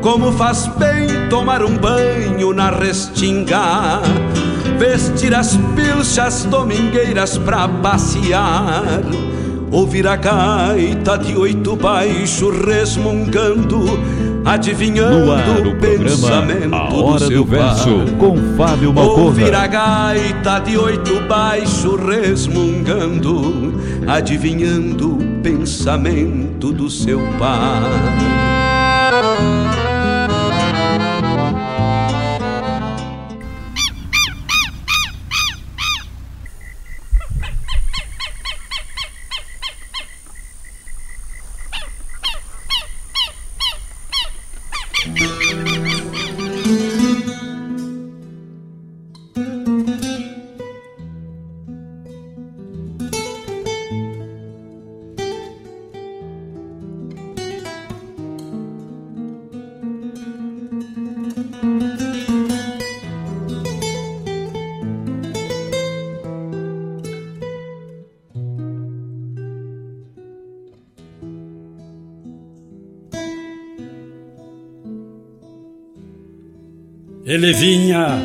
Como 0.00 0.32
faz 0.32 0.66
bem 0.78 1.28
tomar 1.28 1.62
um 1.62 1.76
banho 1.76 2.52
na 2.52 2.70
restinga, 2.70 4.00
vestir 4.78 5.34
as 5.34 5.56
pilchas 5.74 6.44
domingueiras 6.44 7.36
pra 7.36 7.68
passear, 7.68 9.02
ouvir 9.70 10.06
a 10.06 10.16
gaita 10.16 11.18
de 11.18 11.36
oito 11.36 11.76
baixo 11.76 12.50
resmungando, 12.50 13.84
adivinhando 14.44 15.26
No 15.26 15.32
ar, 15.32 15.48
o 15.66 15.70
o 15.70 15.76
pensamento 15.76 16.74
A 16.74 16.94
Hora 16.94 17.18
do 17.18 17.26
seu 17.26 17.44
do 17.44 17.50
Verso, 17.50 17.98
par. 17.98 18.18
com 18.18 18.36
Fábio 18.56 18.94
Ouvir 18.96 19.50
Malcorra. 19.52 19.64
a 19.64 19.66
gaita 19.66 20.58
de 20.60 20.78
oito 20.78 21.20
baixo 21.22 21.96
resmungando, 21.96 23.74
adivinhando 24.06 25.14
o 25.14 25.42
pensamento 25.42 26.72
do 26.72 26.88
seu 26.88 27.18
pai. 27.38 28.57
Ele 77.28 77.52
vinha 77.52 78.18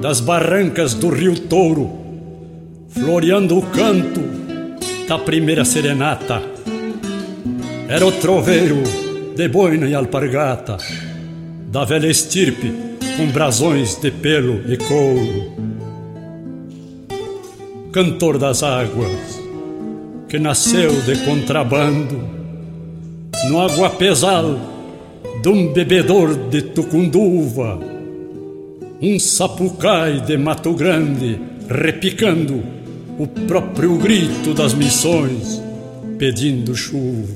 das 0.00 0.18
barrancas 0.18 0.94
do 0.94 1.10
Rio 1.10 1.38
Touro, 1.38 1.90
floreando 2.88 3.58
o 3.58 3.60
canto 3.60 4.22
da 5.06 5.18
primeira 5.18 5.62
serenata. 5.62 6.40
Era 7.86 8.06
o 8.06 8.12
troveiro 8.12 8.82
de 9.36 9.46
boina 9.48 9.86
e 9.86 9.94
alpargata, 9.94 10.78
da 11.70 11.84
velha 11.84 12.06
estirpe 12.06 12.72
com 13.18 13.26
brasões 13.26 13.96
de 14.00 14.10
pelo 14.10 14.72
e 14.72 14.78
couro. 14.78 15.52
Cantor 17.92 18.38
das 18.38 18.62
águas, 18.62 19.38
que 20.30 20.38
nasceu 20.38 20.92
de 21.02 21.14
contrabando, 21.26 22.26
no 23.50 23.60
aguapesal 23.60 24.58
de 25.42 25.48
um 25.50 25.74
bebedor 25.74 26.34
de 26.48 26.62
tucunduva, 26.62 27.97
um 29.00 29.18
sapucai 29.18 30.20
de 30.20 30.36
Mato 30.36 30.72
Grande 30.74 31.40
repicando 31.68 32.62
o 33.18 33.26
próprio 33.26 33.96
grito 33.96 34.52
das 34.54 34.74
missões 34.74 35.62
pedindo 36.18 36.74
chuva. 36.74 37.32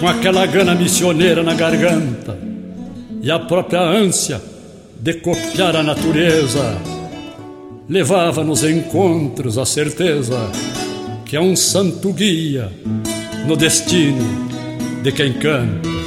Com 0.00 0.08
aquela 0.08 0.46
gana 0.46 0.74
missioneira 0.74 1.42
na 1.42 1.54
garganta 1.54 2.38
e 3.22 3.30
a 3.30 3.38
própria 3.38 3.80
ânsia 3.80 4.40
de 4.98 5.14
copiar 5.14 5.76
a 5.76 5.82
natureza, 5.82 6.76
levava 7.88 8.42
nos 8.44 8.64
encontros 8.64 9.58
a 9.58 9.66
certeza 9.66 10.50
que 11.24 11.36
é 11.36 11.40
um 11.40 11.56
santo 11.56 12.12
guia 12.12 12.70
no 13.46 13.56
destino 13.56 14.24
de 15.02 15.12
quem 15.12 15.32
canta. 15.34 16.05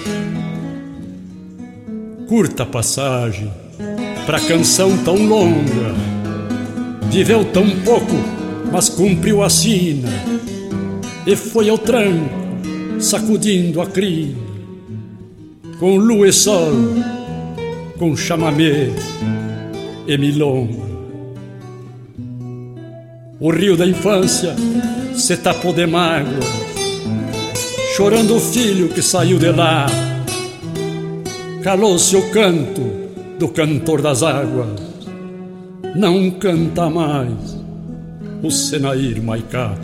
Curta 2.30 2.64
passagem 2.64 3.52
pra 4.28 4.40
canção 4.40 4.96
tão 5.00 5.16
longa, 5.16 5.96
viveu 7.10 7.44
tão 7.44 7.68
pouco, 7.80 8.14
mas 8.72 8.88
cumpriu 8.88 9.42
a 9.42 9.50
sina 9.50 10.10
e 11.26 11.36
foi 11.36 11.70
ao 11.70 11.78
tranco, 11.80 12.30
sacudindo 13.00 13.82
a 13.82 13.88
crina, 13.88 14.38
com 15.80 15.96
lua 15.96 16.28
e 16.28 16.32
sol, 16.32 16.72
com 17.98 18.16
chamamé 18.16 18.92
e 20.06 20.16
milonga. 20.16 20.88
O 23.40 23.50
rio 23.50 23.76
da 23.76 23.88
infância 23.88 24.56
se 25.16 25.36
tapou 25.36 25.74
de 25.74 25.88
mágoa, 25.88 26.40
chorando 27.98 28.36
o 28.36 28.40
filho 28.40 28.88
que 28.90 29.02
saiu 29.02 29.40
de 29.40 29.50
lá. 29.50 29.88
Calou-se 31.64 32.16
o 32.16 32.30
canto 32.32 32.82
do 33.38 33.50
cantor 33.50 34.02
das 34.02 34.24
águas, 34.24 34.80
não 35.94 36.32
canta 36.32 36.90
mais 36.90 37.60
o 38.42 38.50
Senair 38.50 39.22
Maicá. 39.22 39.76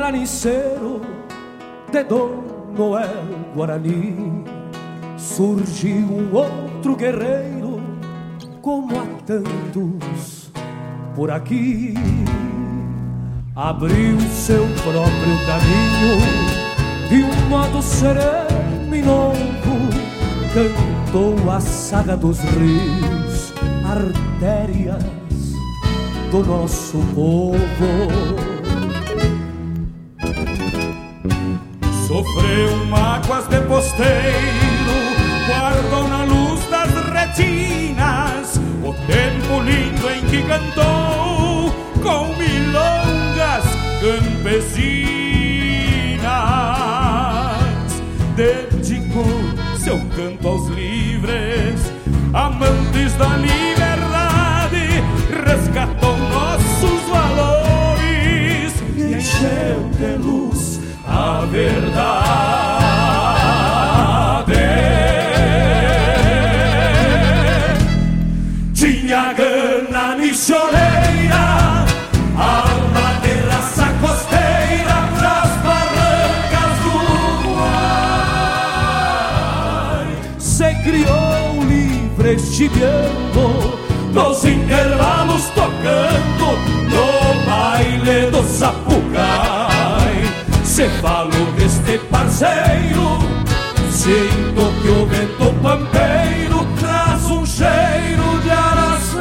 Guaraniceiro 0.00 1.02
de 1.92 2.02
Dom 2.04 2.42
Noel 2.74 3.26
Guarani 3.54 4.42
surgiu 5.18 6.06
um 6.06 6.34
outro 6.34 6.96
guerreiro 6.96 7.82
como 8.62 8.98
há 8.98 9.04
tantos 9.26 10.50
por 11.14 11.30
aqui. 11.30 11.92
Abriu 13.54 14.18
seu 14.20 14.66
próprio 14.82 15.36
caminho 15.44 16.16
de 17.10 17.22
um 17.22 17.48
modo 17.50 17.82
sereno 17.82 18.96
e 18.96 19.02
novo. 19.02 19.36
Cantou 20.54 21.50
a 21.50 21.60
saga 21.60 22.16
dos 22.16 22.40
rios, 22.40 23.52
artérias 23.84 25.04
do 26.30 26.42
nosso 26.42 26.96
povo. 27.14 28.59
Sofreu 32.20 32.84
mágoas 32.84 33.48
de 33.48 33.58
posteiro, 33.62 34.04
guardou 35.46 36.06
na 36.06 36.24
luz 36.24 36.60
das 36.68 36.90
retinas 37.14 38.60
o 38.84 38.92
tempo 39.06 39.62
lindo 39.62 40.10
em 40.10 40.20
que 40.26 40.42
cantou 40.42 41.74
com 42.02 42.26
milongas 42.36 43.64
campesinas. 44.02 45.00
Dedicou 48.36 49.24
seu 49.78 49.98
canto 50.14 50.46
aos 50.46 50.68
livres, 50.68 51.90
amantes 52.34 53.14
da 53.14 53.34
liberdade, 53.38 55.02
resgatou 55.46 56.18
nossos 56.18 57.00
valores 57.08 58.74
e 58.94 59.14
encheu 59.14 59.88
de 59.98 60.18
luz 60.22 60.49
a 61.20 61.44
verdade. 61.46 62.00
Tinha 68.72 69.34
gana 69.34 70.16
missioneira, 70.16 71.84
alma 72.36 73.20
de 73.22 73.32
raça 73.48 73.88
costeira, 74.00 74.98
das 75.20 75.50
barrancas 75.66 76.74
do 76.84 76.92
Uruguai. 77.44 77.70
Se 80.38 80.74
criou 80.82 81.62
livre, 81.68 82.32
chibiando, 82.38 83.78
Nos 84.14 84.44
Se 90.80 90.88
falo 91.02 91.52
deste 91.58 91.98
parceiro, 92.10 93.18
sinto 93.90 94.72
que 94.80 94.88
o 94.88 95.04
vento 95.04 95.52
pampeiro 95.60 96.66
traz 96.80 97.22
um 97.26 97.44
cheiro 97.44 98.40
de 98.42 98.50
araçá. 98.50 99.18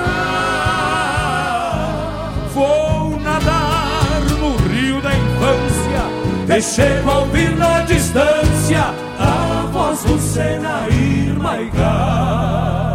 Vou 2.53 3.19
nadar 3.19 4.21
no 4.39 4.56
rio 4.69 5.01
da 5.01 5.13
infância, 5.13 6.01
deixei 6.47 7.01
ouvir 7.01 7.53
na 7.57 7.81
distância 7.81 8.94
a 9.19 9.67
voz 9.69 10.01
do 10.05 10.17
Senair 10.17 11.38
Maigá. 11.38 12.88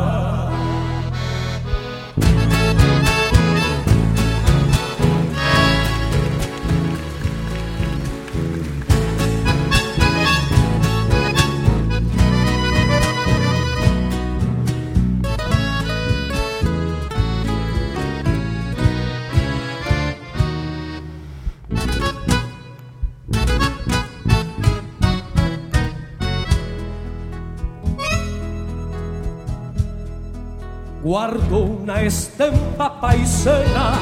Guardou 31.05 31.81
na 31.85 32.03
estampa 32.03 32.89
paisana 32.89 33.93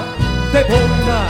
de 0.53 0.65
bona 0.65 1.27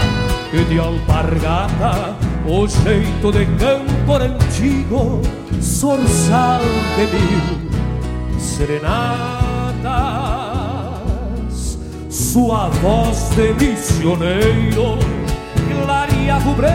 e 0.53 0.65
de 0.65 0.79
alpargata 0.79 2.15
o 2.47 2.69
jeito 2.69 3.33
de 3.33 3.47
cantor 3.57 4.21
antigo, 4.23 5.23
sorçal 5.63 6.61
de 6.97 7.07
mil 7.07 7.41
serenatas. 8.39 9.33
Sua 12.11 12.69
voz 12.69 13.31
de 13.31 13.55
missioneiro 13.55 14.99
breu 16.55 16.71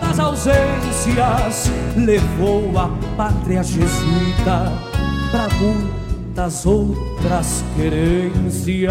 das 0.00 0.18
ausências, 0.18 1.70
levou 1.96 2.78
a 2.78 2.88
pátria 3.16 3.62
jesuíta 3.62 4.72
para 5.30 5.48
muitas 6.32 6.64
outras 6.64 7.62
querências. 7.76 8.90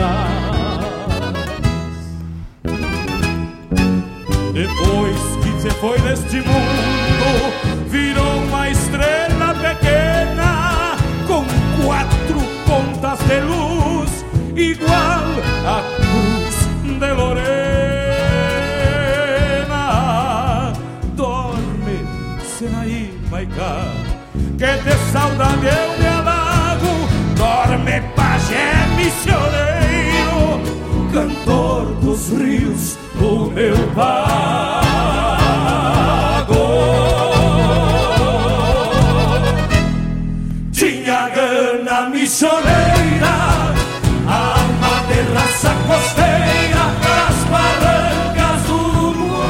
Depois 4.53 5.17
que 5.41 5.49
você 5.49 5.71
foi 5.71 5.99
deste 6.01 6.35
mundo, 6.35 7.51
virou 7.87 8.43
uma 8.43 8.69
estrela 8.69 9.55
pequena 9.55 10.95
com 11.27 11.43
quatro 11.83 12.39
pontas 12.67 13.17
de 13.25 13.39
luz, 13.39 14.23
igual 14.55 15.25
a 15.65 15.81
cruz 15.95 16.69
de 16.99 17.11
Lorena. 17.11 17.41
Dorme, 21.15 22.05
Senaí 22.45 23.19
Maicá, 23.31 23.81
que 24.59 24.77
de 24.83 24.93
saudade 25.11 25.65
eu 25.65 25.97
me. 25.97 26.20
Dorme, 27.71 28.03
pajé 28.17 28.67
missioneiro, 28.97 30.59
cantor 31.13 31.85
dos 32.01 32.29
rios 32.31 32.97
do 33.15 33.49
meu 33.51 33.77
pago. 33.95 34.11
Tinha 40.73 41.29
gana 41.29 42.09
missioneira, 42.09 43.35
alma 44.27 45.03
de 45.07 45.21
raça 45.33 45.73
costeira, 45.87 46.85
das 47.05 47.37
barrancas 47.49 48.61
do 48.67 48.79
Uruguai. 49.07 49.47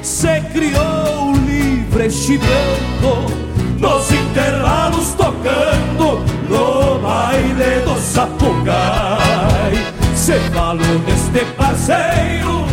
Se 0.00 0.40
criou 0.52 1.32
livre, 1.44 2.08
chibrando 2.08 3.35
Sapucai. 8.16 9.74
Se 10.14 10.40
falo 10.54 10.82
deste 11.00 11.44
parceiro, 11.54 12.64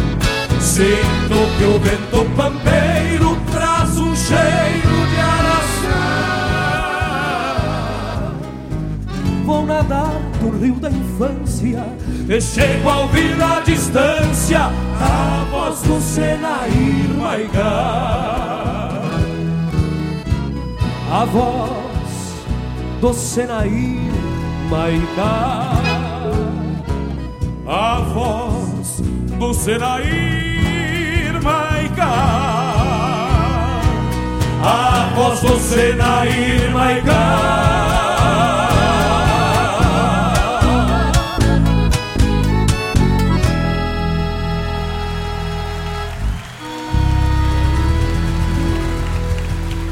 sinto 0.62 1.36
que 1.58 1.66
o 1.66 1.78
vento 1.80 2.26
pampeiro 2.38 3.38
traz 3.52 3.98
um 3.98 4.16
cheiro 4.16 5.06
de 5.10 5.20
araçá. 5.20 6.00
Vou 9.44 9.66
nadar 9.66 10.14
no 10.42 10.58
rio 10.58 10.76
da 10.76 10.90
infância 10.90 11.86
E 12.30 12.40
chego 12.40 12.90
a 12.90 13.00
ouvir 13.00 13.36
na 13.36 13.60
distância 13.60 14.72
a 15.02 15.46
voz 15.52 15.82
do 15.82 16.00
Senair 16.00 17.10
Maigá. 17.20 19.02
A 21.12 21.26
voz 21.26 21.74
do 23.02 23.14
Senaí 23.14 24.33
Maicá 24.70 25.84
a 27.66 28.00
voz 28.14 29.00
do 29.40 29.54
Senair 29.54 31.42
Maicá. 31.42 32.14
A 34.62 35.12
voz 35.16 35.40
do 35.42 35.58
Senair 35.60 36.72
Maicá. 36.72 37.14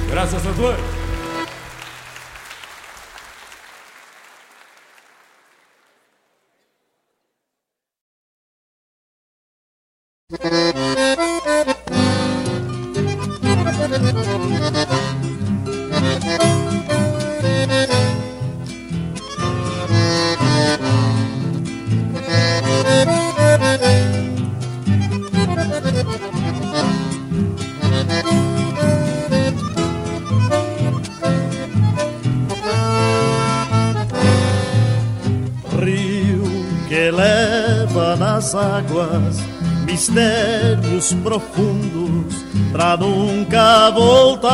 Graças 0.10 0.46
a 0.46 0.52
Deus. 0.52 0.91
Águas, 38.56 39.38
mistérios 39.86 41.14
profundos, 41.24 42.36
pra 42.72 42.98
nunca 42.98 43.90
voltar. 43.92 44.52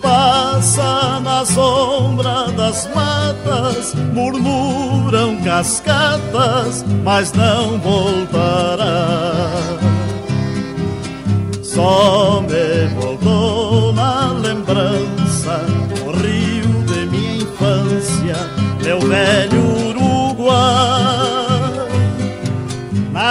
Passa 0.00 1.20
na 1.20 1.44
sombra 1.44 2.46
das 2.56 2.88
matas, 2.94 3.94
murmuram 4.12 5.40
cascatas, 5.42 6.84
mas 7.02 7.32
não 7.32 7.78
voltará. 7.78 9.50
Só 11.62 12.42
me 12.42 12.86
voltou 13.00 13.92
na 13.94 14.32
lembrança 14.32 15.60
o 16.04 16.12
rio 16.12 16.84
de 16.84 17.06
minha 17.06 17.36
infância, 17.42 18.36
meu 18.84 19.00
velho 19.00 19.63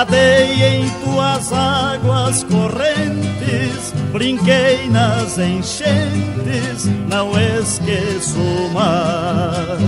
Nadei 0.03 0.61
em 0.61 0.89
tuas 0.99 1.53
águas 1.53 2.43
correntes, 2.43 3.93
brinquei 4.11 4.89
nas 4.89 5.37
enchentes, 5.37 6.87
não 7.07 7.31
esqueço 7.39 8.37
mais. 8.73 9.79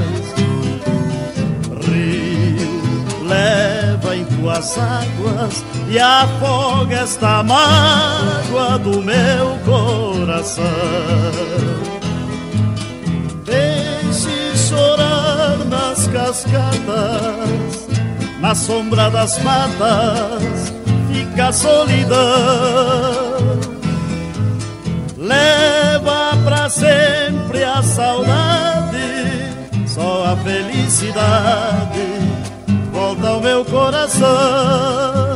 Rio, 1.86 3.28
leva 3.28 4.16
em 4.16 4.24
tuas 4.24 4.78
águas 4.78 5.66
e 5.90 6.00
afoga 6.00 6.96
esta 6.96 7.44
mágoa 7.44 8.80
do 8.80 9.02
meu 9.02 9.60
coração. 9.66 10.64
Deixe 13.44 14.58
chorar 14.70 15.58
nas 15.66 16.08
cascadas, 16.08 17.86
na 18.46 18.54
sombra 18.54 19.10
das 19.10 19.40
matas, 19.40 20.72
fica 21.12 21.48
a 21.48 21.52
solidão. 21.52 22.16
Leva 25.18 26.38
pra 26.44 26.70
sempre 26.70 27.64
a 27.64 27.82
saudade, 27.82 29.52
só 29.88 30.26
a 30.26 30.38
felicidade 30.38 32.06
volta 32.94 33.30
ao 33.30 33.42
meu 33.42 33.66
coração. 33.66 35.35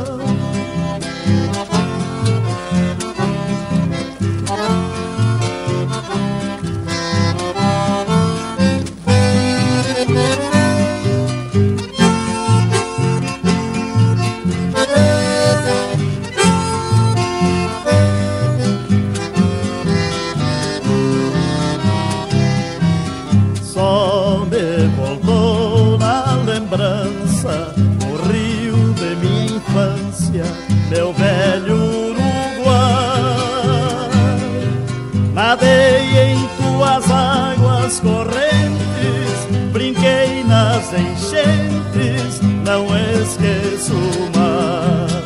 Nas 40.89 40.93
enchentes, 40.93 42.41
não 42.65 42.85
esqueço 43.21 43.93
mais. 44.35 45.19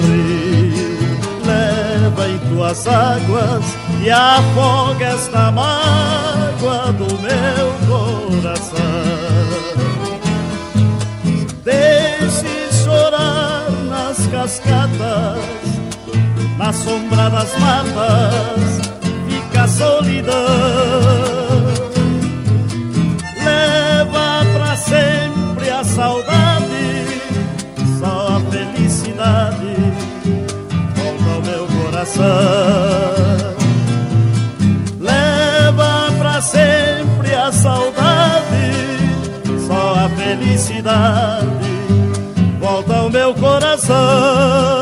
Rio, 0.00 0.98
leva 1.46 2.28
em 2.28 2.38
tuas 2.48 2.86
águas 2.86 3.64
e 4.02 4.10
afoga 4.10 5.06
esta 5.06 5.50
mágoa 5.52 6.92
do 6.92 7.06
meu 7.20 7.72
coração. 7.88 8.76
Deixe 11.64 12.84
chorar 12.84 13.70
nas 13.88 14.26
cascatas, 14.26 15.38
na 16.58 16.72
sombra 16.72 17.30
das 17.30 17.56
matas, 17.58 18.90
fica 19.28 19.62
a 19.62 19.68
solidão. 19.68 21.41
Felicidade 29.22 29.76
volta 30.96 31.30
ao 31.34 31.42
meu 31.42 31.66
coração. 31.66 32.24
Leva 35.00 36.12
pra 36.18 36.40
sempre 36.40 37.34
a 37.34 37.52
saudade, 37.52 38.72
só 39.66 39.94
a 39.94 40.08
felicidade 40.10 41.46
volta 42.60 42.96
ao 42.96 43.10
meu 43.10 43.34
coração. 43.34 44.81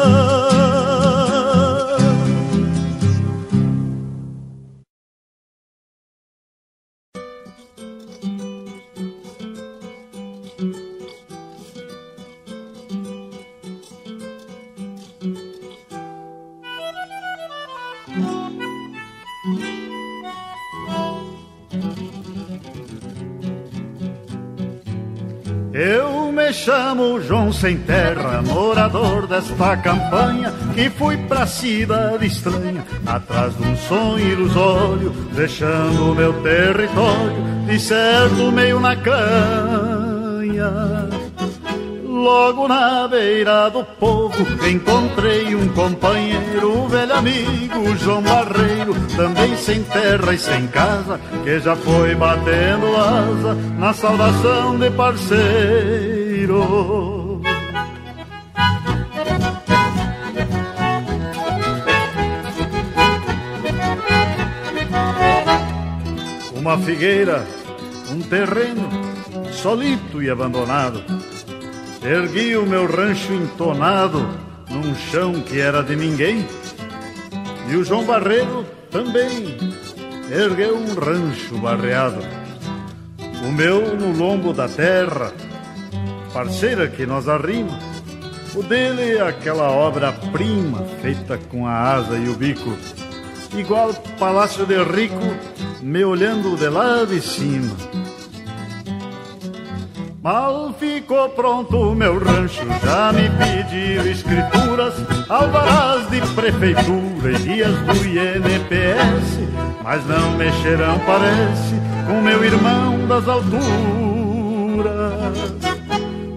Morador 28.42 29.26
desta 29.26 29.76
campanha, 29.76 30.52
que 30.74 30.90
fui 30.90 31.16
pra 31.16 31.46
cidade 31.46 32.26
estranha, 32.26 32.84
atrás 33.06 33.56
de 33.56 33.62
um 33.62 33.76
sonho 33.76 34.18
ilusório, 34.18 35.10
deixando 35.34 36.14
meu 36.14 36.32
território, 36.42 37.42
de 37.66 37.78
certo 37.78 38.50
meio 38.52 38.80
na 38.80 38.96
canha. 38.96 39.90
Logo 42.04 42.68
na 42.68 43.08
beira 43.08 43.70
do 43.70 43.82
povo 43.82 44.46
encontrei 44.68 45.54
um 45.54 45.68
companheiro, 45.68 46.82
um 46.82 46.86
velho 46.86 47.14
amigo, 47.14 47.96
João 47.96 48.20
Barreiro, 48.20 48.94
também 49.16 49.56
sem 49.56 49.82
terra 49.84 50.34
e 50.34 50.38
sem 50.38 50.66
casa, 50.66 51.18
que 51.42 51.58
já 51.60 51.74
foi 51.74 52.14
batendo 52.14 52.94
asa 52.94 53.54
na 53.78 53.94
saudação 53.94 54.78
de 54.78 54.90
parceiro. 54.90 55.60
Uma 66.60 66.76
figueira, 66.76 67.46
um 68.10 68.20
terreno 68.20 68.86
solito 69.50 70.22
e 70.22 70.28
abandonado. 70.28 71.02
Ergui 72.04 72.54
o 72.54 72.66
meu 72.66 72.84
rancho 72.86 73.32
entonado 73.32 74.28
num 74.68 74.94
chão 74.94 75.40
que 75.40 75.58
era 75.58 75.82
de 75.82 75.96
ninguém. 75.96 76.46
E 77.70 77.76
o 77.76 77.82
João 77.82 78.04
Barreiro 78.04 78.66
também 78.90 79.56
ergueu 80.30 80.76
um 80.76 80.94
rancho 80.94 81.56
barreado. 81.56 82.20
O 83.42 83.50
meu 83.50 83.96
no 83.96 84.12
lombo 84.12 84.52
da 84.52 84.68
terra, 84.68 85.32
parceira 86.30 86.88
que 86.88 87.06
nós 87.06 87.26
arrima. 87.26 87.78
O 88.54 88.62
dele 88.62 89.16
é 89.16 89.22
aquela 89.22 89.70
obra-prima 89.70 90.84
feita 91.00 91.38
com 91.38 91.66
a 91.66 91.72
asa 91.72 92.18
e 92.18 92.28
o 92.28 92.34
bico. 92.34 92.76
Igual 93.56 93.92
palácio 94.18 94.64
de 94.64 94.82
rico, 94.82 95.20
me 95.82 96.04
olhando 96.04 96.56
de 96.56 96.68
lá 96.68 97.04
de 97.04 97.20
cima. 97.20 97.76
Mal 100.22 100.74
ficou 100.78 101.30
pronto 101.30 101.76
o 101.78 101.94
meu 101.94 102.18
rancho, 102.18 102.60
já 102.84 103.10
me 103.10 103.30
pediram 103.30 104.04
escrituras, 104.04 104.94
alvarás 105.28 106.10
de 106.10 106.20
prefeitura 106.34 107.32
e 107.32 107.38
guias 107.38 107.74
do 107.78 107.92
INPS, 108.06 109.38
mas 109.82 110.06
não 110.06 110.32
mexerão, 110.36 110.98
parece, 111.06 111.74
com 112.06 112.20
meu 112.20 112.44
irmão 112.44 113.06
das 113.06 113.26
alturas. 113.26 113.50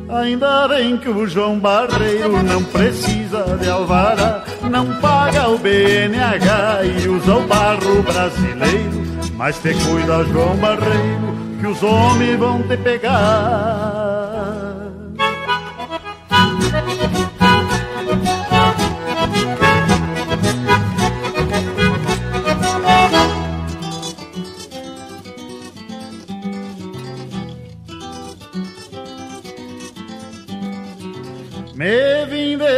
Ainda 0.10 0.68
bem 0.70 0.98
que 0.98 1.10
o 1.10 1.28
João 1.28 1.60
Barreiro 1.60 2.42
não 2.42 2.64
precisa 2.64 3.58
de 3.60 3.70
alvará, 3.70 4.43
não 4.70 5.00
paga 5.00 5.50
o 5.50 5.58
BNH 5.58 6.84
e 6.86 7.08
usa 7.08 7.36
o 7.36 7.48
barro 7.48 8.04
brasileiro, 8.04 9.04
mas 9.36 9.58
te 9.60 9.74
cuida, 9.74 10.24
João 10.26 10.56
Barreiro 10.58 11.34
que 11.64 11.68
os 11.68 11.82
homens 11.82 12.38
vão 12.38 12.62
te 12.64 12.76
pegar. 12.76 14.13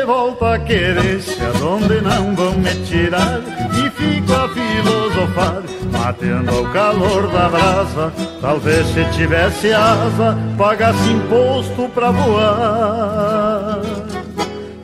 Volta 0.06 0.54
a 0.54 0.60
querência, 0.60 1.52
onde 1.64 2.00
não 2.02 2.36
vão 2.36 2.54
me 2.54 2.74
tirar, 2.86 3.42
e 3.74 3.90
fico 3.90 4.32
a 4.34 4.48
filosofar, 4.50 5.64
matando 5.92 6.52
ao 6.52 6.66
calor 6.72 7.28
da 7.28 7.50
brasa. 7.50 8.14
Talvez 8.40 8.86
se 8.88 9.04
tivesse 9.06 9.74
asa, 9.74 10.38
pagasse 10.58 11.10
imposto 11.10 11.90
pra 11.90 12.12
voar. 12.12 13.82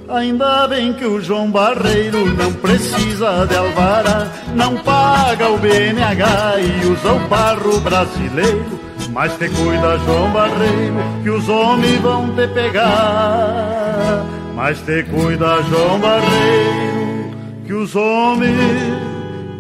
Ainda 0.10 0.68
bem 0.68 0.92
que 0.92 1.06
o 1.06 1.22
João 1.22 1.50
Barreiro 1.50 2.26
não 2.36 2.52
precisa 2.54 3.46
de 3.48 3.56
alvará, 3.56 4.28
não 4.54 4.76
paga 4.78 5.50
o 5.50 5.58
BNH 5.58 6.60
e 6.60 6.86
usa 6.88 7.14
o 7.14 7.20
barro 7.30 7.80
brasileiro. 7.80 8.80
Mas 9.12 9.38
te 9.38 9.48
cuida, 9.50 9.98
João 10.00 10.32
Barreiro, 10.32 10.96
que 11.24 11.30
os 11.30 11.48
homens 11.48 12.02
vão 12.02 12.30
te 12.36 12.48
pegar. 12.48 14.41
Mas 14.56 14.80
te 14.82 15.04
cuida, 15.04 15.62
João 15.64 16.00
Barreiro, 16.00 17.36
que 17.66 17.74
os 17.74 17.96
homens, 17.96 18.56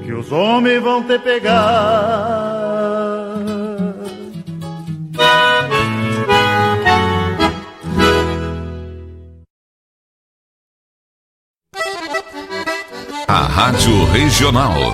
que 0.04 0.14
os 0.14 0.32
homens 0.32 0.82
vão 0.82 1.04
te 1.04 1.18
pegar. 1.20 1.62
A 13.28 13.42
Rádio 13.44 14.06
Regional. 14.12 14.94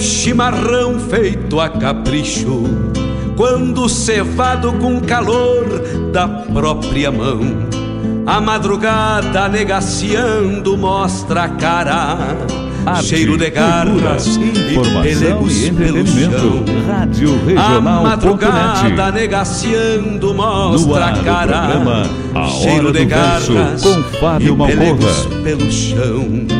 Chimarrão 0.00 0.98
feito 0.98 1.60
a 1.60 1.68
capricho, 1.68 2.64
quando 3.36 3.88
cevado 3.88 4.72
com 4.74 5.00
calor 5.00 5.64
da 6.12 6.26
própria 6.26 7.10
mão. 7.10 7.40
A 8.26 8.40
madrugada 8.40 9.48
negaciando 9.48 10.76
mostra 10.76 11.44
a 11.44 11.48
cara, 11.48 12.36
Arte, 12.86 13.08
cheiro 13.08 13.36
de 13.36 13.50
garras 13.50 14.36
cultura, 14.36 14.72
informação 14.72 15.48
e 15.48 15.52
e 15.52 15.68
entretenimento. 15.68 16.64
Rádio 16.86 17.40
A 17.58 17.80
madrugada 17.80 19.12
negaciando 19.12 20.34
mostra 20.34 21.06
a 21.06 21.22
cara, 21.22 21.60
programa 21.62 22.02
A 22.34 22.46
cheiro 22.46 22.92
de 22.92 23.04
garras 23.04 23.82
com 23.82 24.02
Fábio 24.18 24.54
e 24.54 24.56
Malcorra. 24.56 24.78
pelegos 24.78 25.26
pelo 25.42 25.70
chão. 25.70 26.59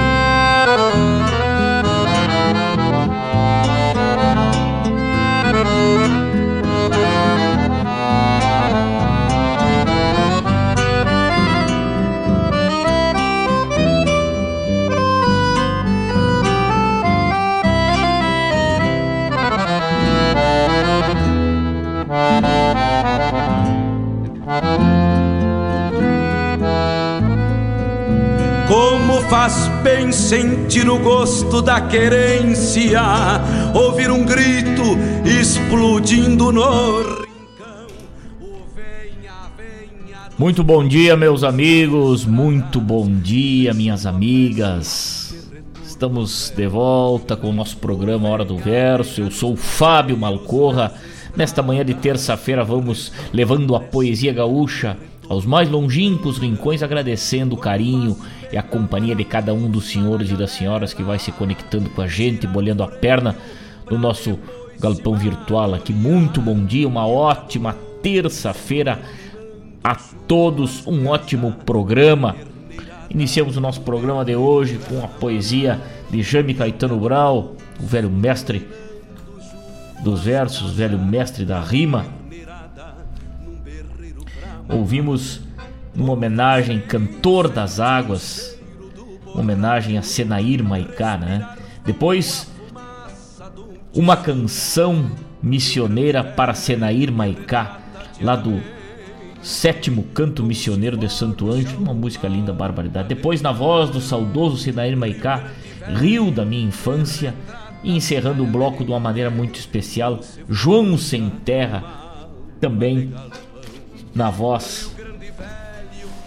Bem 29.81 30.11
sentir 30.11 30.87
o 30.87 30.99
gosto 30.99 31.61
da 31.61 31.81
querência, 31.81 33.01
ouvir 33.73 34.11
um 34.11 34.23
grito 34.23 34.83
explodindo 35.25 36.51
no 36.51 37.21
Muito 40.37 40.63
bom 40.63 40.87
dia, 40.87 41.15
meus 41.15 41.43
amigos. 41.43 42.25
Muito 42.25 42.79
bom 42.79 43.07
dia, 43.07 43.73
minhas 43.73 44.05
amigas. 44.05 45.51
Estamos 45.83 46.51
de 46.55 46.67
volta 46.67 47.35
com 47.35 47.49
o 47.49 47.53
nosso 47.53 47.77
programa 47.77 48.29
Hora 48.29 48.45
do 48.45 48.57
Verso. 48.57 49.21
Eu 49.21 49.31
sou 49.31 49.53
o 49.53 49.57
Fábio 49.57 50.17
Malcorra. 50.17 50.93
Nesta 51.35 51.61
manhã 51.61 51.85
de 51.85 51.93
terça-feira, 51.93 52.63
vamos 52.63 53.11
levando 53.31 53.75
a 53.75 53.79
poesia 53.79 54.33
gaúcha 54.33 54.97
aos 55.29 55.45
mais 55.45 55.69
longínquos 55.69 56.37
rincões, 56.37 56.83
agradecendo 56.83 57.55
o 57.55 57.57
carinho 57.57 58.17
e 58.51 58.57
a 58.57 58.63
companhia 58.63 59.15
de 59.15 59.23
cada 59.23 59.53
um 59.53 59.69
dos 59.69 59.89
senhores 59.89 60.29
e 60.29 60.35
das 60.35 60.51
senhoras 60.51 60.93
que 60.93 61.03
vai 61.03 61.19
se 61.19 61.31
conectando 61.31 61.89
com 61.89 62.01
a 62.01 62.07
gente, 62.07 62.45
bolhando 62.45 62.83
a 62.83 62.87
perna 62.87 63.35
no 63.89 63.97
nosso 63.97 64.37
galpão 64.79 65.15
virtual 65.15 65.73
aqui. 65.73 65.93
Muito 65.93 66.41
bom 66.41 66.65
dia, 66.65 66.87
uma 66.87 67.07
ótima 67.07 67.75
terça-feira 68.01 68.99
a 69.83 69.95
todos, 70.27 70.85
um 70.85 71.07
ótimo 71.07 71.53
programa. 71.65 72.35
Iniciamos 73.09 73.57
o 73.57 73.61
nosso 73.61 73.81
programa 73.81 74.23
de 74.23 74.35
hoje 74.35 74.79
com 74.87 75.03
a 75.03 75.07
poesia 75.07 75.79
de 76.09 76.21
Jaime 76.21 76.53
Caetano 76.53 76.99
Brau, 76.99 77.55
o 77.79 77.85
velho 77.85 78.09
mestre 78.09 78.67
dos 80.03 80.21
versos, 80.23 80.71
o 80.71 80.73
velho 80.73 80.99
mestre 80.99 81.45
da 81.45 81.59
rima. 81.61 82.05
Ouvimos 84.71 85.41
uma 85.95 86.13
homenagem 86.13 86.79
Cantor 86.79 87.49
das 87.49 87.79
Águas, 87.79 88.57
homenagem 89.35 89.97
a 89.97 90.01
Senair 90.01 90.63
Maicá, 90.63 91.17
né? 91.17 91.47
Depois, 91.85 92.49
uma 93.93 94.15
canção 94.15 95.11
missioneira 95.41 96.23
para 96.23 96.53
Senair 96.53 97.11
Maicá, 97.11 97.79
lá 98.21 98.35
do 98.35 98.61
sétimo 99.41 100.03
canto 100.13 100.43
missioneiro 100.43 100.95
de 100.95 101.09
Santo 101.09 101.51
Anjo, 101.51 101.77
uma 101.77 101.93
música 101.93 102.27
linda, 102.27 102.53
barbaridade. 102.53 103.09
Depois, 103.09 103.41
na 103.41 103.51
voz 103.51 103.89
do 103.89 103.99
saudoso 103.99 104.57
Senair 104.57 104.95
Maicá, 104.95 105.45
Rio 105.95 106.31
da 106.31 106.45
minha 106.45 106.67
infância, 106.67 107.33
e 107.83 107.95
encerrando 107.95 108.43
o 108.43 108.47
bloco 108.47 108.83
de 108.85 108.91
uma 108.91 108.99
maneira 108.99 109.29
muito 109.29 109.59
especial, 109.59 110.19
João 110.47 110.97
Sem 110.97 111.29
Terra, 111.43 112.27
também 112.59 113.11
na 114.13 114.29
voz 114.29 114.95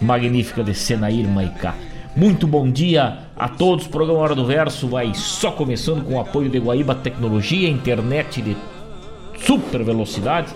magnífica 0.01 0.63
de 0.63 0.73
Senair 0.73 1.27
Maicá. 1.27 1.75
Muito 2.15 2.47
bom 2.47 2.69
dia 2.69 3.19
a 3.35 3.47
todos. 3.47 3.85
O 3.85 3.89
programa 3.89 4.19
Hora 4.19 4.35
do 4.35 4.45
Verso 4.45 4.87
vai 4.87 5.13
só 5.13 5.51
começando 5.51 6.03
com 6.03 6.15
o 6.15 6.19
apoio 6.19 6.49
de 6.49 6.59
Guaíba 6.59 6.95
Tecnologia, 6.95 7.69
internet 7.69 8.41
de 8.41 8.55
super 9.37 9.83
velocidade. 9.83 10.53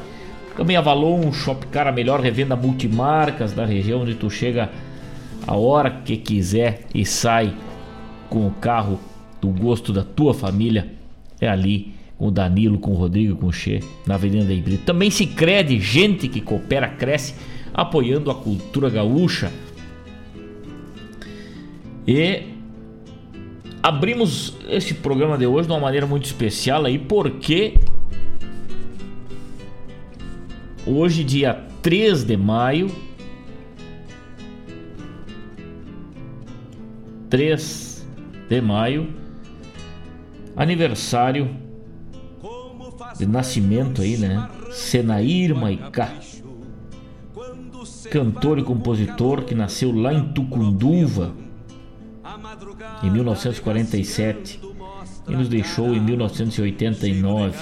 Também 0.55 0.75
Avalon, 0.75 1.31
Shopcar, 1.31 1.87
a 1.87 1.91
melhor 1.91 2.19
revenda 2.19 2.55
multimarcas 2.55 3.53
da 3.53 3.65
região, 3.65 4.01
onde 4.01 4.15
tu 4.15 4.29
chega 4.29 4.69
a 5.47 5.55
hora 5.55 5.89
que 5.89 6.17
quiser 6.17 6.85
e 6.93 7.05
sai 7.05 7.53
com 8.29 8.47
o 8.47 8.51
carro 8.51 8.99
do 9.41 9.49
gosto 9.49 9.93
da 9.93 10.03
tua 10.03 10.33
família. 10.33 10.87
É 11.39 11.47
ali 11.47 11.93
com 12.19 12.27
o 12.27 12.31
Danilo, 12.31 12.77
com 12.77 12.91
o 12.91 12.95
Rodrigo, 12.95 13.37
com 13.37 13.47
o 13.47 13.51
Che, 13.51 13.79
na 14.05 14.15
Avenida 14.15 14.43
da 14.43 14.53
Híbrido. 14.53 14.83
Também 14.83 15.09
se 15.09 15.25
crede, 15.25 15.79
gente 15.79 16.27
que 16.27 16.41
coopera, 16.41 16.89
cresce, 16.89 17.33
apoiando 17.73 18.29
a 18.29 18.35
cultura 18.35 18.89
gaúcha. 18.89 19.49
E 22.05 22.43
abrimos 23.81 24.53
esse 24.67 24.95
programa 24.95 25.37
de 25.37 25.47
hoje 25.47 25.67
de 25.67 25.73
uma 25.73 25.79
maneira 25.79 26.05
muito 26.05 26.25
especial 26.25 26.85
aí, 26.85 26.99
porque 26.99 27.75
hoje, 30.85 31.23
dia 31.23 31.53
3 31.81 32.25
de 32.25 32.35
maio, 32.35 32.91
3 37.29 38.05
de 38.49 38.59
maio, 38.59 39.07
aniversário 40.57 41.68
de 43.19 43.25
nascimento 43.25 44.01
aí, 44.01 44.17
né? 44.17 44.49
Senair 44.71 45.53
Maicá, 45.53 46.13
cantor 48.09 48.57
e 48.57 48.63
compositor 48.63 49.43
que 49.43 49.53
nasceu 49.53 49.91
lá 49.91 50.13
em 50.13 50.31
Tucunduva 50.31 51.33
em 53.03 53.11
1947 53.11 54.61
e 55.27 55.31
nos 55.35 55.49
deixou 55.49 55.93
em 55.93 55.99
1989. 55.99 57.57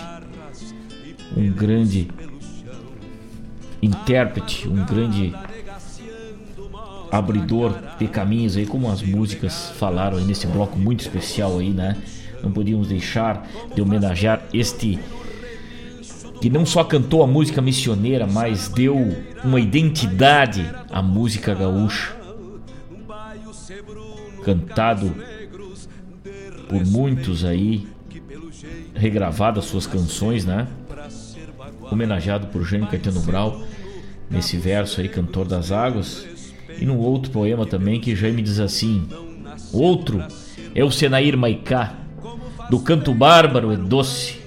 Um 1.36 1.52
grande 1.52 2.08
intérprete, 3.82 4.68
um 4.68 4.86
grande 4.86 5.34
abridor 7.12 7.74
de 7.98 8.08
caminhos 8.08 8.58
aí, 8.58 8.66
como 8.66 8.90
as 8.92 9.02
músicas 9.02 9.70
falaram 9.72 10.18
aí 10.18 10.24
nesse 10.24 10.46
bloco 10.48 10.78
muito 10.78 11.02
especial 11.02 11.58
aí, 11.58 11.72
né? 11.72 11.98
Não 12.44 12.52
podíamos 12.52 12.88
deixar 12.88 13.48
de 13.74 13.82
homenagear 13.82 14.44
este 14.54 15.00
que 16.42 16.50
não 16.50 16.66
só 16.66 16.84
cantou 16.84 17.24
a 17.24 17.28
música 17.28 17.62
missioneira, 17.62 18.28
mas 18.28 18.70
deu 18.70 18.96
uma 19.44 19.60
identidade 19.60 20.70
à 20.90 21.02
música 21.02 21.54
gaúcha. 21.54 22.16
Cantado 24.44 25.14
por 26.70 26.86
muitos 26.86 27.44
aí, 27.44 27.88
regravado 28.94 29.60
as 29.60 29.66
suas 29.66 29.88
canções, 29.88 30.46
né? 30.46 30.68
Homenageado 31.92 32.48
por 32.48 32.64
Jânio 32.64 32.88
Caetano 32.88 33.22
Brau, 33.22 33.62
nesse 34.30 34.58
verso 34.58 35.02
aí, 35.02 35.10
Cantor 35.10 35.48
das 35.48 35.72
Águas. 35.72 36.26
E 36.80 36.86
num 36.86 36.98
outro 36.98 37.32
poema 37.32 37.66
também 37.66 38.00
que 38.00 38.16
Jaime 38.16 38.42
diz 38.42 38.60
assim: 38.60 39.08
Outro 39.74 40.24
é 40.76 40.84
o 40.84 40.92
Senair 40.92 41.38
Maicá, 41.38 41.94
do 42.70 42.80
canto 42.80 43.14
bárbaro 43.14 43.74
e 43.74 43.78
doce, 43.78 44.40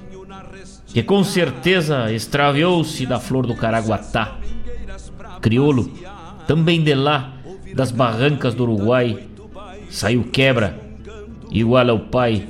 que 0.92 1.02
com 1.02 1.22
certeza 1.22 2.12
extraviou-se 2.12 3.06
da 3.06 3.20
flor 3.20 3.46
do 3.46 3.54
Caraguatá. 3.54 4.36
Criolo, 5.40 5.90
também 6.46 6.82
de 6.82 6.94
lá, 6.94 7.32
das 7.74 7.92
barrancas 7.92 8.54
do 8.54 8.64
Uruguai, 8.64 9.26
saiu 9.88 10.24
quebra, 10.24 10.78
igual 11.50 11.88
ao 11.88 12.00
pai, 12.00 12.46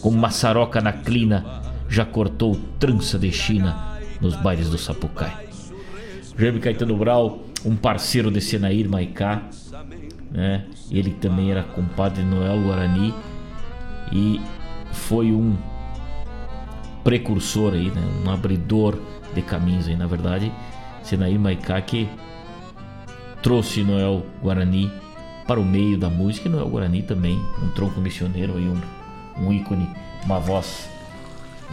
com 0.00 0.10
maçaroca 0.10 0.80
na 0.80 0.92
clina, 0.92 1.62
já 1.88 2.04
cortou 2.04 2.58
trança 2.78 3.18
de 3.18 3.30
China 3.30 3.98
nos 4.20 4.34
bailes 4.36 4.70
do 4.70 4.78
Sapucai. 4.78 5.32
Jaime 6.36 6.58
Caetano 6.58 6.96
Brau, 6.96 7.44
um 7.64 7.76
parceiro 7.76 8.30
de 8.30 8.40
Senair 8.40 8.88
Maicá, 8.88 9.42
né? 10.30 10.64
Ele 10.90 11.10
também 11.10 11.50
era 11.50 11.62
compadre 11.62 12.22
Noel 12.24 12.62
Guarani 12.62 13.14
e 14.12 14.40
foi 14.92 15.30
um 15.30 15.56
precursor 17.04 17.74
aí, 17.74 17.90
né? 17.90 18.02
Um 18.24 18.30
abridor 18.30 18.98
de 19.34 19.42
caminhos 19.42 19.86
aí, 19.86 19.94
na 19.94 20.06
verdade, 20.06 20.50
Senair 21.02 21.38
Maicá 21.38 21.80
que 21.82 22.08
trouxe 23.42 23.84
Noel 23.84 24.24
Guarani 24.42 24.90
para 25.46 25.60
o 25.60 25.64
meio 25.64 25.98
da 25.98 26.08
música 26.08 26.48
e 26.48 26.50
Noel 26.50 26.68
Guarani 26.68 27.02
também, 27.02 27.38
um 27.62 27.68
tronco 27.68 28.00
missioneiro 28.00 28.56
aí, 28.56 28.66
um, 28.66 28.80
um 29.44 29.52
ícone, 29.52 29.86
uma 30.24 30.40
voz 30.40 30.88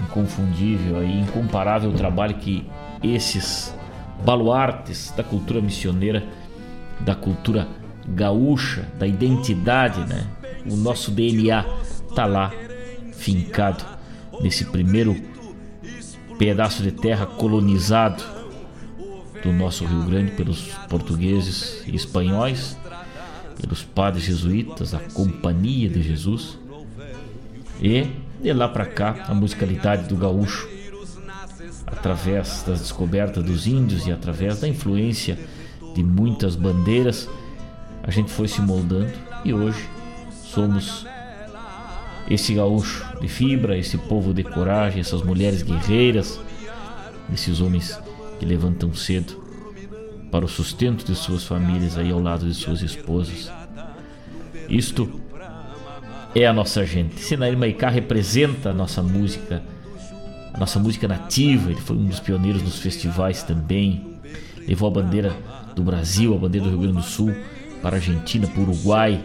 inconfundível 0.04 1.00
aí, 1.00 1.22
incomparável 1.22 1.94
trabalho 1.94 2.36
que 2.36 2.70
esses 3.02 3.74
baluartes 4.26 5.14
da 5.16 5.24
cultura 5.24 5.62
missioneira, 5.62 6.26
da 7.00 7.16
cultura 7.16 7.68
gaúcha, 8.06 8.88
da 9.00 9.08
identidade, 9.08 10.02
né? 10.08 10.28
O 10.70 10.76
nosso 10.76 11.10
DNA 11.12 11.66
tá 12.14 12.26
lá 12.26 12.52
fincado 13.14 14.01
nesse 14.40 14.66
primeiro 14.66 15.16
pedaço 16.38 16.82
de 16.82 16.92
terra 16.92 17.26
colonizado 17.26 18.24
do 19.44 19.52
nosso 19.52 19.86
Rio 19.86 20.04
Grande 20.04 20.32
pelos 20.32 20.70
portugueses 20.90 21.84
e 21.86 21.96
espanhóis, 21.96 22.78
pelos 23.60 23.84
padres 23.84 24.24
jesuítas, 24.24 24.94
a 24.94 25.00
Companhia 25.00 25.90
de 25.90 26.02
Jesus. 26.02 26.58
E 27.82 28.08
de 28.42 28.54
lá 28.54 28.68
para 28.68 28.86
cá 28.86 29.26
a 29.28 29.34
musicalidade 29.34 30.08
do 30.08 30.16
gaúcho 30.16 30.68
através 31.86 32.64
das 32.66 32.80
descobertas 32.80 33.44
dos 33.44 33.68
índios 33.68 34.08
e 34.08 34.12
através 34.12 34.60
da 34.60 34.68
influência 34.68 35.38
de 35.94 36.04
muitas 36.04 36.56
bandeiras, 36.56 37.30
a 38.04 38.10
gente 38.10 38.32
foi 38.32 38.48
se 38.48 38.62
moldando 38.62 39.12
e 39.44 39.54
hoje 39.54 39.88
somos 40.32 41.06
esse 42.34 42.54
gaúcho 42.54 43.06
de 43.20 43.28
fibra, 43.28 43.78
esse 43.78 43.98
povo 43.98 44.34
de 44.34 44.44
coragem, 44.44 45.02
essas 45.02 45.22
mulheres 45.22 45.62
guerreiras, 45.62 46.40
esses 47.34 47.60
homens 47.60 48.00
que 48.40 48.46
levantam 48.46 48.94
cedo 48.94 49.42
para 50.32 50.46
o 50.46 50.48
sustento 50.48 51.06
de 51.06 51.14
suas 51.14 51.44
famílias 51.44 51.98
aí 51.98 52.10
ao 52.10 52.22
lado 52.22 52.46
de 52.46 52.54
suas 52.54 52.82
esposas. 52.82 53.52
Isto 54.70 55.22
é 56.34 56.48
a 56.48 56.54
nossa 56.54 56.86
gente. 56.86 57.20
Sinair 57.20 57.58
Maicá 57.58 57.90
representa 57.90 58.70
a 58.70 58.74
nossa 58.74 59.04
música 59.04 59.62
a 60.54 60.60
nossa 60.60 60.80
música 60.80 61.08
nativa. 61.08 61.72
Ele 61.72 61.80
foi 61.80 61.96
um 61.96 62.06
dos 62.06 62.20
pioneiros 62.20 62.62
nos 62.62 62.80
festivais 62.80 63.44
também. 63.44 64.20
Levou 64.68 64.88
a 64.88 64.92
bandeira 64.92 65.36
do 65.76 65.84
Brasil, 65.84 66.34
a 66.34 66.38
bandeira 66.38 66.66
do 66.66 66.72
Rio 66.72 66.82
Grande 66.82 66.98
do 66.98 67.04
Sul, 67.04 67.34
para 67.82 67.96
a 67.96 68.00
Argentina, 68.00 68.48
para 68.48 68.60
o 68.60 68.64
Uruguai, 68.64 69.24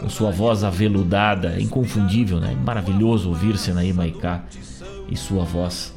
com 0.00 0.08
sua 0.08 0.30
voz 0.30 0.64
aveludada, 0.64 1.60
inconfundível, 1.60 2.40
né? 2.40 2.56
Maravilhoso 2.64 3.28
ouvir 3.28 3.58
Senaí 3.58 3.92
Maicá 3.92 4.42
e 5.08 5.16
sua 5.16 5.44
voz. 5.44 5.94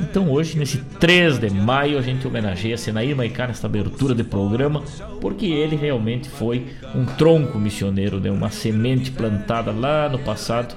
Então 0.00 0.30
hoje, 0.30 0.56
nesse 0.56 0.78
3 0.78 1.38
de 1.38 1.50
maio, 1.50 1.98
a 1.98 2.02
gente 2.02 2.26
homenageia 2.26 2.78
Senaí 2.78 3.14
Maicá 3.14 3.48
nesta 3.48 3.66
abertura 3.66 4.14
de 4.14 4.22
programa, 4.22 4.84
porque 5.20 5.46
ele 5.46 5.74
realmente 5.74 6.28
foi 6.28 6.68
um 6.94 7.04
tronco 7.04 7.58
missioneiro, 7.58 8.20
né? 8.20 8.30
uma 8.30 8.50
semente 8.50 9.10
plantada 9.10 9.72
lá 9.72 10.08
no 10.08 10.20
passado 10.20 10.76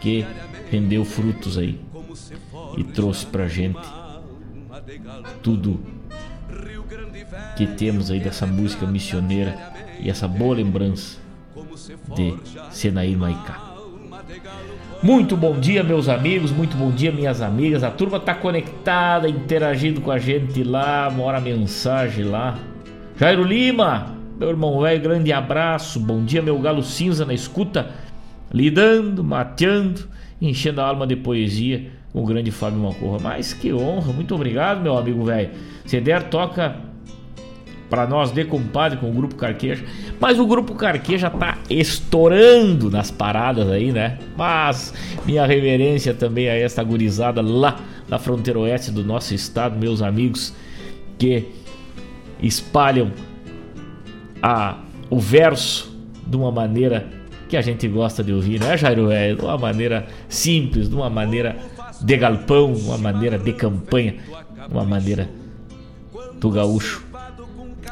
que 0.00 0.24
rendeu 0.70 1.04
frutos 1.04 1.58
aí 1.58 1.78
e 2.78 2.82
trouxe 2.82 3.26
pra 3.26 3.46
gente 3.46 3.78
tudo 5.42 5.80
que 7.56 7.66
temos 7.66 8.10
aí 8.10 8.20
dessa 8.20 8.46
música 8.46 8.86
missioneira 8.86 9.74
e 10.00 10.08
essa 10.08 10.26
boa 10.26 10.54
lembrança 10.54 11.25
de 12.14 12.34
Senair 12.70 13.16
Maicá. 13.16 13.76
Muito 15.02 15.36
bom 15.36 15.58
dia, 15.58 15.84
meus 15.84 16.08
amigos, 16.08 16.50
muito 16.50 16.76
bom 16.76 16.90
dia, 16.90 17.12
minhas 17.12 17.40
amigas. 17.40 17.84
A 17.84 17.90
turma 17.90 18.18
tá 18.18 18.34
conectada, 18.34 19.28
interagindo 19.28 20.00
com 20.00 20.10
a 20.10 20.18
gente 20.18 20.64
lá, 20.64 21.10
mora 21.10 21.40
mensagem 21.40 22.24
lá. 22.24 22.58
Jairo 23.18 23.44
Lima, 23.44 24.16
meu 24.38 24.48
irmão 24.48 24.80
velho, 24.80 25.00
grande 25.00 25.32
abraço. 25.32 26.00
Bom 26.00 26.24
dia, 26.24 26.42
meu 26.42 26.58
galo 26.58 26.82
cinza 26.82 27.24
na 27.24 27.34
escuta, 27.34 27.90
lidando, 28.52 29.22
mateando, 29.22 30.08
enchendo 30.40 30.80
a 30.80 30.88
alma 30.88 31.06
de 31.06 31.16
poesia 31.16 31.90
com 32.12 32.22
o 32.22 32.26
grande 32.26 32.50
Fábio 32.50 32.78
Malcorra. 32.80 33.18
Mas 33.20 33.52
que 33.52 33.72
honra, 33.72 34.12
muito 34.12 34.34
obrigado, 34.34 34.80
meu 34.80 34.96
amigo 34.96 35.24
velho. 35.24 35.50
Se 35.84 36.00
der, 36.00 36.24
toca 36.24 36.76
para 37.88 38.06
nós 38.06 38.32
de 38.32 38.44
compadre 38.44 38.98
com 38.98 39.10
o 39.10 39.12
Grupo 39.12 39.36
Carqueja. 39.36 39.84
Mas 40.20 40.38
o 40.38 40.46
Grupo 40.46 40.74
Carqueja 40.74 41.30
tá 41.30 41.58
estourando 41.70 42.90
nas 42.90 43.10
paradas 43.10 43.68
aí, 43.70 43.92
né? 43.92 44.18
Mas 44.36 44.92
minha 45.24 45.46
reverência 45.46 46.12
também 46.14 46.48
a 46.48 46.54
esta 46.54 46.82
gurizada 46.82 47.40
lá 47.40 47.80
na 48.08 48.18
fronteira 48.18 48.58
oeste 48.58 48.90
do 48.90 49.04
nosso 49.04 49.34
estado, 49.34 49.78
meus 49.78 50.02
amigos 50.02 50.54
que 51.18 51.44
espalham 52.42 53.10
a, 54.42 54.78
o 55.08 55.18
verso 55.18 55.96
de 56.26 56.36
uma 56.36 56.50
maneira 56.50 57.06
que 57.48 57.56
a 57.56 57.62
gente 57.62 57.86
gosta 57.86 58.24
de 58.24 58.32
ouvir, 58.32 58.60
né, 58.60 58.76
Jairo? 58.76 59.10
É 59.10 59.34
de 59.34 59.40
uma 59.40 59.56
maneira 59.56 60.06
simples, 60.28 60.88
de 60.88 60.94
uma 60.94 61.08
maneira 61.08 61.56
de 62.00 62.16
galpão, 62.16 62.72
uma 62.74 62.98
maneira 62.98 63.38
de 63.38 63.52
campanha, 63.52 64.16
uma 64.70 64.84
maneira 64.84 65.28
do 66.40 66.50
gaúcho, 66.50 67.05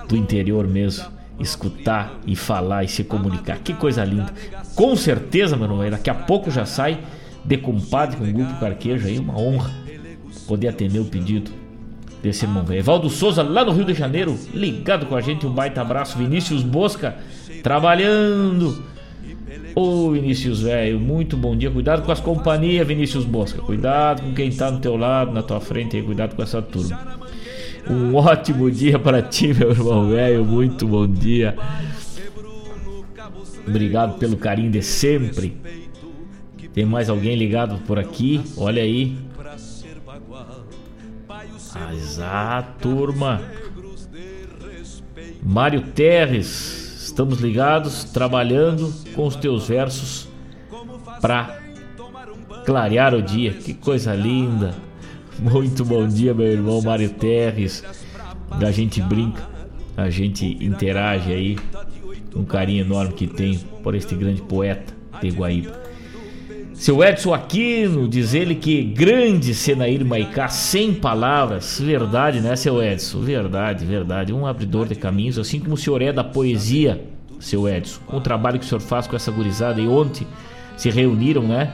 do 0.08 0.16
interior 0.16 0.66
mesmo, 0.66 1.06
escutar 1.38 2.18
e 2.26 2.36
falar 2.36 2.84
e 2.84 2.88
se 2.88 3.04
comunicar. 3.04 3.58
Que 3.58 3.74
coisa 3.74 4.04
linda. 4.04 4.32
Com 4.74 4.94
certeza, 4.96 5.56
meu 5.56 5.66
irmão, 5.66 5.90
daqui 5.90 6.10
a 6.10 6.14
pouco 6.14 6.50
já 6.50 6.64
sai 6.64 6.98
de 7.44 7.56
compadre 7.58 8.16
com 8.16 8.24
o 8.24 8.32
grupo 8.32 8.58
Carquejo 8.58 9.06
aí, 9.06 9.18
uma 9.18 9.38
honra 9.38 9.70
poder 10.46 10.68
atender 10.68 10.98
o 10.98 11.04
pedido 11.04 11.50
desse 12.22 12.44
irmão 12.44 12.64
velho. 12.64 12.80
Evaldo 12.80 13.10
Souza, 13.10 13.42
lá 13.42 13.64
no 13.64 13.72
Rio 13.72 13.84
de 13.84 13.94
Janeiro, 13.94 14.38
ligado 14.52 15.06
com 15.06 15.14
a 15.14 15.20
gente, 15.20 15.46
um 15.46 15.50
baita 15.50 15.80
abraço. 15.80 16.16
Vinícius 16.16 16.62
Bosca, 16.62 17.16
trabalhando. 17.62 18.82
Ô 19.74 20.10
Vinícius, 20.10 20.62
velho, 20.62 20.98
muito 20.98 21.36
bom 21.36 21.56
dia. 21.56 21.70
Cuidado 21.70 22.02
com 22.02 22.12
as 22.12 22.20
companhias, 22.20 22.86
Vinícius 22.86 23.24
Bosca. 23.24 23.60
Cuidado 23.60 24.22
com 24.22 24.32
quem 24.32 24.50
tá 24.50 24.70
no 24.70 24.78
teu 24.78 24.96
lado, 24.96 25.32
na 25.32 25.42
tua 25.42 25.60
frente 25.60 25.96
aí. 25.96 26.02
Cuidado 26.02 26.34
com 26.34 26.42
essa 26.42 26.62
turma. 26.62 27.23
Um 27.88 28.14
ótimo 28.14 28.70
dia 28.70 28.98
para 28.98 29.20
ti, 29.20 29.52
meu 29.52 29.70
irmão 29.70 30.08
velho. 30.08 30.44
Muito 30.44 30.86
bom 30.86 31.06
dia. 31.06 31.56
Obrigado 33.66 34.18
pelo 34.18 34.36
carinho 34.36 34.70
de 34.70 34.82
sempre. 34.82 35.56
Tem 36.72 36.84
mais 36.84 37.08
alguém 37.08 37.36
ligado 37.36 37.78
por 37.86 37.98
aqui? 37.98 38.42
Olha 38.56 38.82
aí. 38.82 39.16
Exato, 41.92 42.78
turma. 42.80 43.42
Mário 45.42 45.82
Terres, 45.82 47.04
estamos 47.04 47.38
ligados, 47.38 48.04
trabalhando 48.04 48.92
com 49.14 49.26
os 49.26 49.36
teus 49.36 49.68
versos 49.68 50.26
para 51.20 51.60
clarear 52.64 53.14
o 53.14 53.22
dia. 53.22 53.52
Que 53.52 53.74
coisa 53.74 54.14
linda. 54.14 54.74
Muito 55.44 55.84
bom 55.84 56.08
dia, 56.08 56.32
meu 56.32 56.46
irmão 56.46 56.80
Mário 56.80 57.10
Terres. 57.10 57.84
A 58.50 58.70
gente 58.70 59.02
brinca, 59.02 59.46
a 59.94 60.08
gente 60.08 60.56
interage 60.58 61.30
aí. 61.30 61.58
Um 62.34 62.46
carinho 62.46 62.82
enorme 62.82 63.12
que 63.12 63.26
tem 63.26 63.58
por 63.82 63.94
este 63.94 64.14
grande 64.14 64.40
poeta 64.40 64.94
de 65.20 65.28
Guaíba. 65.28 65.78
Seu 66.72 67.04
Edson 67.04 67.34
Aquino 67.34 68.08
diz 68.08 68.32
ele 68.32 68.54
que 68.54 68.82
grande 68.82 69.54
Senair 69.54 70.02
Maicá, 70.02 70.48
sem 70.48 70.94
palavras. 70.94 71.78
Verdade, 71.78 72.40
né, 72.40 72.56
seu 72.56 72.82
Edson? 72.82 73.20
Verdade, 73.20 73.84
verdade. 73.84 74.32
Um 74.32 74.46
abridor 74.46 74.88
de 74.88 74.94
caminhos, 74.94 75.38
assim 75.38 75.60
como 75.60 75.74
o 75.74 75.76
senhor 75.76 76.00
é 76.00 76.10
da 76.10 76.24
poesia, 76.24 77.04
seu 77.38 77.68
Edson. 77.68 78.00
Com 78.06 78.16
o 78.16 78.20
trabalho 78.22 78.58
que 78.58 78.64
o 78.64 78.68
senhor 78.68 78.80
faz 78.80 79.06
com 79.06 79.14
essa 79.14 79.30
gurizada. 79.30 79.78
E 79.78 79.86
ontem 79.86 80.26
se 80.74 80.88
reuniram, 80.88 81.42
né? 81.42 81.70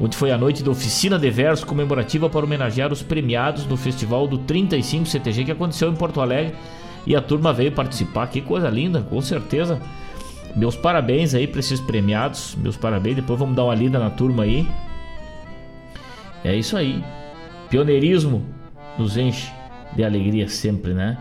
Ontem 0.00 0.16
foi 0.16 0.30
a 0.30 0.38
noite 0.38 0.62
da 0.62 0.70
oficina 0.70 1.18
de 1.18 1.28
verso 1.28 1.66
comemorativa 1.66 2.30
para 2.30 2.44
homenagear 2.44 2.92
os 2.92 3.02
premiados 3.02 3.66
no 3.66 3.76
festival 3.76 4.28
do 4.28 4.38
35 4.38 5.06
CTG 5.06 5.44
que 5.44 5.52
aconteceu 5.52 5.90
em 5.90 5.94
Porto 5.94 6.20
Alegre. 6.20 6.54
E 7.06 7.16
a 7.16 7.20
turma 7.20 7.52
veio 7.52 7.72
participar. 7.72 8.28
Que 8.28 8.40
coisa 8.40 8.68
linda, 8.68 9.00
com 9.02 9.20
certeza. 9.20 9.80
Meus 10.54 10.76
parabéns 10.76 11.34
aí 11.34 11.46
para 11.46 11.60
esses 11.60 11.80
premiados. 11.80 12.56
Meus 12.56 12.76
parabéns. 12.76 13.16
Depois 13.16 13.38
vamos 13.38 13.56
dar 13.56 13.64
uma 13.64 13.74
lida 13.74 13.98
na 13.98 14.10
turma 14.10 14.44
aí. 14.44 14.68
É 16.44 16.54
isso 16.54 16.76
aí. 16.76 17.02
Pioneirismo 17.68 18.44
nos 18.96 19.16
enche 19.16 19.50
de 19.96 20.04
alegria 20.04 20.48
sempre, 20.48 20.94
né? 20.94 21.18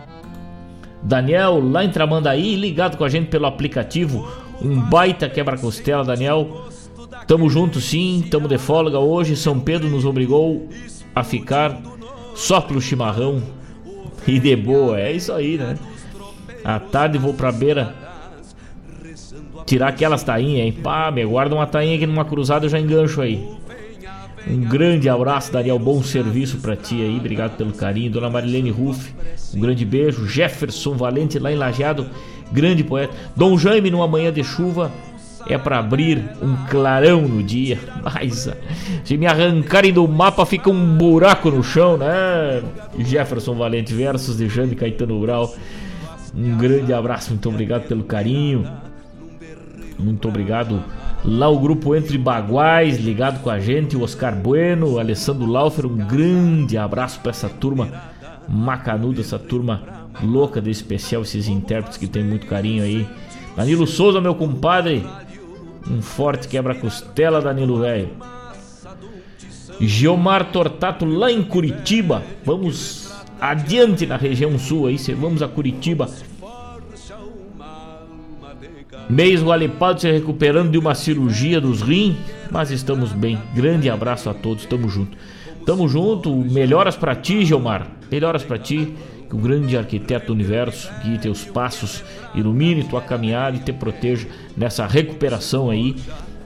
Daniel, 1.02 1.60
lá 1.60 1.84
em 1.84 1.90
Tramandaí, 1.90 2.56
ligado 2.56 2.98
com 2.98 3.04
a 3.04 3.10
gente 3.10 3.30
pelo 3.30 3.46
aplicativo. 3.46 4.28
Um 4.62 4.82
baita 4.82 5.30
quebra-costela, 5.30 6.04
Daniel. 6.04 6.68
Tamo 7.28 7.50
junto 7.50 7.82
sim, 7.82 8.26
tamo 8.32 8.48
de 8.48 8.58
folga 8.58 9.00
hoje. 9.00 9.36
São 9.36 9.60
Pedro 9.60 9.90
nos 9.90 10.06
obrigou 10.06 10.70
a 11.14 11.24
ficar 11.24 11.78
só 12.34 12.62
pelo 12.62 12.80
chimarrão 12.80 13.44
e 14.26 14.40
de 14.40 14.56
boa. 14.56 14.98
É 14.98 15.12
isso 15.12 15.34
aí, 15.34 15.58
né? 15.58 15.78
À 16.64 16.80
tarde 16.80 17.18
vou 17.18 17.34
pra 17.34 17.52
beira 17.52 17.94
tirar 19.66 19.90
aquelas 19.90 20.24
tainhas, 20.24 20.66
hein? 20.66 20.72
Pá, 20.72 21.12
me 21.12 21.26
guarda 21.26 21.54
uma 21.54 21.68
tainha 21.68 21.98
aqui 21.98 22.08
numa 22.08 22.24
cruzada 22.24 22.66
eu 22.66 22.70
já 22.70 22.80
engancho 22.80 23.22
aí. 23.22 23.46
Um 24.50 24.62
grande 24.62 25.10
abraço, 25.10 25.52
Daniel. 25.52 25.78
Bom 25.78 26.02
serviço 26.02 26.60
para 26.60 26.78
ti 26.78 27.02
aí. 27.02 27.18
Obrigado 27.18 27.58
pelo 27.58 27.74
carinho. 27.74 28.10
Dona 28.10 28.30
Marilene 28.30 28.70
Ruff, 28.70 29.14
um 29.54 29.60
grande 29.60 29.84
beijo. 29.84 30.26
Jefferson 30.26 30.94
Valente 30.94 31.38
lá 31.38 31.52
em 31.52 31.56
Lajeado, 31.56 32.10
grande 32.54 32.86
poeta. 32.86 33.14
Dom 33.36 33.58
Jaime 33.58 33.92
numa 33.92 34.08
manhã 34.08 34.32
de 34.32 34.46
chuva 34.46 34.90
é 35.50 35.58
para 35.58 35.80
abrir 35.80 36.24
um 36.42 36.56
clarão 36.70 37.22
no 37.22 37.42
dia. 37.42 37.80
Mas 38.04 38.50
se 39.04 39.18
me 39.18 39.26
arrancarem 39.26 39.94
do 39.94 40.08
mapa 40.08 40.46
fica 40.46 40.70
um 40.70 40.98
buraco 40.98 41.50
no 41.50 41.64
chão, 41.64 41.98
né? 41.98 42.62
Jefferson 42.98 43.56
Valente 43.56 43.94
versus 43.94 44.38
de 44.38 44.48
Jane 44.48 44.76
Caetano 44.76 45.20
Brau. 45.20 45.54
Um 46.36 46.58
grande 46.58 46.94
abraço, 46.94 47.32
muito 47.32 47.50
obrigado 47.50 47.88
pelo 47.88 48.04
carinho. 48.04 48.68
Muito 49.98 50.28
obrigado. 50.28 50.84
Lá 51.26 51.50
o 51.50 51.60
grupo 51.60 51.96
Entre 51.96 52.18
Baguais, 52.18 53.00
ligado 53.00 53.42
com 53.42 53.50
a 53.50 53.60
gente, 53.60 53.98
o 53.98 54.04
Oscar 54.04 54.36
Bueno, 54.36 55.00
Alessandro 55.00 55.46
Laufer, 55.46 55.86
um 55.86 55.98
grande 55.98 56.78
abraço 56.78 57.20
para 57.20 57.32
essa 57.32 57.50
turma 57.50 57.90
macanuda, 58.48 59.22
essa 59.22 59.40
turma 59.40 59.82
louca 60.24 60.62
de 60.62 60.70
especial, 60.70 61.24
esses 61.24 61.48
intérpretes 61.48 61.98
que 61.98 62.08
tem 62.08 62.24
muito 62.24 62.46
carinho 62.46 62.84
aí. 62.84 63.08
Danilo 63.56 63.88
Souza, 63.88 64.22
meu 64.22 64.36
compadre, 64.36 65.04
um 65.90 66.02
forte 66.02 66.48
quebra-costela, 66.48 67.42
Danilo 67.42 67.80
velho. 67.80 68.10
Geomar 69.80 70.52
Tortato 70.52 71.06
lá 71.06 71.32
em 71.32 71.44
Curitiba. 71.44 72.24
Vamos 72.44 73.12
adiante 73.40 74.06
na 74.06 74.18
região 74.18 74.58
sul 74.58 74.88
aí, 74.88 74.98
vamos 75.16 75.42
a 75.42 75.48
Curitiba. 75.48 76.10
Mês 79.10 79.42
Gualipado 79.42 80.02
se 80.02 80.12
recuperando 80.12 80.72
de 80.72 80.78
uma 80.78 80.94
cirurgia 80.94 81.62
dos 81.62 81.82
rins, 81.82 82.18
mas 82.52 82.72
estamos 82.72 83.14
bem. 83.14 83.40
Grande 83.56 83.90
abraço 83.90 84.30
a 84.30 84.34
todos, 84.34 84.66
tamo 84.66 84.90
junto. 84.90 85.18
Tamo 85.66 85.88
junto, 85.88 86.36
melhoras 86.36 86.96
para 86.96 87.16
ti, 87.16 87.46
Geomar. 87.46 87.88
Melhoras 88.12 88.44
para 88.44 88.58
ti, 88.58 88.94
que 89.30 89.36
o 89.36 89.40
grande 89.40 89.78
arquiteto 89.78 90.28
do 90.28 90.34
universo 90.34 90.90
guie 91.04 91.18
teus 91.18 91.44
passos, 91.44 92.04
ilumine 92.34 92.84
tua 92.84 93.02
caminhada 93.02 93.58
e 93.58 93.60
te 93.60 93.74
proteja 93.74 94.28
nessa 94.56 94.88
recuperação 94.88 95.70
aí 95.70 95.96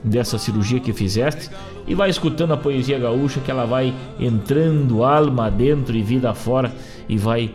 dessa 0.02 0.38
cirurgia 0.38 0.80
que 0.80 0.92
fizeste. 0.92 1.48
E 1.86 1.94
vai 1.94 2.10
escutando 2.10 2.52
a 2.52 2.56
poesia 2.56 2.98
gaúcha 2.98 3.40
que 3.40 3.50
ela 3.50 3.64
vai 3.64 3.92
entrando 4.18 5.04
alma 5.04 5.50
dentro 5.50 5.96
e 5.96 6.02
vida 6.02 6.32
fora 6.34 6.72
e 7.08 7.16
vai 7.16 7.54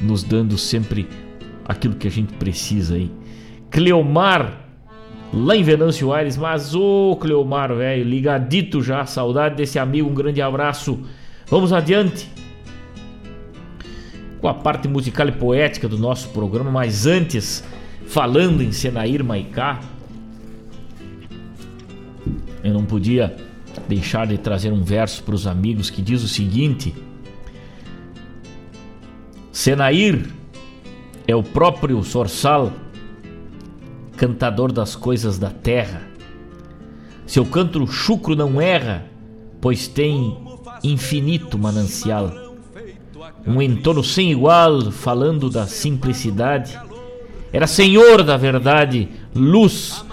nos 0.00 0.22
dando 0.22 0.56
sempre 0.56 1.08
aquilo 1.64 1.94
que 1.94 2.08
a 2.08 2.10
gente 2.10 2.34
precisa 2.34 2.94
aí. 2.94 3.10
Cleomar, 3.70 4.66
lá 5.32 5.56
em 5.56 5.62
Venâncio 5.62 6.12
Aires. 6.12 6.36
Mas 6.36 6.74
ô 6.74 7.16
Cleomar, 7.20 7.74
velho, 7.74 8.04
ligadito 8.04 8.82
já, 8.82 9.06
saudade 9.06 9.56
desse 9.56 9.78
amigo, 9.78 10.08
um 10.08 10.14
grande 10.14 10.42
abraço. 10.42 10.98
Vamos 11.46 11.72
adiante 11.72 12.39
com 14.40 14.48
a 14.48 14.54
parte 14.54 14.88
musical 14.88 15.28
e 15.28 15.32
poética 15.32 15.86
do 15.86 15.98
nosso 15.98 16.30
programa, 16.30 16.70
mas 16.70 17.06
antes, 17.06 17.62
falando 18.06 18.62
em 18.62 18.72
Senair 18.72 19.22
Maicá, 19.22 19.80
eu 22.64 22.72
não 22.72 22.84
podia 22.84 23.36
deixar 23.88 24.26
de 24.26 24.38
trazer 24.38 24.72
um 24.72 24.82
verso 24.82 25.22
para 25.22 25.34
os 25.34 25.46
amigos 25.46 25.90
que 25.90 26.00
diz 26.00 26.22
o 26.22 26.28
seguinte: 26.28 26.94
Senair 29.52 30.26
é 31.26 31.34
o 31.36 31.42
próprio 31.42 32.02
Sorsal 32.02 32.72
cantador 34.16 34.72
das 34.72 34.96
coisas 34.96 35.38
da 35.38 35.50
terra. 35.50 36.02
Seu 37.26 37.44
canto 37.44 37.86
chucro 37.86 38.34
não 38.34 38.60
erra, 38.60 39.06
pois 39.60 39.86
tem 39.86 40.36
infinito 40.82 41.58
manancial. 41.58 42.49
Um 43.46 43.60
entorno 43.60 44.04
sem 44.04 44.30
igual, 44.30 44.90
falando 44.90 45.48
da 45.48 45.66
simplicidade. 45.66 46.78
Era 47.52 47.66
senhor 47.66 48.22
da 48.22 48.36
verdade, 48.36 49.08
luz 49.34 50.04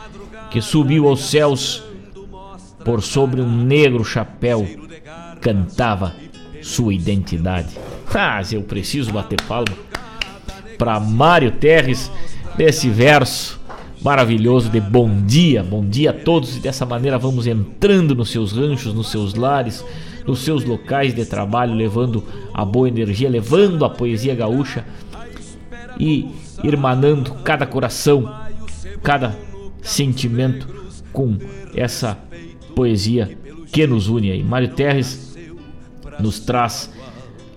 que 0.49 0.61
subiu 0.61 1.07
aos 1.07 1.29
céus 1.29 1.83
por 2.83 3.01
sobre 3.01 3.41
um 3.41 3.51
negro 3.51 4.03
chapéu, 4.03 4.65
cantava 5.41 6.15
sua 6.61 6.93
identidade. 6.93 7.77
Ah, 8.13 8.41
eu 8.51 8.63
preciso 8.63 9.11
bater 9.11 9.41
palma 9.43 9.77
para 10.77 10.99
Mário 10.99 11.51
Terres 11.51 12.11
desse 12.55 12.89
verso 12.89 13.59
maravilhoso 14.01 14.69
de 14.69 14.79
bom 14.79 15.21
dia, 15.25 15.63
bom 15.63 15.83
dia 15.83 16.11
a 16.11 16.13
todos 16.13 16.55
e 16.55 16.59
dessa 16.59 16.85
maneira 16.85 17.17
vamos 17.17 17.47
entrando 17.47 18.15
nos 18.15 18.29
seus 18.29 18.51
ranchos, 18.53 18.93
nos 18.93 19.09
seus 19.09 19.33
lares, 19.33 19.83
nos 20.27 20.39
seus 20.39 20.65
locais 20.65 21.15
de 21.15 21.25
trabalho, 21.25 21.73
levando 21.73 22.23
a 22.53 22.65
boa 22.65 22.87
energia, 22.87 23.29
levando 23.29 23.85
a 23.85 23.89
poesia 23.89 24.35
gaúcha 24.35 24.85
e 25.97 26.27
irmanando 26.63 27.33
cada 27.43 27.65
coração, 27.65 28.29
cada 29.01 29.35
sentimento 29.81 30.67
com 31.13 31.37
essa 31.73 32.17
poesia 32.75 33.37
que 33.71 33.87
nos 33.87 34.07
une 34.07 34.31
aí. 34.31 34.43
Mário 34.43 34.69
Terres 34.69 35.35
nos 36.19 36.39
traz 36.39 36.91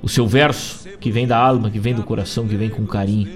o 0.03 0.09
seu 0.09 0.27
verso 0.27 0.89
que 1.01 1.11
vem 1.11 1.27
da 1.27 1.37
alma, 1.37 1.71
que 1.71 1.79
vem 1.79 1.95
do 1.95 2.03
coração, 2.03 2.47
que 2.47 2.57
vem 2.57 2.71
com 2.71 2.87
carinho. 2.87 3.29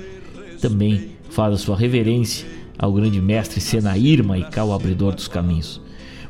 Também 0.60 1.10
faz 1.30 1.54
a 1.54 1.58
sua 1.58 1.76
reverência 1.76 2.46
ao 2.78 2.92
grande 2.92 3.20
mestre 3.20 3.60
Senair 3.60 4.24
Maicá, 4.24 4.64
o 4.64 4.72
abridor 4.72 5.14
dos 5.14 5.28
caminhos. 5.28 5.80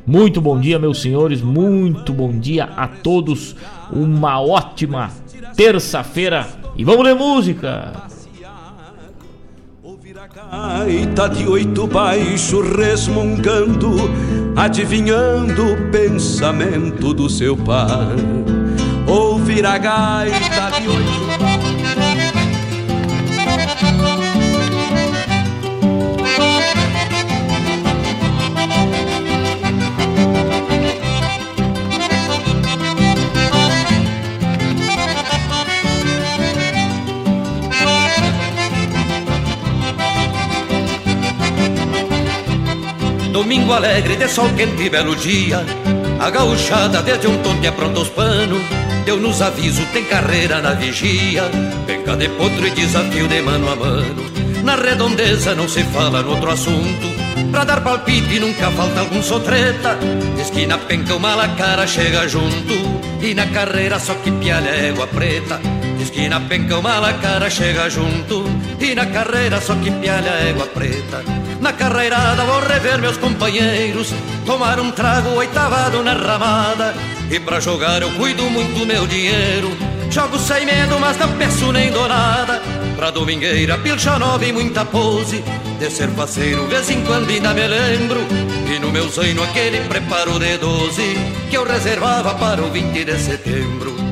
Muito 0.07 0.41
bom 0.41 0.61
dia, 0.61 0.79
meus 0.79 1.01
senhores, 1.01 1.41
muito 1.41 2.13
bom 2.13 2.39
dia 2.39 2.65
a 2.65 2.87
todos. 2.87 3.57
Uma 3.91 4.41
ótima 4.41 5.11
terça-feira 5.57 6.47
e 6.77 6.85
vamos 6.85 7.05
ler 7.05 7.15
música! 7.15 7.93
gaita 10.51 11.29
de 11.29 11.47
oito 11.47 11.87
baixo 11.87 12.61
resmungando, 12.61 13.97
adivinhando 14.57 15.73
o 15.73 15.91
pensamento 15.91 17.15
do 17.15 17.29
seu 17.29 17.57
pai. 17.57 18.17
Ouvir 19.07 19.65
a 19.65 19.79
gaita 19.79 20.81
de 20.81 20.89
oito 20.89 21.24
Domingo 43.35 43.73
alegre 43.73 44.15
de 44.15 44.29
sol 44.29 44.49
quente 44.55 44.85
e 44.85 44.89
belo 44.89 45.17
dia. 45.17 45.67
A 46.21 46.31
gauchada 46.31 47.03
desde 47.03 47.27
um 47.27 47.37
tonte 47.43 47.67
apronta 47.67 47.99
os 47.99 48.09
panos 48.09 48.63
Deu-nos 49.05 49.43
aviso, 49.43 49.85
tem 49.93 50.05
carreira 50.05 50.63
na 50.63 50.75
vigia. 50.75 51.43
Penca 51.85 52.17
de 52.17 52.29
potro 52.29 52.65
e 52.65 52.71
desafio 52.71 53.27
de 53.27 53.43
mano 53.43 53.73
a 53.73 53.75
mano. 53.75 54.23
Na 54.63 54.77
redondeza 54.77 55.53
não 55.53 55.69
se 55.69 55.83
fala 55.83 56.23
no 56.23 56.31
outro 56.31 56.53
assunto. 56.53 57.09
Pra 57.51 57.65
dar 57.65 57.81
palpite 57.83 58.39
nunca 58.39 58.71
falta 58.71 59.01
algum 59.01 59.21
sotreta. 59.21 59.99
Esquina 60.41 60.79
penca 60.79 61.17
o 61.17 61.19
malacara 61.19 61.89
chega 61.89 62.29
junto. 62.29 62.75
E 63.21 63.35
na 63.35 63.49
carreira 63.49 63.99
só 63.99 64.15
que 64.15 64.31
pialha 64.31 64.71
égua 64.71 65.09
preta 65.09 65.61
Esquina 66.15 66.39
penca 66.49 66.79
o 66.79 66.83
malacara 66.83 67.51
chega 67.51 67.91
junto. 67.91 68.45
E 68.79 68.95
na 68.95 69.05
carreira 69.05 69.61
só 69.61 69.75
que 69.75 69.91
pialha 69.91 70.31
égua 70.49 70.67
preta. 70.67 71.25
Na 71.61 71.73
carreirada 71.73 72.45
vou 72.45 72.61
rever 72.61 73.01
meus 73.01 73.17
companheiros. 73.17 74.15
Tomar 74.47 74.79
um 74.79 74.93
trago 74.93 75.31
oitavado 75.31 76.05
na 76.05 76.13
ramada. 76.13 76.95
E 77.29 77.41
pra 77.41 77.59
jogar 77.59 78.01
eu 78.01 78.13
cuido 78.13 78.45
muito 78.45 78.87
meu 78.87 79.09
dinheiro. 79.09 79.77
Jogo 80.09 80.39
sem 80.39 80.65
medo, 80.65 81.01
mas 81.01 81.19
não 81.19 81.37
peço 81.37 81.73
nem 81.73 81.91
dou 81.91 82.09
nada. 82.09 82.63
Pra 82.95 83.11
domingueira, 83.11 83.77
pilcha 83.79 84.17
nova 84.17 84.47
e 84.47 84.53
muita 84.53 84.85
pose. 84.85 85.43
De 85.81 85.91
ser 85.91 86.11
faceiro, 86.11 86.69
vez 86.69 86.89
em 86.91 87.05
quando 87.05 87.29
ainda 87.29 87.53
me 87.53 87.67
lembro. 87.67 88.21
E 88.73 88.79
no 88.79 88.93
meu 88.93 89.09
zaino 89.11 89.43
aquele 89.43 89.81
preparo 89.89 90.39
de 90.39 90.57
doze 90.59 91.19
Que 91.51 91.57
eu 91.57 91.65
reservava 91.65 92.35
para 92.35 92.63
o 92.63 92.71
20 92.71 93.05
de 93.05 93.19
setembro 93.19 94.04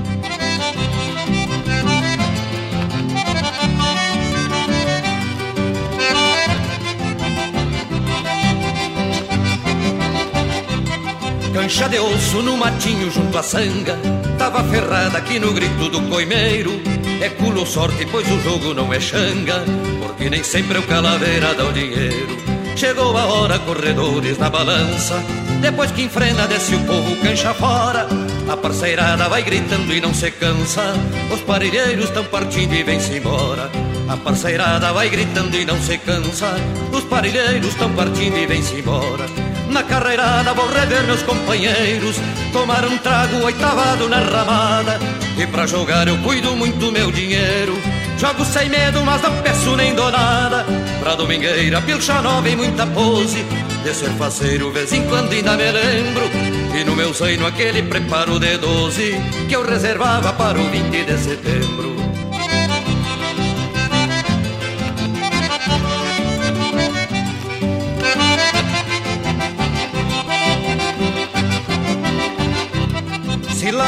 Cancha 11.53 11.87
de 11.87 11.99
osso 11.99 12.43
no 12.43 12.57
matinho 12.57 13.11
junto 13.11 13.37
à 13.37 13.43
sanga. 13.43 13.99
Tava 14.38 14.65
ferrada 14.65 15.19
aqui 15.19 15.38
no 15.38 15.53
grito 15.53 15.91
do 15.91 16.01
coimeiro. 16.09 16.81
É 17.21 17.29
culo 17.29 17.67
sorte 17.67 18.07
pois 18.11 18.27
o 18.31 18.41
jogo 18.41 18.75
não 18.75 18.93
é 18.93 18.99
xanga 18.99 19.62
Porque 20.01 20.29
nem 20.29 20.43
sempre 20.43 20.79
é 20.79 20.81
o 20.81 20.83
calaveira 20.85 21.55
dá 21.55 21.65
o 21.65 21.73
dinheiro. 21.73 22.38
Chegou 22.75 23.17
a 23.17 23.27
hora, 23.27 23.59
corredores 23.59 24.38
na 24.38 24.49
balança. 24.49 25.23
Depois 25.61 25.91
que 25.93 26.03
enfrena, 26.03 26.47
desce 26.49 26.75
o 26.75 26.81
povo 26.85 27.17
cancha 27.17 27.53
fora. 27.53 28.09
A 28.49 28.57
parceirada 28.57 29.29
vai 29.29 29.43
gritando 29.43 29.93
e 29.93 30.01
não 30.01 30.15
se 30.15 30.31
cansa. 30.31 30.95
Os 31.31 31.43
parelheiros 31.43 32.07
estão 32.07 32.25
partindo 32.25 32.75
e 32.75 32.83
vem-se 32.83 33.12
embora. 33.12 33.71
A 34.09 34.17
parceirada 34.17 34.91
vai 34.93 35.11
gritando 35.11 35.55
e 35.55 35.67
não 35.67 35.81
se 35.83 35.99
cansa. 35.99 36.55
Os 36.91 37.05
parelheiros 37.05 37.69
estão 37.69 37.93
partindo 37.93 38.38
e 38.38 38.47
vem-se 38.47 38.75
embora 38.75 39.52
na 39.72 39.82
carreirada 39.82 40.54
vou 40.54 40.68
rever 40.68 41.02
meus 41.04 41.22
companheiros 41.22 42.16
Tomar 42.52 42.85
um 42.85 42.98
trago 42.98 43.42
oitavado 43.44 44.10
na 44.10 44.18
ramada. 44.18 44.98
E 45.38 45.46
pra 45.46 45.66
jogar 45.66 46.06
eu 46.06 46.18
cuido 46.18 46.54
muito 46.54 46.92
meu 46.92 47.10
dinheiro. 47.10 47.73
Jogo 48.18 48.44
sem 48.44 48.68
medo, 48.68 49.02
mas 49.02 49.23
não 49.23 49.35
peço 49.42 49.75
nem 49.75 49.94
dou 49.94 50.10
nada. 50.10 50.66
Pra 51.00 51.14
domingueira, 51.14 51.81
pilcha 51.81 52.20
nova 52.20 52.46
e 52.46 52.54
muita 52.54 52.87
pose. 52.87 53.42
De 53.83 53.94
ser 53.94 54.10
faceiro, 54.10 54.70
vez 54.70 54.92
em 54.92 55.02
quando 55.08 55.33
ainda 55.33 55.56
me 55.56 55.73
lembro 55.73 56.31
E 56.73 56.85
no 56.85 56.94
meu 56.94 57.12
zaino 57.12 57.44
aquele 57.44 57.83
preparo 57.83 58.38
de 58.38 58.56
doze 58.56 59.20
Que 59.48 59.56
eu 59.56 59.66
reservava 59.66 60.33
para 60.35 60.56
o 60.56 60.70
20 60.70 61.04
de 61.04 61.18
setembro 61.18 62.02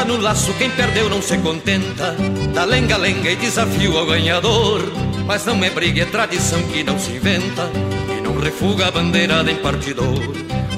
No 0.07 0.17
laço 0.17 0.53
quem 0.53 0.69
perdeu 0.69 1.09
não 1.09 1.21
se 1.21 1.37
contenta. 1.39 2.15
Dá 2.53 2.63
lenga-lenga 2.63 3.31
e 3.31 3.35
desafio 3.35 3.97
ao 3.97 4.05
ganhador. 4.05 4.81
Mas 5.25 5.45
não 5.45 5.63
é 5.63 5.69
briga, 5.69 6.03
é 6.03 6.05
tradição 6.05 6.61
que 6.63 6.83
não 6.83 6.99
se 6.99 7.11
inventa. 7.11 7.69
E 8.15 8.21
não 8.21 8.39
refuga 8.39 8.87
a 8.87 8.91
bandeirada 8.91 9.51
em 9.51 9.55
partidor. 9.55 10.21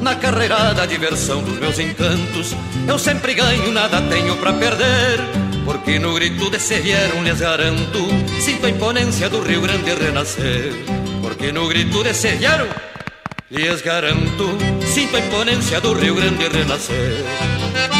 Na 0.01 0.15
carreirada, 0.15 0.83
a 0.83 0.85
diversão 0.85 1.43
dos 1.43 1.59
meus 1.59 1.77
encantos. 1.77 2.55
Eu 2.87 2.97
sempre 2.97 3.33
ganho, 3.33 3.71
nada 3.71 4.01
tenho 4.03 4.37
pra 4.37 4.53
perder. 4.53 5.19
Porque 5.65 5.99
no 5.99 6.13
grito 6.13 6.49
de 6.49 6.59
vieram 6.59 7.21
lhes 7.23 7.41
garanto 7.41 8.07
Sinto 8.39 8.67
a 8.67 8.69
imponência 8.69 9.29
do 9.29 9.41
Rio 9.41 9.59
Grande 9.59 9.93
renascer. 9.93 10.71
Porque 11.21 11.51
no 11.51 11.67
grito 11.67 12.03
de 12.03 12.13
vieram 12.13 12.69
lhes 13.51 13.81
garanto 13.81 14.57
Sinto 14.85 15.17
a 15.17 15.19
imponência 15.19 15.81
do 15.81 15.93
Rio 15.93 16.15
Grande 16.15 16.47
renascer 16.47 17.96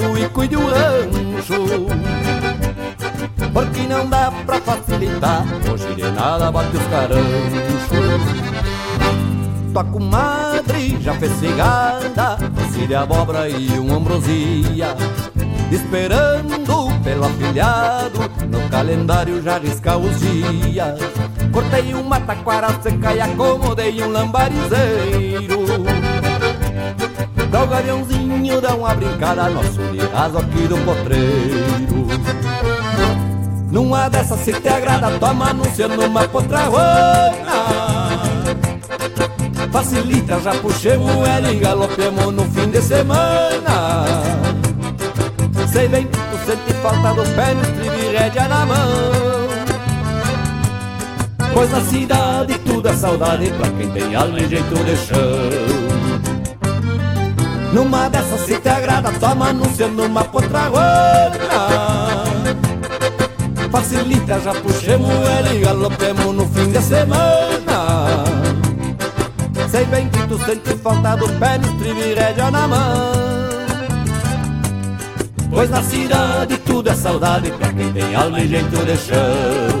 e 0.00 0.28
cuide 0.30 0.56
o 0.56 0.66
rancho. 0.66 1.86
Porque 3.52 3.82
não 3.82 4.08
dá 4.08 4.32
pra 4.46 4.58
facilitar, 4.60 5.44
hoje 5.70 5.94
de 5.94 6.10
nada 6.10 6.50
bate 6.50 6.74
os 6.74 6.86
caranchos. 6.86 7.92
Tua 9.70 9.84
comadre 9.84 10.96
já 11.00 11.14
fez 11.14 11.32
cigada, 11.32 12.38
de 12.86 12.94
abóbora 12.94 13.48
e 13.50 13.78
um 13.78 13.94
ambrosia. 13.94 14.96
Esperando 15.70 17.02
pelo 17.04 17.26
afilhado, 17.26 18.20
no 18.48 18.68
calendário 18.70 19.42
já 19.42 19.58
risca 19.58 19.98
os 19.98 20.18
dias. 20.20 20.98
Cortei 21.52 21.92
uma 21.92 22.18
taquara 22.18 22.68
seca 22.82 23.14
e 23.14 23.20
acomodei 23.20 24.02
um 24.02 24.10
lambarizeiro 24.10 25.62
Pra 27.52 27.64
o 27.64 27.66
dar 28.60 28.74
uma 28.74 28.94
brincada 28.94 29.48
Nosso 29.48 29.82
de 29.92 29.98
raso 30.06 30.38
aqui 30.38 30.68
do 30.68 30.76
potreiro. 30.84 32.06
Numa 33.70 34.08
dessas 34.10 34.40
se 34.40 34.52
te 34.52 34.68
agrada 34.68 35.10
Toma 35.18 35.48
anúncio 35.48 35.88
numa 35.88 36.28
potrahuana 36.28 37.32
Facilita, 39.72 40.38
já 40.38 40.52
puxemos 40.56 41.26
ela 41.26 41.50
e 41.50 41.58
galopemos 41.58 42.30
no 42.34 42.44
fim 42.44 42.68
de 42.68 42.82
semana. 42.82 44.04
Sei 45.72 45.88
bem 45.88 46.06
que 46.06 46.18
tu 46.18 46.44
sente 46.44 46.74
falta 46.82 47.14
do 47.14 47.22
pé 47.34 47.54
no 47.54 47.62
estribo 47.62 47.96
e 47.96 48.14
rédea 48.14 48.48
na 48.48 48.66
mão. 48.66 49.48
Pois 51.54 51.70
na 51.70 51.80
cidade 51.80 52.58
tudo 52.66 52.86
é 52.86 52.92
saudade 52.92 53.50
pra 53.52 53.70
quem 53.70 53.90
tem 53.90 54.14
alma 54.14 54.38
e 54.40 54.48
jeito 54.48 54.84
de 54.84 54.96
chão. 54.96 55.71
Numa 57.72 58.08
dessas 58.10 58.40
se 58.42 58.58
te 58.58 58.68
agrada, 58.68 59.10
toma 59.18 59.48
anúncio 59.48 59.88
numa 59.88 60.22
potraguana. 60.24 61.38
Facilita, 63.70 64.38
já 64.40 64.52
puxemos 64.52 65.10
ele 65.10 65.56
e 65.56 65.60
galopemos 65.60 66.34
no 66.34 66.46
fim 66.48 66.70
de 66.70 66.82
semana. 66.82 68.24
Sei 69.70 69.86
bem 69.86 70.06
que 70.10 70.26
tu 70.28 70.38
sente 70.44 70.76
falta 70.82 71.16
do 71.16 71.26
pé 71.38 71.56
no 71.56 71.82
e 71.82 72.14
rédea 72.14 72.50
na 72.50 72.68
mão. 72.68 73.12
Pois 75.50 75.70
na 75.70 75.82
cidade 75.82 76.58
tudo 76.58 76.90
é 76.90 76.94
saudade 76.94 77.50
pra 77.52 77.72
quem 77.72 77.90
tem 77.92 78.14
alma 78.14 78.40
e 78.40 78.48
jeito 78.48 78.84
de 78.84 78.96
chão. 78.98 79.71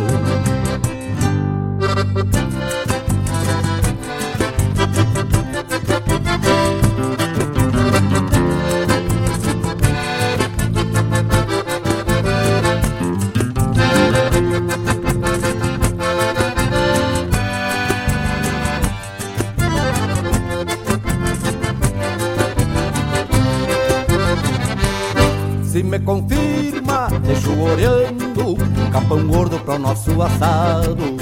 Assado. 30.24 31.16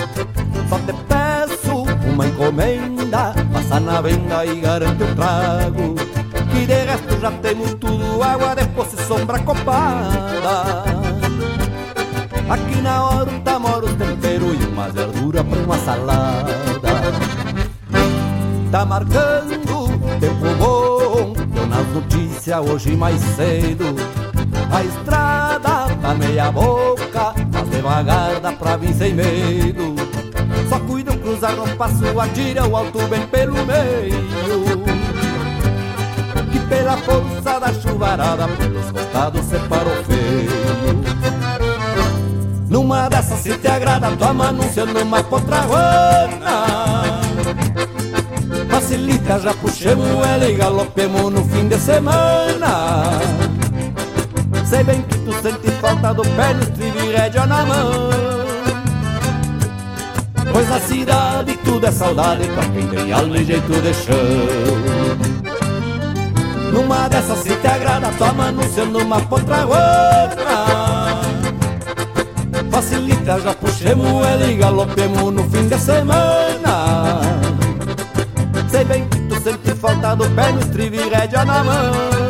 Só 0.68 0.78
te 0.78 0.92
peço 1.08 1.82
uma 2.08 2.26
encomenda, 2.26 3.34
passa 3.52 3.80
na 3.80 4.00
venda 4.00 4.44
e 4.46 4.60
garante 4.60 5.02
o 5.02 5.14
trago. 5.14 5.94
Que 6.50 6.66
de 6.66 6.84
resto 6.84 7.20
já 7.20 7.30
temos 7.32 7.74
tudo, 7.74 8.22
água 8.22 8.54
de 8.54 8.66
poço 8.68 8.96
e 8.98 9.02
sombra 9.04 9.38
copada. 9.40 10.84
Aqui 12.48 12.80
na 12.80 13.04
horta 13.04 13.58
mora 13.58 13.86
o 13.86 13.94
tempero 13.94 14.54
e 14.54 14.64
uma 14.66 14.88
verdura 14.88 15.44
para 15.44 15.58
uma 15.58 15.78
salada. 15.78 16.50
Tá 18.70 18.84
marcando 18.84 19.60
tempo 20.20 20.54
bom, 20.58 21.32
deu 21.32 21.66
nas 21.66 21.86
notícias 21.88 22.60
hoje 22.60 22.96
mais 22.96 23.20
cedo 23.20 23.96
a 24.72 24.84
estrada 24.84 25.88
tá 26.00 26.14
meia 26.14 26.50
boca, 26.52 26.99
devagar 27.80 28.38
dá 28.40 28.52
pra 28.52 28.76
vir 28.76 28.92
sem 28.94 29.14
medo. 29.14 29.94
Só 30.68 30.78
cuida 30.80 31.16
cruzar 31.16 31.56
no 31.56 31.66
passo, 31.76 32.20
atira 32.20 32.66
o 32.66 32.76
alto 32.76 32.98
bem 33.08 33.26
pelo 33.26 33.54
meio. 33.64 34.84
Que 36.52 36.58
pela 36.68 36.96
força 36.98 37.58
da 37.58 37.72
chuvarada, 37.72 38.46
pelos 38.48 38.90
costados 38.92 39.44
separou 39.46 40.04
feio. 40.04 40.50
Numa 42.68 43.08
dessas 43.08 43.40
se 43.40 43.56
te 43.56 43.66
agrada, 43.66 44.10
toma 44.16 44.48
anúncio 44.48 44.84
numa 44.86 45.22
potraguana. 45.22 47.20
Facilita, 48.70 49.40
já 49.40 49.54
puxemos 49.54 50.06
ela 50.06 50.48
e 50.48 50.54
galopemos 50.54 51.32
no 51.32 51.44
fim 51.46 51.66
de 51.66 51.78
semana. 51.78 53.18
Sei 54.66 54.84
bem 54.84 55.02
sente 55.42 55.70
falta 55.80 56.12
do 56.12 56.22
pé 56.22 56.52
no 56.54 56.62
estribo 56.62 56.98
e 56.98 57.12
rédea 57.12 57.46
na 57.46 57.64
mão. 57.64 58.10
Pois 60.52 60.68
na 60.68 60.80
cidade 60.80 61.56
tudo 61.64 61.86
é 61.86 61.92
saudade 61.92 62.46
pra 62.48 62.64
quem 62.64 62.86
tem 62.88 63.12
alma 63.12 63.38
e 63.38 63.44
jeito 63.44 63.72
de 63.80 63.94
chão. 63.94 64.16
Numa 66.72 67.08
dessas 67.08 67.38
se 67.38 67.54
te 67.56 67.66
agrada, 67.66 68.10
toma 68.18 68.48
anúncio 68.48 68.86
numa 68.86 69.20
potraguana 69.22 70.30
Facilita, 72.70 73.40
já 73.40 73.52
puxemos 73.54 74.26
ela 74.26 74.46
e 74.46 74.56
galopemos 74.56 75.32
no 75.32 75.42
fim 75.50 75.66
de 75.66 75.78
semana. 75.78 77.20
Sei 78.70 78.84
bem 78.84 79.08
que 79.08 79.18
tu 79.22 79.40
sente 79.40 79.74
falta 79.74 80.14
do 80.14 80.28
pé 80.30 80.52
no 80.52 80.60
estribo 80.60 80.96
e 80.96 81.08
rédea 81.08 81.44
na 81.44 81.64
mão 81.64 82.29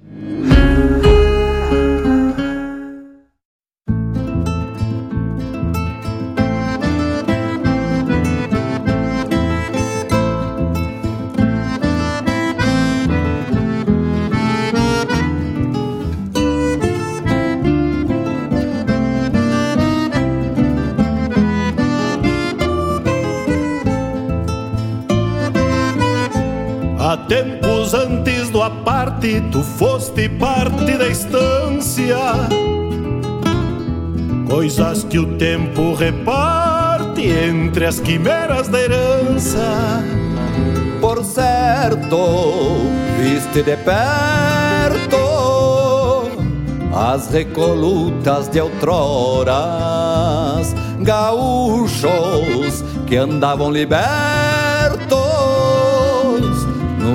tu 29.51 29.61
foste 29.61 30.29
parte 30.29 30.97
da 30.97 31.07
estância. 31.07 32.17
Coisas 34.49 35.03
que 35.03 35.19
o 35.19 35.37
tempo 35.37 35.93
reparte 35.93 37.27
entre 37.27 37.85
as 37.85 37.99
quimeras 37.99 38.67
da 38.67 38.79
herança. 38.79 40.03
Por 40.99 41.23
certo, 41.23 42.17
viste 43.19 43.63
de 43.63 43.77
perto 43.77 45.31
as 46.93 47.31
recolutas 47.31 48.49
de 48.49 48.59
outroras, 48.59 49.55
gaúchos 50.99 52.83
que 53.07 53.15
andavam 53.15 53.71
libertos 53.71 54.40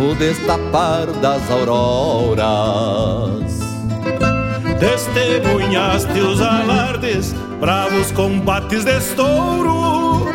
no 0.06 0.14
destapar 0.14 1.06
das 1.20 1.50
auroras. 1.50 2.46
Testemunhaste 4.78 6.20
os 6.20 6.40
alardes, 6.40 7.34
bravos 7.58 8.12
combates 8.12 8.84
de 8.84 8.96
estouro. 8.98 10.26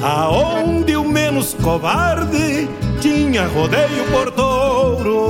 Aonde 0.00 0.96
o 0.96 1.04
menos 1.04 1.54
covarde 1.54 2.68
tinha 3.00 3.48
rodeio 3.48 4.04
por 4.12 4.30
touro. 4.30 5.28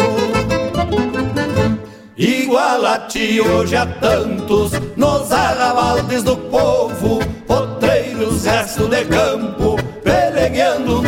Igual 2.17 2.87
a 2.87 2.99
ti 2.99 3.41
hoje 3.41 3.75
há 3.77 3.87
tantos 3.87 4.73
nos 4.97 5.33
arrabaldes 5.33 6.23
do 6.23 6.37
povo, 6.37 7.21
potreiros, 7.47 8.45
resto 8.45 8.87
de 8.87 9.05
campo, 9.07 9.77
pelegueando 10.03 11.04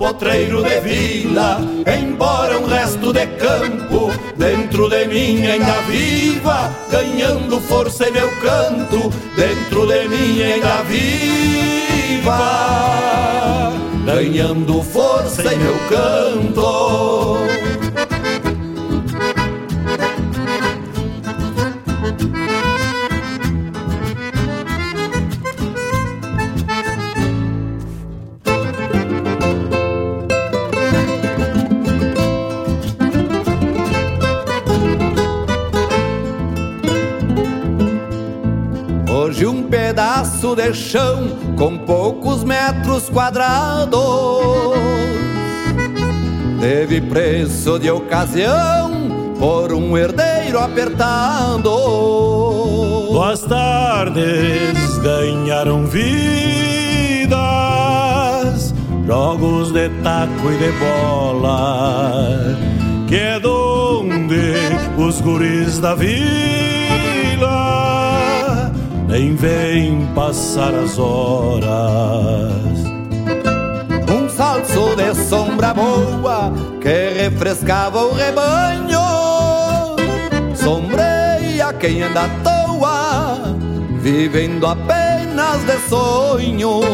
potreiro 0.00 0.62
de 0.62 0.80
vila, 0.80 1.60
embora 1.86 2.58
um 2.58 2.64
resto 2.64 3.12
de 3.12 3.26
campo, 3.36 4.10
dentro 4.34 4.88
de 4.88 5.06
mim 5.06 5.46
ainda 5.46 5.78
viva, 5.82 6.74
ganhando 6.90 7.60
força 7.60 8.08
em 8.08 8.12
meu 8.12 8.30
canto, 8.40 9.12
dentro 9.36 9.86
de 9.86 10.08
mim 10.08 10.42
ainda 10.42 10.82
viva, 10.84 12.32
ganhando 14.06 14.82
força 14.82 15.52
em 15.52 15.58
meu 15.58 15.78
canto. 15.90 17.49
Pedaço 40.50 40.56
de 40.56 40.74
chão 40.74 41.28
com 41.56 41.78
poucos 41.78 42.44
metros 42.44 43.08
quadrados 43.08 44.00
teve 46.60 47.00
preço 47.00 47.78
de 47.78 47.90
ocasião 47.90 48.90
por 49.38 49.72
um 49.72 49.96
herdeiro 49.96 50.58
apertado. 50.58 51.70
Boas 53.12 53.40
tardes 53.40 54.98
ganharam 54.98 55.86
vidas, 55.86 57.34
jogos 59.06 59.72
de 59.72 59.88
taco 60.02 60.52
e 60.52 60.58
de 60.58 60.70
bola, 60.72 62.58
que 63.08 63.16
é 63.16 63.40
donde 63.40 64.52
os 64.98 65.22
guris 65.22 65.78
da 65.78 65.94
vila 65.94 67.99
nem 69.10 69.34
vêm 69.34 70.06
passar 70.14 70.72
as 70.72 70.96
horas. 70.96 71.68
Um 74.08 74.28
salso 74.28 74.94
de 74.94 75.14
sombra 75.28 75.74
boa 75.74 76.52
que 76.80 77.20
refrescava 77.20 78.04
o 78.04 78.12
rebanho, 78.12 79.00
sombreia 80.54 81.72
quem 81.80 82.02
anda 82.02 82.22
à 82.22 82.28
toa, 82.44 83.56
vivendo 84.00 84.66
apenas 84.66 85.64
de 85.64 85.76
sonhos. 85.88 86.84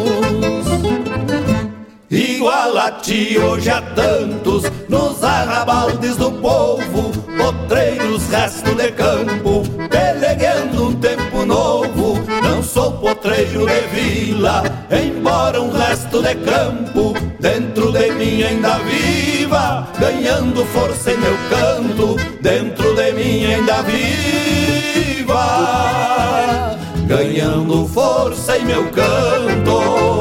Igual 2.11 2.79
a 2.79 2.93
ti 2.93 3.37
hoje 3.37 3.69
há 3.69 3.83
tantos 3.83 4.65
nos 4.89 5.23
arrabaldes 5.23 6.17
do 6.17 6.31
povo, 6.33 7.13
potreiros, 7.37 8.27
resto 8.31 8.75
de 8.75 8.91
campo, 8.93 9.65
pelegueando 9.91 10.89
um 10.89 10.95
tempo 10.95 11.16
sou 12.77 12.93
potreiro 12.93 13.65
de 13.67 13.81
vila, 13.95 14.63
embora 14.93 15.63
um 15.63 15.71
resto 15.71 16.21
de 16.21 16.35
campo, 16.35 17.15
dentro 17.41 17.91
de 17.91 18.11
mim 18.11 18.43
ainda 18.43 18.77
viva, 18.81 19.89
ganhando 19.99 20.63
força 20.67 21.11
em 21.11 21.17
meu 21.17 21.39
canto, 21.49 22.17
dentro 22.43 22.95
de 22.95 23.13
mim 23.13 23.47
ainda 23.47 23.81
viva, 23.81 25.37
ganhando 27.07 27.89
força 27.89 28.59
em 28.59 28.67
meu 28.67 28.91
canto. 28.91 30.16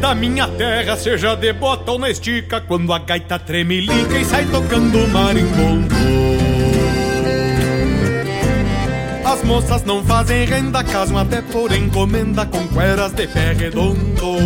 Da 0.00 0.14
minha 0.14 0.46
terra, 0.48 0.96
seja 0.96 1.34
de 1.34 1.52
bota 1.52 1.92
ou 1.92 1.98
na 1.98 2.10
estica, 2.10 2.60
quando 2.60 2.92
a 2.92 2.98
gaita 2.98 3.38
tremelica 3.38 4.18
e 4.18 4.24
sai 4.24 4.44
tocando 4.46 5.08
marimbondo. 5.08 5.94
As 9.24 9.42
moças 9.42 9.82
não 9.84 10.04
fazem 10.04 10.44
renda, 10.44 10.84
casam 10.84 11.18
até 11.18 11.42
por 11.42 11.72
encomenda 11.72 12.46
com 12.46 12.66
cueras 12.68 13.12
de 13.12 13.26
pé 13.26 13.52
redondo. 13.52 14.36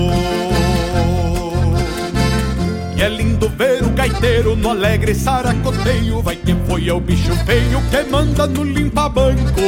E 2.96 3.02
é 3.02 3.08
lindo 3.08 3.48
ver 3.50 3.82
o 3.82 3.90
gaiteiro 3.90 4.56
no 4.56 4.70
alegre 4.70 5.14
saracoteio. 5.14 6.22
Vai 6.22 6.36
quem 6.36 6.56
foi 6.66 6.88
é 6.88 6.92
o 6.92 7.00
bicho 7.00 7.34
feio 7.44 7.80
que 7.90 8.10
manda 8.10 8.46
no 8.46 8.64
limpa-banco. 8.64 9.60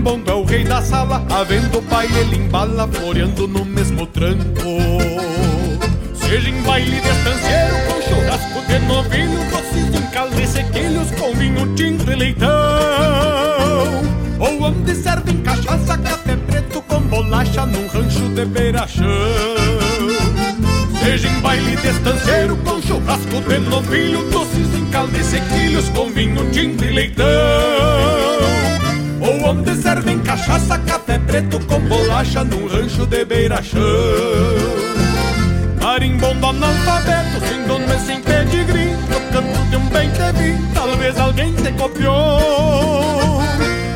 Marimbondo 0.00 0.30
é 0.30 0.34
o 0.34 0.44
rei 0.44 0.64
da 0.64 0.80
sala, 0.80 1.22
havendo 1.28 1.78
o 1.78 1.82
pai 1.82 2.08
ele 2.18 2.36
embala, 2.36 2.88
floreando 2.88 3.46
no 3.46 3.66
mesmo 3.66 4.06
tranco. 4.06 4.38
Seja 6.14 6.48
em 6.48 6.62
baile 6.62 7.00
de 7.00 7.08
estanceiro, 7.08 7.74
com 7.86 8.00
churrasco 8.08 8.66
de 8.66 8.78
novilho, 8.86 9.38
doces 9.50 9.94
em 9.94 10.06
caldo 10.10 10.40
e 10.40 10.46
sequilhos, 10.46 11.10
com 11.10 11.34
vinho 11.34 11.74
tinto 11.74 12.10
e 12.10 12.14
leitão. 12.14 12.48
Ou 14.38 14.62
onde 14.62 14.94
servem 14.94 15.36
cachaça, 15.42 15.98
café 15.98 16.36
preto 16.46 16.80
com 16.80 17.00
bolacha, 17.02 17.66
num 17.66 17.86
rancho 17.88 18.26
de 18.30 18.44
beira-chão. 18.46 19.04
Seja 21.04 21.28
em 21.28 21.40
baile 21.40 21.76
de 21.76 21.88
estanceiro, 21.88 22.56
com 22.64 22.80
churrasco 22.80 23.40
de 23.46 23.58
novilho, 23.58 24.24
doces 24.30 24.74
em 24.78 24.86
caldo 24.86 25.14
e 25.14 25.22
sequilhos, 25.22 25.90
com 25.90 26.08
vinho 26.08 26.50
tinto 26.50 26.84
e 26.84 26.90
leitão. 26.90 28.09
Onde 29.50 29.74
servem 29.82 30.20
cachaça, 30.20 30.78
café 30.78 31.18
preto 31.18 31.58
com 31.66 31.80
bolacha 31.80 32.44
num 32.44 32.68
rancho 32.68 33.04
de 33.04 33.24
beira-chão. 33.24 33.80
Marimbondo 35.82 36.46
analfabeto, 36.46 37.40
sem 37.48 37.66
dono 37.66 37.92
e 37.92 37.98
sem 37.98 38.22
pedigree, 38.22 38.94
no 38.94 39.20
canto 39.32 39.58
de 39.68 39.76
um 39.76 39.88
bem 39.88 40.08
te 40.10 40.32
vi, 40.38 40.56
talvez 40.72 41.18
alguém 41.18 41.52
te 41.52 41.72
copiou. 41.72 43.42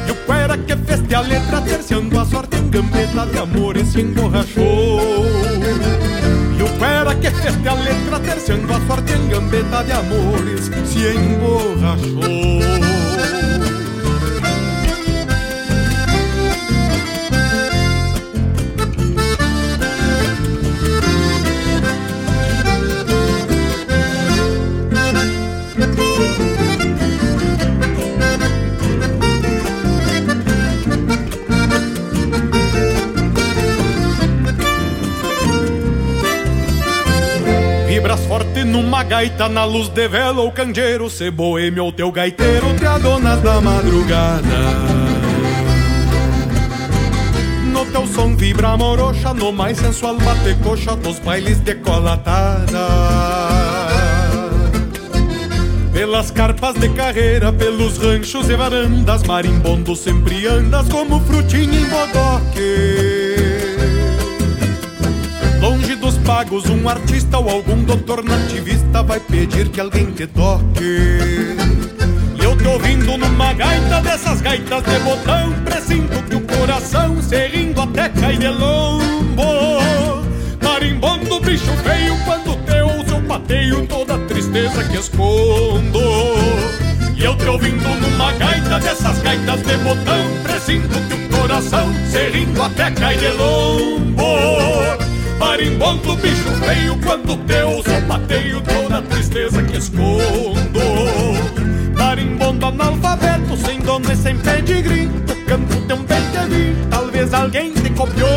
E 0.09 0.11
o 0.11 0.16
cuera 0.26 0.59
que 0.59 0.76
feste 0.76 1.14
a 1.14 1.20
letra, 1.20 1.61
terciando 1.61 2.18
a 2.18 2.24
sorte 2.24 2.57
em 2.57 2.68
gambeta 2.68 3.24
de 3.24 3.38
amor 3.38 3.76
e 3.76 3.84
se 3.84 4.00
emborrachou. 4.00 5.24
E 6.59 6.62
o 6.64 6.68
pera 6.80 7.14
que 7.14 7.30
fez 7.30 7.55
a 7.64 7.74
letra 7.74 8.18
terciando 8.18 8.74
a 8.74 8.80
sorte 8.88 9.12
em 9.12 9.28
gambeta 9.28 9.84
de 9.84 9.92
amores 9.92 10.68
se 10.84 11.16
emborrachou. 11.16 13.63
Gaita 39.09 39.48
na 39.48 39.64
luz 39.64 39.88
de 39.88 40.09
vela 40.09 40.40
ou 40.40 40.50
candeeiro, 40.50 41.09
se 41.11 41.30
boêmio 41.30 41.84
ou 41.84 41.92
teu 41.92 42.11
gaiteiro, 42.11 42.74
te 42.74 42.86
adonas 42.86 43.40
da 43.40 43.61
madrugada. 43.61 44.42
No 47.72 47.84
teu 47.86 48.07
som 48.07 48.36
vibra 48.36 48.76
morocha, 48.76 49.34
no 49.34 49.52
mais 49.52 49.78
sensual 49.78 50.16
bate 50.16 50.55
coxa 50.62 50.96
dos 50.96 51.18
bailes 51.18 51.61
decolatada. 51.61 52.78
Pelas 55.92 56.30
carpas 56.30 56.74
de 56.74 56.88
carreira, 56.90 57.52
pelos 57.52 57.98
ranchos 57.98 58.48
e 58.48 58.57
varandas, 58.57 59.22
marimbondo 59.22 59.94
sempre 59.94 60.46
andas 60.46 60.88
como 60.88 61.20
frutinho 61.20 61.74
em 61.74 61.88
bodoque. 61.88 63.03
Pagos, 66.24 66.64
um 66.66 66.88
artista 66.88 67.38
ou 67.38 67.48
algum 67.48 67.82
doutor 67.84 68.24
nativista 68.24 69.02
vai 69.02 69.20
pedir 69.20 69.68
que 69.68 69.80
alguém 69.80 70.10
te 70.10 70.26
toque. 70.26 71.56
E 72.34 72.44
eu 72.44 72.56
tô 72.56 72.70
ouvindo 72.70 73.16
numa 73.16 73.52
gaita 73.52 74.00
dessas 74.00 74.40
gaitas 74.40 74.82
de 74.82 74.98
botão, 75.00 75.52
presinto 75.64 76.22
que 76.24 76.36
o 76.36 76.40
coração 76.40 77.22
se 77.22 77.46
rindo 77.48 77.80
até 77.80 78.08
cai 78.08 78.36
de 78.36 78.48
lombo. 78.48 79.82
Marimbondo, 80.62 81.40
bicho 81.40 81.72
feio, 81.84 82.16
quando 82.24 82.56
te 82.64 82.80
ouço 82.80 83.14
eu 83.14 83.22
pateio 83.22 83.86
toda 83.86 84.14
a 84.14 84.18
tristeza 84.26 84.82
que 84.84 84.96
escondo. 84.96 86.00
E 87.16 87.24
eu 87.24 87.36
te 87.36 87.46
ouvindo 87.46 87.88
numa 88.00 88.32
gaita 88.32 88.80
dessas 88.80 89.18
gaitas 89.20 89.62
de 89.62 89.76
botão, 89.78 90.24
presinto 90.42 90.98
que 91.06 91.14
o 91.14 91.38
coração 91.38 91.92
se 92.10 92.30
rindo 92.30 92.62
até 92.62 92.90
cai 92.90 93.16
de 93.16 93.28
lombo. 93.28 95.03
Marimbondo, 95.39 96.16
bicho 96.16 96.51
feio, 96.64 96.99
quando 97.05 97.37
teu 97.47 97.82
sapateio 97.82 98.61
toda 98.62 98.99
a 98.99 99.03
tristeza 99.03 99.62
que 99.62 99.76
escondo. 99.76 100.80
Marimbondo 101.97 102.66
analfabeto, 102.66 103.57
sem 103.57 103.80
dono 103.80 104.11
e 104.11 104.16
sem 104.16 104.37
pedigree, 104.39 105.09
tocando 105.26 105.87
teu 105.87 105.97
bem 105.99 106.20
te 106.30 106.89
talvez 106.91 107.35
alguém 107.35 107.72
te 107.72 107.91
copiou. 107.91 108.28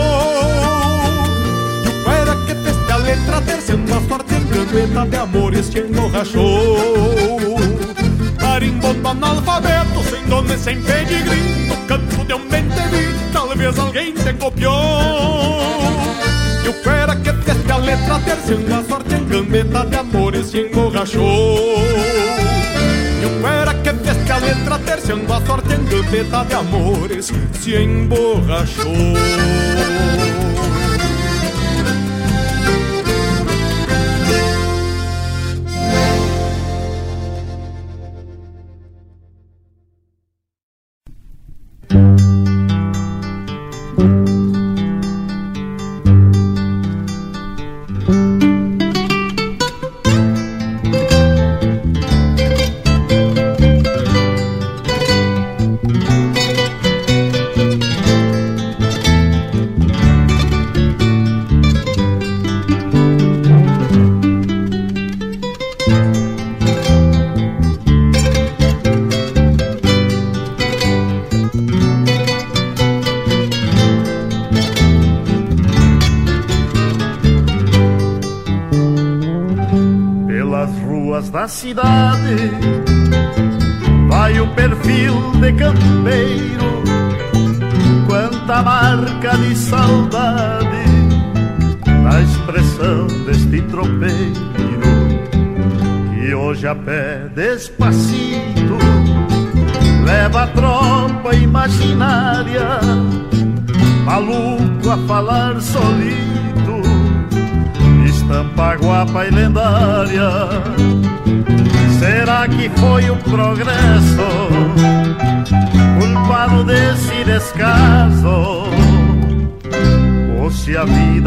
E 1.83 1.89
o 1.89 2.11
era 2.11 2.35
que 2.45 2.55
fez 2.55 2.91
a 2.91 2.97
letra 2.97 3.41
terceira 3.41 3.97
a 3.97 4.09
sorte 4.09 4.33
em 4.33 5.09
de 5.09 5.15
amores 5.17 5.69
te 5.69 5.79
emborrachou. 5.79 7.57
Marimbondo 8.41 9.07
analfabeto, 9.07 10.03
sem 10.09 10.23
dono 10.25 10.53
e 10.53 10.57
sem 10.57 10.81
pedigree, 10.81 11.69
tocando 11.69 12.25
teu 12.25 12.39
bem 12.49 12.63
te 12.63 13.31
talvez 13.31 13.77
alguém 13.77 14.13
te 14.13 14.33
copiou. 14.33 15.67
E 16.67 16.69
o 16.69 16.73
fera 16.73 17.15
que 17.15 17.31
teste 17.31 17.71
a 17.71 17.77
letra 17.77 18.19
terciando 18.19 18.75
a 18.75 18.83
sorte 18.83 19.15
em 19.15 19.25
gambeta 19.25 19.85
de 19.85 19.95
amores 19.95 20.47
se 20.47 20.59
emborrachou 20.59 21.77
E 23.21 23.25
o 23.25 23.41
fera 23.41 23.73
que 23.75 23.93
teste 23.93 24.29
a 24.29 24.37
letra 24.37 24.77
terciando 24.79 25.33
a 25.33 25.45
sorte 25.45 25.73
em 25.73 25.85
gambeta 25.85 26.43
de 26.43 26.53
amores 26.55 27.31
se 27.53 27.73
emborrachou 27.73 28.93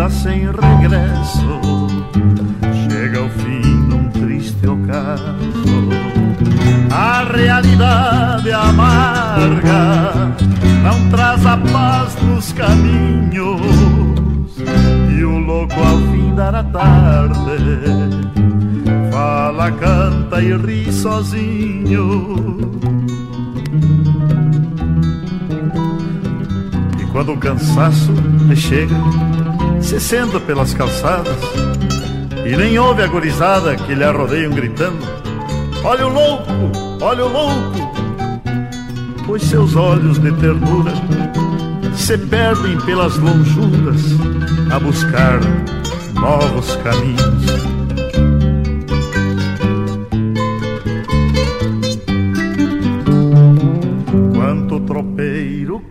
sem 0.09 0.46
regresso 0.46 1.61
chega 2.88 3.18
ao 3.18 3.28
fim 3.28 3.74
num 3.88 4.09
triste 4.11 4.66
ocaso? 4.66 5.36
A 6.90 7.24
realidade 7.24 8.51
amarga 8.51 10.32
não 10.82 11.11
traz 11.11 11.44
a 11.44 11.57
paz 11.57 12.16
nos 12.22 12.53
caminhos 12.53 13.61
e 15.16 15.24
o 15.24 15.38
louco 15.38 15.74
ao 15.74 15.98
fim 16.12 16.34
da 16.34 16.62
tarde 16.64 18.30
fala, 19.11 19.70
canta 19.72 20.40
e 20.40 20.57
ri 20.57 20.90
sozinho. 20.92 22.57
E 26.98 27.05
quando 27.12 27.32
o 27.32 27.36
cansaço 27.36 28.12
lhe 28.48 28.57
chega, 28.57 28.96
se 29.81 29.99
pelas 30.41 30.74
calçadas 30.74 31.37
e 32.47 32.57
nem 32.57 32.78
ouve 32.78 33.03
a 33.03 33.07
gorizada 33.07 33.76
que 33.76 33.95
lhe 33.95 34.05
arrodeiam 34.05 34.53
gritando: 34.53 34.99
Olha 35.85 36.07
o 36.07 36.12
louco, 36.12 36.53
olha 37.01 37.24
o 37.24 37.33
louco! 37.33 37.91
Pois 39.26 39.43
seus 39.43 39.76
olhos 39.76 40.18
de 40.18 40.33
ternura 40.33 40.93
se 41.95 42.16
perdem 42.18 42.78
pelas 42.81 43.16
lonjuras 43.18 44.03
a 44.70 44.78
buscar 44.78 45.41
novos 46.14 46.76
caminhos. 46.76 47.70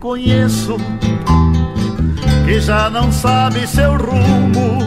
conheço 0.00 0.76
que 2.50 2.60
já 2.60 2.90
não 2.90 3.12
sabe 3.12 3.64
seu 3.64 3.96
rumo 3.96 4.80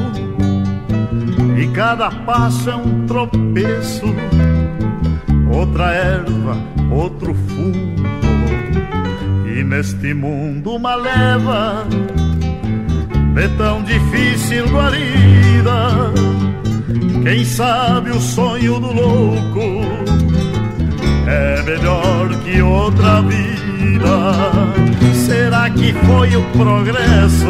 e 1.57 1.65
cada 1.69 2.11
passo 2.11 2.69
é 2.69 2.75
um 2.75 3.05
tropeço, 3.05 4.13
outra 5.49 5.93
erva, 5.93 6.57
outro 6.91 7.33
fumo 7.33 7.95
e 9.47 9.63
neste 9.63 10.13
mundo 10.13 10.75
uma 10.75 10.95
leva 10.95 11.87
de 13.33 13.47
tão 13.57 13.81
difícil 13.83 14.67
guarida. 14.67 16.11
Quem 17.23 17.45
sabe 17.45 18.09
o 18.09 18.19
sonho 18.19 18.77
do 18.77 18.91
louco 18.91 19.85
é 21.25 21.63
melhor 21.63 22.27
que 22.43 22.61
outra 22.61 23.21
vida. 23.21 25.12
Será 25.33 25.67
que 25.67 25.91
foi 26.05 26.35
o 26.35 26.43
progresso 26.51 27.47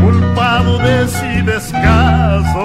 culpado 0.00 0.78
desse 0.78 1.42
descaso? 1.42 2.58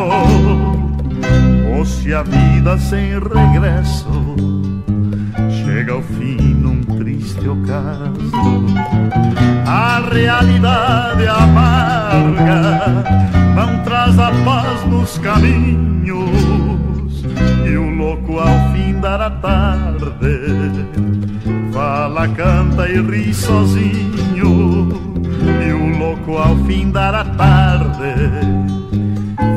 Ou 1.76 1.86
se 1.86 2.14
a 2.14 2.24
vida 2.24 2.78
sem 2.78 3.20
regresso 3.20 4.08
chega 5.66 5.92
ao 5.92 6.02
fim 6.02 6.38
num 6.38 6.82
triste 6.82 7.46
ocaso? 7.46 8.66
A 9.68 10.00
realidade 10.00 11.28
amarga 11.28 13.04
não 13.54 13.84
traz 13.84 14.18
a 14.18 14.32
paz 14.46 14.86
nos 14.86 15.18
caminhos 15.18 16.32
e 17.66 17.76
o 17.76 17.90
louco 17.90 18.40
ao 18.40 18.72
fim 18.72 18.94
da 19.02 19.30
tarde 19.30 19.92
fala, 21.82 22.28
canta 22.28 22.88
e 22.88 23.02
ri 23.02 23.34
sozinho 23.34 24.54
e 25.66 25.74
o 25.74 25.98
louco 25.98 26.38
ao 26.38 26.56
fim 26.66 26.92
da 26.92 27.26
tarde 27.26 28.14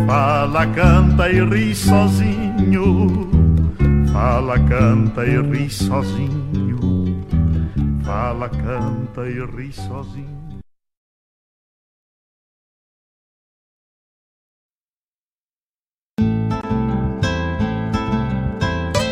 fala, 0.06 0.66
canta 0.68 1.28
e 1.28 1.44
ri 1.44 1.74
sozinho 1.74 3.28
fala, 4.10 4.58
canta 4.60 5.26
e 5.26 5.36
ri 5.42 5.68
sozinho 5.68 6.80
fala, 8.02 8.48
canta 8.48 9.28
e 9.28 9.44
ri 9.56 9.70
sozinho 9.70 10.43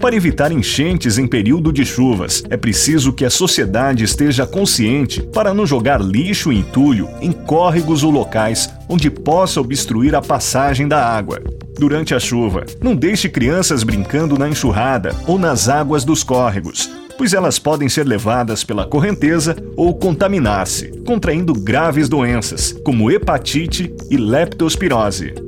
Para 0.00 0.14
evitar 0.14 0.52
enchentes 0.52 1.18
em 1.18 1.26
período 1.26 1.72
de 1.72 1.84
chuvas, 1.84 2.44
é 2.48 2.56
preciso 2.56 3.12
que 3.12 3.24
a 3.24 3.30
sociedade 3.30 4.04
esteja 4.04 4.46
consciente 4.46 5.20
para 5.20 5.52
não 5.52 5.66
jogar 5.66 6.00
lixo 6.00 6.52
e 6.52 6.58
entulho 6.58 7.08
em 7.20 7.32
córregos 7.32 8.04
ou 8.04 8.10
locais 8.10 8.70
onde 8.88 9.10
possa 9.10 9.60
obstruir 9.60 10.14
a 10.14 10.22
passagem 10.22 10.86
da 10.86 11.04
água. 11.04 11.42
Durante 11.76 12.14
a 12.14 12.20
chuva, 12.20 12.64
não 12.80 12.94
deixe 12.94 13.28
crianças 13.28 13.82
brincando 13.82 14.38
na 14.38 14.48
enxurrada 14.48 15.14
ou 15.26 15.36
nas 15.36 15.68
águas 15.68 16.04
dos 16.04 16.22
córregos, 16.22 16.88
pois 17.16 17.32
elas 17.32 17.58
podem 17.58 17.88
ser 17.88 18.06
levadas 18.06 18.62
pela 18.62 18.86
correnteza 18.86 19.56
ou 19.76 19.92
contaminar-se, 19.96 20.92
contraindo 21.04 21.52
graves 21.52 22.08
doenças, 22.08 22.72
como 22.84 23.10
hepatite 23.10 23.92
e 24.08 24.16
leptospirose. 24.16 25.47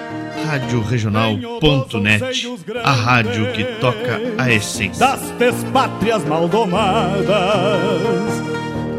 Rádio 0.51 0.81
Regional.net, 0.81 2.45
a 2.83 2.91
rádio 2.91 3.53
que 3.53 3.63
toca 3.79 4.19
a 4.37 4.51
essência. 4.51 4.99
Das 4.99 5.31
despátrias 5.39 6.25
maldomadas 6.25 7.29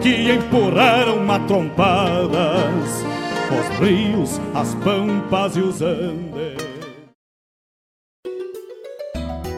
que 0.00 0.32
empurraram 0.32 1.22
matrompadas 1.22 3.04
os 3.50 3.78
rios, 3.86 4.40
as 4.54 4.74
pampas 4.76 5.54
e 5.54 5.60
os 5.60 5.82
andes. 5.82 6.56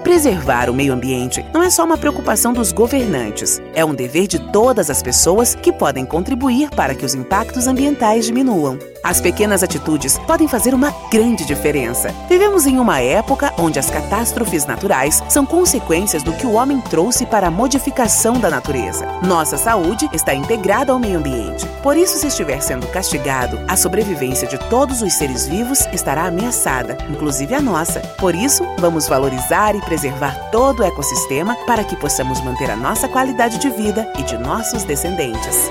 Preservar 0.03 0.68
o 0.68 0.74
meio 0.74 0.92
ambiente 0.92 1.47
não 1.55 1.62
é 1.62 1.70
só 1.70 1.84
uma 1.84 1.97
preocupação 1.97 2.53
dos 2.53 2.72
governantes, 2.72 3.62
é 3.72 3.84
um 3.84 3.95
dever 3.95 4.26
de 4.26 4.40
todas 4.51 4.90
as 4.90 5.01
pessoas 5.01 5.55
que 5.55 5.72
podem 5.72 6.05
contribuir 6.05 6.70
para 6.70 6.92
que 6.92 7.05
os 7.05 7.14
impactos 7.14 7.68
ambientais 7.68 8.26
diminuam. 8.26 8.80
As 9.05 9.20
pequenas 9.20 9.62
atitudes 9.62 10.18
podem 10.26 10.48
fazer 10.48 10.72
uma 10.72 10.90
grande 11.11 11.44
diferença. 11.44 12.09
Vivemos 12.26 12.66
em 12.66 12.78
uma 12.78 13.00
época 13.00 13.52
onde 13.59 13.78
as 13.78 13.90
catástrofes 13.90 14.64
naturais 14.64 15.22
são 15.28 15.44
consequências 15.44 16.22
do 16.22 16.32
que 16.32 16.46
o 16.46 16.52
homem 16.55 16.80
trouxe 16.80 17.26
para 17.26 17.48
a 17.48 17.50
modificação 17.50 18.40
da 18.40 18.48
natureza. 18.48 19.07
Nossa 19.22 19.59
saúde 19.59 20.09
está 20.11 20.34
integrada 20.34 20.90
ao 20.90 20.98
meio 20.98 21.18
ambiente. 21.18 21.66
Por 21.82 21.98
isso, 21.98 22.16
se 22.16 22.28
estiver 22.28 22.62
sendo 22.62 22.86
castigado, 22.86 23.61
a 23.68 23.76
sobrevivência 23.76 24.48
de 24.48 24.57
todos 24.70 25.02
os 25.02 25.12
seres 25.12 25.46
vivos 25.46 25.86
estará 25.92 26.24
ameaçada, 26.24 26.96
inclusive 27.11 27.55
a 27.55 27.61
nossa. 27.61 28.00
Por 28.18 28.34
isso, 28.34 28.66
vamos 28.78 29.07
valorizar 29.07 29.76
e 29.76 29.82
preservar 29.82 30.48
todo 30.50 30.80
o 30.80 30.84
ecossistema 30.84 31.55
para 31.66 31.84
que 31.84 31.94
possamos 31.94 32.40
manter 32.40 32.70
a 32.70 32.76
nossa 32.76 33.07
qualidade 33.07 33.59
de 33.59 33.68
vida 33.68 34.11
e 34.18 34.22
de 34.22 34.38
nossos 34.38 34.82
descendentes. 34.82 35.70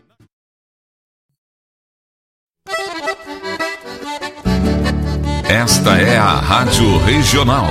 Esta 5.51 5.97
é 5.99 6.17
a 6.17 6.35
Rádio 6.35 6.97
Regional. 6.99 7.67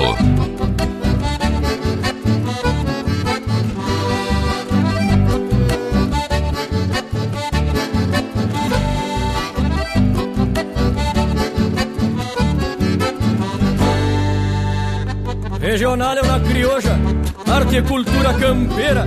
Regional 15.58 16.18
é 16.18 16.20
uma 16.20 16.40
crioja, 16.40 16.98
arte 17.50 17.76
e 17.76 17.82
cultura 17.82 18.34
campeira, 18.34 19.06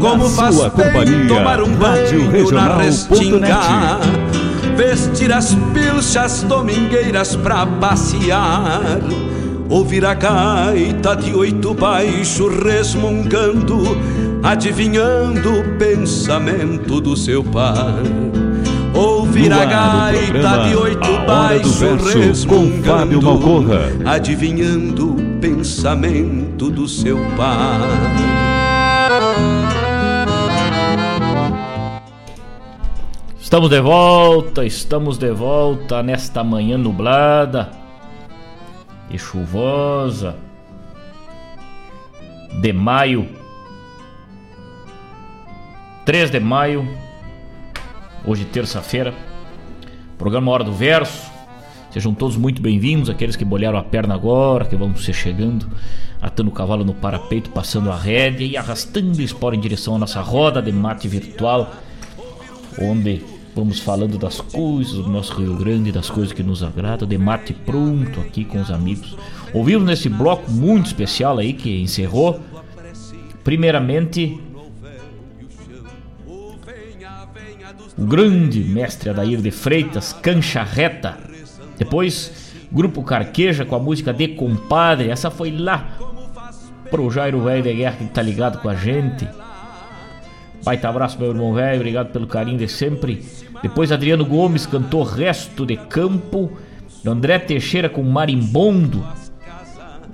Como 0.00 0.28
faz 0.28 0.54
sua 0.54 0.70
companhia, 0.70 1.26
tomar 1.26 1.62
um 1.62 1.74
banho 1.74 2.30
Regional 2.30 2.68
na 2.68 2.76
restinga 2.76 3.98
Vestir 4.76 5.32
as 5.32 5.56
pilchas 5.74 6.42
domingueiras 6.42 7.34
pra 7.36 7.66
passear 7.66 9.00
Ouvir 9.68 10.04
a 10.04 10.14
gaita 10.14 11.16
de 11.16 11.34
oito 11.34 11.74
baixo 11.74 12.48
resmungando 12.48 13.82
Adivinhando 14.42 15.60
o 15.60 15.78
pensamento 15.78 17.00
do 17.00 17.16
seu 17.16 17.42
par 17.42 18.02
Ouvir 18.94 19.52
a 19.52 19.64
gaita 19.64 20.68
de 20.68 20.74
oito 20.74 21.26
baixo 21.26 21.96
resmungando. 22.12 23.20
Adivinhando 24.04 25.12
o 25.12 25.40
pensamento 25.40 26.70
do 26.70 26.88
seu 26.88 27.18
par 27.36 28.47
Estamos 33.48 33.70
de 33.70 33.80
volta, 33.80 34.62
estamos 34.66 35.16
de 35.16 35.30
volta 35.30 36.02
nesta 36.02 36.44
manhã 36.44 36.76
nublada 36.76 37.70
e 39.10 39.18
chuvosa 39.18 40.36
de 42.60 42.74
maio, 42.74 43.26
3 46.04 46.30
de 46.30 46.38
maio, 46.38 46.86
hoje 48.22 48.44
terça-feira, 48.44 49.14
programa 50.18 50.52
Hora 50.52 50.64
do 50.64 50.74
Verso. 50.74 51.30
Sejam 51.90 52.12
todos 52.12 52.36
muito 52.36 52.60
bem-vindos, 52.60 53.08
aqueles 53.08 53.34
que 53.34 53.46
bolharam 53.46 53.78
a 53.78 53.82
perna 53.82 54.14
agora, 54.14 54.66
que 54.66 54.76
vão 54.76 54.94
se 54.94 55.14
chegando, 55.14 55.66
atando 56.20 56.50
o 56.50 56.52
cavalo 56.52 56.84
no 56.84 56.92
parapeito, 56.92 57.48
passando 57.48 57.90
a 57.90 57.96
rédea 57.96 58.46
e 58.46 58.58
arrastando 58.58 59.16
o 59.16 59.22
esporo 59.22 59.54
em 59.54 59.60
direção 59.60 59.96
à 59.96 59.98
nossa 59.98 60.20
roda 60.20 60.60
de 60.60 60.70
mate 60.70 61.08
virtual 61.08 61.72
onde 62.80 63.37
vamos 63.58 63.80
falando 63.80 64.16
das 64.16 64.40
coisas 64.40 64.94
do 64.94 65.08
nosso 65.08 65.34
Rio 65.34 65.56
Grande, 65.56 65.90
das 65.90 66.08
coisas 66.08 66.32
que 66.32 66.44
nos 66.44 66.62
agradam, 66.62 67.08
de 67.08 67.18
mate 67.18 67.52
pronto 67.52 68.20
aqui 68.20 68.44
com 68.44 68.60
os 68.60 68.70
amigos. 68.70 69.16
Ouvimos 69.52 69.84
nesse 69.84 70.08
bloco 70.08 70.48
muito 70.48 70.86
especial 70.86 71.38
aí 71.38 71.52
que 71.52 71.80
encerrou, 71.80 72.40
primeiramente 73.42 74.40
o 77.96 78.04
grande 78.04 78.62
mestre 78.62 79.10
Adair 79.10 79.40
de 79.40 79.50
Freitas, 79.50 80.12
Cancha 80.12 80.62
Reta. 80.62 81.18
Depois, 81.76 82.52
Grupo 82.70 83.02
Carqueja 83.02 83.64
com 83.64 83.74
a 83.74 83.80
música 83.80 84.12
De 84.12 84.28
Compadre, 84.28 85.10
essa 85.10 85.32
foi 85.32 85.50
lá 85.50 85.96
pro 86.90 87.10
Jairo 87.10 87.42
Velho 87.42 87.64
de 87.64 87.74
Guerra 87.74 87.96
que 87.96 88.04
tá 88.04 88.22
ligado 88.22 88.60
com 88.62 88.68
a 88.68 88.76
gente. 88.76 89.28
Baita 90.64 90.88
abraço, 90.88 91.18
meu 91.18 91.30
irmão 91.30 91.54
velho. 91.54 91.76
Obrigado 91.76 92.12
pelo 92.12 92.26
carinho 92.26 92.58
de 92.58 92.68
sempre. 92.68 93.24
Depois, 93.62 93.90
Adriano 93.90 94.24
Gomes 94.24 94.66
cantou 94.66 95.02
Resto 95.02 95.64
de 95.64 95.76
Campo. 95.76 96.50
André 97.06 97.38
Teixeira 97.38 97.88
com 97.88 98.02
Marimbondo. 98.02 99.06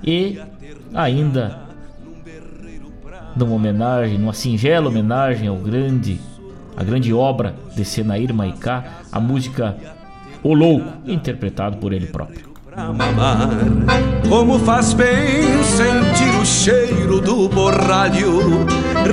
E 0.03 0.39
ainda, 0.93 1.59
numa 3.35 3.53
homenagem, 3.53 4.17
numa 4.17 4.33
singela 4.33 4.87
homenagem 4.87 5.47
ao 5.47 5.57
grande, 5.57 6.21
a 6.77 6.83
grande 6.83 7.13
obra 7.13 7.55
de 7.75 7.83
Senair 7.83 8.33
Maicá, 8.33 9.01
a 9.11 9.19
música 9.19 9.75
O 10.43 10.53
Louco, 10.53 10.87
interpretado 11.05 11.77
por 11.77 11.91
ele 11.91 12.07
próprio. 12.07 12.54
Pra 12.75 12.91
mamar. 12.91 13.49
Como 14.27 14.59
faz 14.59 14.93
bem 14.93 15.63
sentir 15.63 16.35
o 16.41 16.45
cheiro 16.45 17.21
do 17.21 17.47
borralho, 17.47 18.65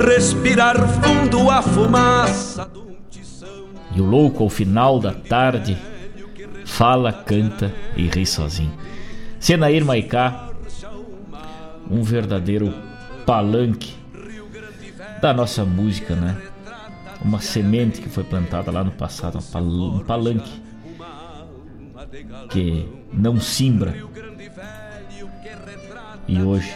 respirar 0.05 0.77
fundo 0.99 1.49
a 1.49 1.61
fumaça. 1.61 2.69
E 3.95 4.01
o 4.01 4.03
louco, 4.03 4.43
ao 4.43 4.49
final 4.49 4.99
da 4.99 5.13
tarde, 5.13 5.77
fala, 6.65 7.13
canta 7.13 7.73
e 7.95 8.07
ri 8.07 8.25
sozinho. 8.25 8.73
Senair 9.39 9.85
Maicá, 9.85 10.49
um 11.89 12.03
verdadeiro 12.03 12.73
palanque 13.25 13.93
da 15.21 15.33
nossa 15.33 15.63
música, 15.63 16.15
né? 16.15 16.37
Uma 17.23 17.39
semente 17.39 18.01
que 18.01 18.09
foi 18.09 18.23
plantada 18.23 18.69
lá 18.71 18.83
no 18.83 18.91
passado, 18.91 19.39
um 19.55 19.99
palanque 19.99 20.61
que 22.49 23.02
não 23.13 23.39
simbra. 23.39 23.95
E 26.27 26.41
hoje 26.41 26.73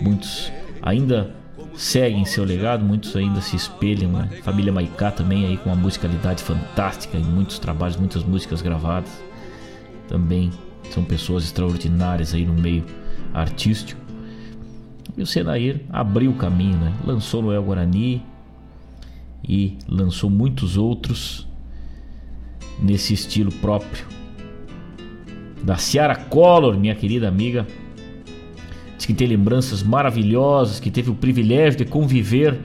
muitos 0.00 0.52
ainda 0.82 1.34
seguem 1.74 2.24
seu 2.24 2.44
legado, 2.44 2.84
muitos 2.84 3.16
ainda 3.16 3.40
se 3.40 3.56
espelham, 3.56 4.12
né? 4.12 4.28
Família 4.42 4.72
Maicá 4.72 5.10
também 5.10 5.46
aí 5.46 5.56
com 5.56 5.70
uma 5.70 5.76
musicalidade 5.76 6.42
fantástica 6.42 7.16
em 7.16 7.24
muitos 7.24 7.58
trabalhos, 7.58 7.96
muitas 7.96 8.22
músicas 8.22 8.60
gravadas. 8.60 9.10
Também 10.08 10.50
são 10.90 11.04
pessoas 11.04 11.44
extraordinárias 11.44 12.34
aí 12.34 12.44
no 12.44 12.54
meio 12.54 12.84
artístico. 13.32 14.00
E 15.16 15.22
o 15.22 15.26
Senair 15.26 15.80
abriu 15.90 16.30
o 16.30 16.34
caminho, 16.34 16.76
né? 16.76 16.92
Lançou 17.04 17.42
Noel 17.42 17.62
Guarani 17.62 18.22
e 19.46 19.78
lançou 19.88 20.28
muitos 20.28 20.76
outros 20.76 21.48
nesse 22.80 23.14
estilo 23.14 23.52
próprio. 23.52 24.19
Da 25.62 25.76
Ciara 25.76 26.14
Collor, 26.14 26.76
minha 26.76 26.94
querida 26.94 27.28
amiga, 27.28 27.66
diz 28.96 29.06
que 29.06 29.14
tem 29.14 29.28
lembranças 29.28 29.82
maravilhosas, 29.82 30.80
que 30.80 30.90
teve 30.90 31.10
o 31.10 31.14
privilégio 31.14 31.78
de 31.78 31.84
conviver 31.84 32.58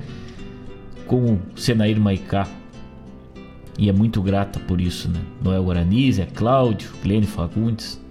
com 1.06 1.34
o 1.34 1.40
Senair 1.56 2.00
Maicá. 2.00 2.48
E 3.78 3.90
é 3.90 3.92
muito 3.92 4.22
grata 4.22 4.60
por 4.60 4.80
isso, 4.80 5.10
né? 5.10 5.20
Noel 5.42 5.64
Guarani, 5.64 6.12
Zé 6.12 6.26
Cláudio, 6.26 6.90
Glenn 7.04 7.24
Fagundes. 7.24 8.02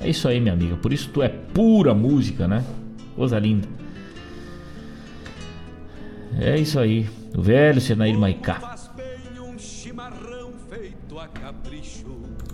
É 0.00 0.10
isso 0.10 0.26
aí, 0.26 0.40
minha 0.40 0.52
amiga. 0.52 0.74
Por 0.76 0.92
isso 0.92 1.08
tu 1.10 1.22
é 1.22 1.28
pura 1.28 1.94
música, 1.94 2.48
né? 2.48 2.64
Coisa 3.14 3.38
linda. 3.38 3.68
É 6.40 6.58
isso 6.58 6.80
aí. 6.80 7.08
O 7.36 7.40
velho 7.40 7.80
Senair 7.80 8.18
Maicá. 8.18 8.71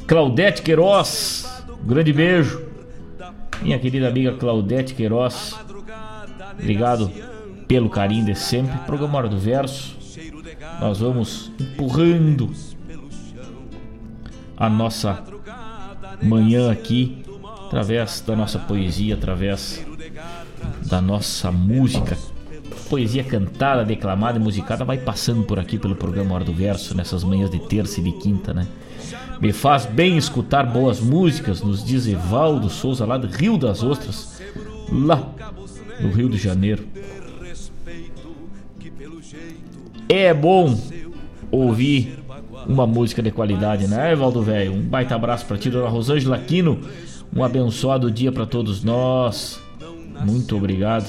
Claudete 0.09 0.63
Queiroz. 0.63 1.47
Grande 1.85 2.15
beijo. 2.15 2.63
Minha 3.61 3.79
querida 3.79 4.09
amiga 4.09 4.33
Claudete 4.33 4.95
Queiroz. 4.95 5.55
Obrigado 6.59 7.13
pelo 7.69 7.91
carinho 7.91 8.25
de 8.25 8.35
sempre. 8.35 8.79
Programa 8.87 9.19
Hora 9.19 9.29
do 9.29 9.39
Verso. 9.39 9.99
Nós 10.81 11.01
vamos 11.01 11.53
empurrando 11.61 12.51
a 14.57 14.71
nossa 14.71 15.23
manhã 16.23 16.73
aqui 16.73 17.23
através 17.67 18.23
da 18.27 18.35
nossa 18.35 18.59
poesia, 18.59 19.15
através 19.15 19.87
da 20.87 21.03
nossa 21.03 21.53
música. 21.53 22.17
Poesia 22.89 23.23
cantada, 23.23 23.85
declamada 23.85 24.39
e 24.39 24.43
musicada 24.43 24.87
vai 24.87 24.97
passando 24.97 25.43
por 25.43 25.59
aqui 25.59 25.79
pelo 25.79 25.95
programa 25.95 26.35
Hora 26.35 26.45
do 26.45 26.55
Verso 26.55 26.97
nessas 26.97 27.23
manhãs 27.23 27.51
de 27.51 27.59
terça 27.59 28.01
e 28.01 28.05
de 28.05 28.13
quinta, 28.13 28.55
né? 28.55 28.67
Me 29.41 29.53
faz 29.53 29.87
bem 29.87 30.17
escutar 30.17 30.65
boas 30.65 31.01
músicas, 31.01 31.63
nos 31.63 31.85
diz 31.85 32.07
Evaldo 32.07 32.69
Souza, 32.69 33.05
lá 33.05 33.17
do 33.17 33.27
Rio 33.27 33.57
das 33.57 33.83
Ostras, 33.83 34.41
lá 34.91 35.29
no 36.01 36.11
Rio 36.11 36.29
de 36.29 36.39
Janeiro. 36.39 36.87
é 40.09 40.33
bom 40.33 40.75
ouvir 41.51 42.19
uma 42.67 42.87
música 42.87 43.23
de 43.23 43.31
qualidade, 43.31 43.87
né, 43.87 44.13
Evaldo 44.13 44.43
Velho? 44.43 44.73
Um 44.73 44.83
baita 44.83 45.15
abraço 45.15 45.45
pra 45.45 45.59
ti, 45.59 45.71
dona 45.71 45.89
Rosângela 45.89 46.37
Aquino. 46.37 46.81
Um 47.35 47.45
abençoado 47.45 48.11
dia 48.11 48.33
para 48.33 48.47
todos 48.47 48.83
nós. 48.83 49.61
Muito 50.25 50.57
obrigado. 50.57 51.07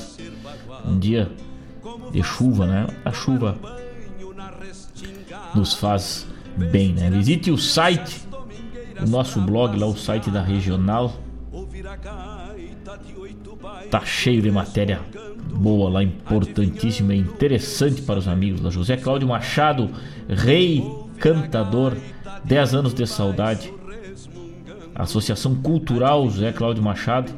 Um 0.86 1.00
dia 1.00 1.32
de 2.12 2.22
chuva, 2.22 2.68
né? 2.68 2.88
A 3.06 3.12
chuva 3.12 3.58
nos 5.56 5.74
faz 5.74 6.28
bem, 6.60 6.93
né? 6.93 7.10
Visite 7.10 7.51
o 7.51 7.57
site, 7.57 8.22
o 9.01 9.10
nosso 9.10 9.39
blog 9.41 9.78
lá, 9.78 9.88
o 9.88 9.97
site 9.97 10.30
da 10.30 10.41
Regional. 10.41 11.14
Tá 13.89 14.01
cheio 14.05 14.41
de 14.41 14.51
matéria 14.51 15.01
boa 15.51 15.89
lá, 15.89 16.03
importantíssima 16.03 17.14
e 17.14 17.20
interessante 17.20 18.01
para 18.01 18.20
os 18.20 18.28
amigos 18.28 18.62
da 18.62 18.70
José 18.70 18.97
Cláudio 18.97 19.28
Machado, 19.28 19.89
rei 20.28 20.84
cantador, 21.18 21.95
10 22.43 22.76
anos 22.76 22.93
de 22.93 23.05
saudade. 23.07 23.74
Associação 24.93 25.55
Cultural 25.55 26.30
José 26.30 26.51
Cláudio 26.51 26.84
Machado 26.84 27.32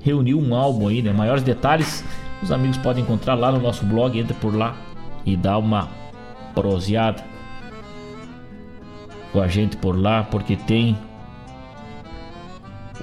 reuniu 0.00 0.38
um 0.38 0.54
álbum 0.54 0.88
aí, 0.88 1.02
né? 1.02 1.12
Maiores 1.12 1.42
detalhes 1.42 2.04
os 2.42 2.50
amigos 2.50 2.76
podem 2.78 3.04
encontrar 3.04 3.34
lá 3.34 3.52
no 3.52 3.60
nosso 3.60 3.86
blog, 3.86 4.18
entra 4.18 4.34
por 4.34 4.54
lá 4.54 4.76
e 5.24 5.36
dá 5.36 5.56
uma 5.56 5.88
proseada 6.54 7.22
com 9.32 9.40
a 9.40 9.48
gente 9.48 9.76
por 9.76 9.98
lá, 9.98 10.22
porque 10.22 10.56
tem 10.56 10.96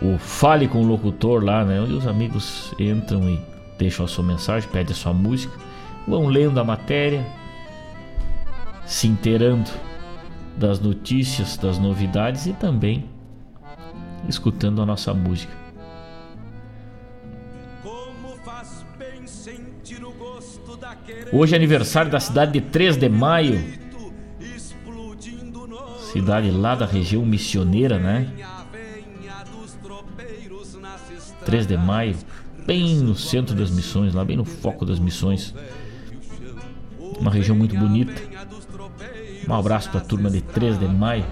o 0.01 0.17
Fale 0.17 0.67
com 0.67 0.81
o 0.81 0.85
Locutor 0.85 1.43
lá, 1.43 1.65
né? 1.65 1.81
Onde 1.81 1.93
os 1.93 2.07
amigos 2.07 2.73
entram 2.79 3.27
e 3.29 3.39
deixam 3.77 4.05
a 4.05 4.07
sua 4.07 4.23
mensagem, 4.23 4.69
pedem 4.69 4.93
a 4.93 4.95
sua 4.95 5.13
música, 5.13 5.53
vão 6.07 6.27
lendo 6.27 6.59
a 6.59 6.63
matéria, 6.63 7.25
se 8.85 9.07
inteirando 9.07 9.69
das 10.55 10.79
notícias, 10.79 11.57
das 11.57 11.79
novidades 11.79 12.45
e 12.45 12.53
também 12.53 13.05
escutando 14.27 14.81
a 14.81 14.85
nossa 14.85 15.13
música. 15.13 15.53
Hoje 21.31 21.53
é 21.53 21.57
aniversário 21.57 22.11
da 22.11 22.19
cidade 22.19 22.53
de 22.53 22.61
3 22.61 22.97
de 22.97 23.09
Maio. 23.09 23.88
Cidade 26.11 26.51
lá 26.51 26.75
da 26.75 26.85
região 26.85 27.25
missioneira, 27.25 27.99
né? 27.99 28.31
3 31.45 31.67
de 31.67 31.77
Maio, 31.77 32.15
bem 32.65 32.97
no 32.97 33.15
centro 33.15 33.55
das 33.55 33.71
missões, 33.71 34.13
lá 34.13 34.25
bem 34.25 34.37
no 34.37 34.45
foco 34.45 34.85
das 34.85 34.99
missões. 34.99 35.53
Uma 37.19 37.31
região 37.31 37.55
muito 37.55 37.75
bonita. 37.77 38.21
Um 39.47 39.53
abraço 39.53 39.89
para 39.89 39.99
a 39.99 40.03
turma 40.03 40.29
de 40.29 40.41
3 40.41 40.79
de 40.79 40.87
Maio. 40.87 41.25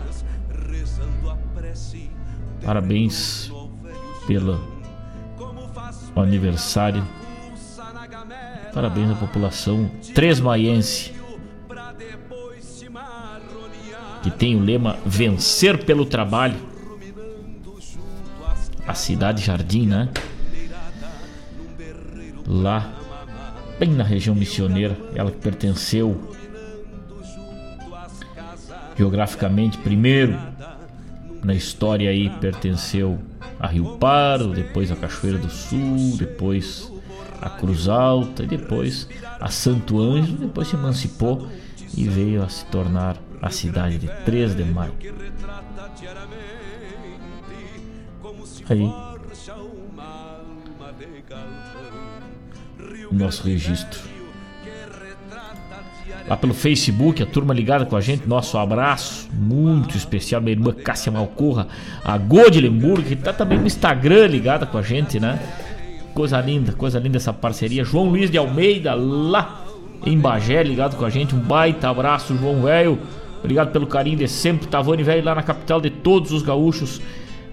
Parabéns 2.63 3.51
pelo 4.27 4.59
aniversário 6.15 7.05
Parabéns 8.73 9.09
à 9.09 9.15
população 9.15 9.89
tresmaiense 10.13 11.11
que 14.21 14.31
tem 14.31 14.55
o 14.55 14.59
lema 14.59 14.97
Vencer 15.05 15.83
pelo 15.85 16.05
Trabalho. 16.05 16.57
A 18.85 18.93
cidade 18.93 19.43
Jardim, 19.43 19.85
né? 19.85 20.09
Lá, 22.45 22.93
bem 23.77 23.89
na 23.89 24.03
região 24.03 24.35
missioneira, 24.35 24.97
ela 25.13 25.29
que 25.29 25.37
pertenceu 25.37 26.33
geograficamente 28.97 29.77
primeiro 29.77 30.37
na 31.43 31.53
história 31.53 32.09
aí 32.09 32.29
pertenceu 32.41 33.19
a 33.59 33.67
Rio 33.67 33.97
Paro, 33.97 34.53
depois 34.53 34.91
a 34.91 34.95
Cachoeira 34.95 35.37
do 35.37 35.49
Sul, 35.49 36.17
depois 36.17 36.91
a 37.41 37.49
Cruz 37.49 37.87
Alta 37.87 38.43
e 38.43 38.47
depois 38.47 39.07
a 39.39 39.49
Santo 39.49 39.99
Ângelo, 39.99 40.37
depois 40.37 40.67
se 40.67 40.75
emancipou 40.75 41.47
e 41.95 42.03
veio 42.03 42.43
a 42.43 42.49
se 42.49 42.65
tornar 42.65 43.17
a 43.41 43.49
cidade 43.49 43.97
de 43.97 44.07
3 44.25 44.55
de 44.55 44.63
maio. 44.63 44.93
Aí, 48.69 48.91
nosso 53.11 53.43
registro. 53.47 54.17
Lá 56.27 56.35
pelo 56.35 56.53
Facebook, 56.53 57.23
a 57.23 57.25
turma 57.25 57.53
ligada 57.53 57.85
com 57.85 57.95
a 57.95 58.01
gente, 58.01 58.27
nosso 58.27 58.57
abraço 58.57 59.29
muito 59.31 59.95
especial, 59.95 60.41
minha 60.41 60.53
irmã 60.53 60.73
Cássia 60.73 61.09
Malcorra, 61.09 61.67
a 62.03 62.17
Go 62.17 62.43
que 63.07 63.15
tá 63.15 63.31
também 63.31 63.57
no 63.57 63.65
Instagram 63.65 64.27
ligada 64.27 64.65
com 64.65 64.77
a 64.77 64.81
gente, 64.81 65.21
né? 65.21 65.39
Coisa 66.13 66.41
linda, 66.41 66.73
coisa 66.73 66.99
linda 66.99 67.15
essa 67.15 67.31
parceria. 67.31 67.83
João 67.85 68.09
Luiz 68.09 68.29
de 68.29 68.37
Almeida, 68.37 68.93
lá 68.93 69.63
em 70.05 70.19
Bagé, 70.19 70.63
ligado 70.63 70.97
com 70.97 71.05
a 71.05 71.09
gente. 71.09 71.33
Um 71.33 71.39
baita 71.39 71.89
abraço, 71.89 72.35
João 72.35 72.63
Velho. 72.63 72.99
Obrigado 73.39 73.71
pelo 73.71 73.87
carinho 73.87 74.17
de 74.17 74.27
sempre. 74.27 74.67
Tavone 74.67 75.03
Velho 75.03 75.23
lá 75.23 75.35
na 75.35 75.43
capital 75.43 75.79
de 75.79 75.89
todos 75.89 76.31
os 76.31 76.41
gaúchos. 76.41 77.01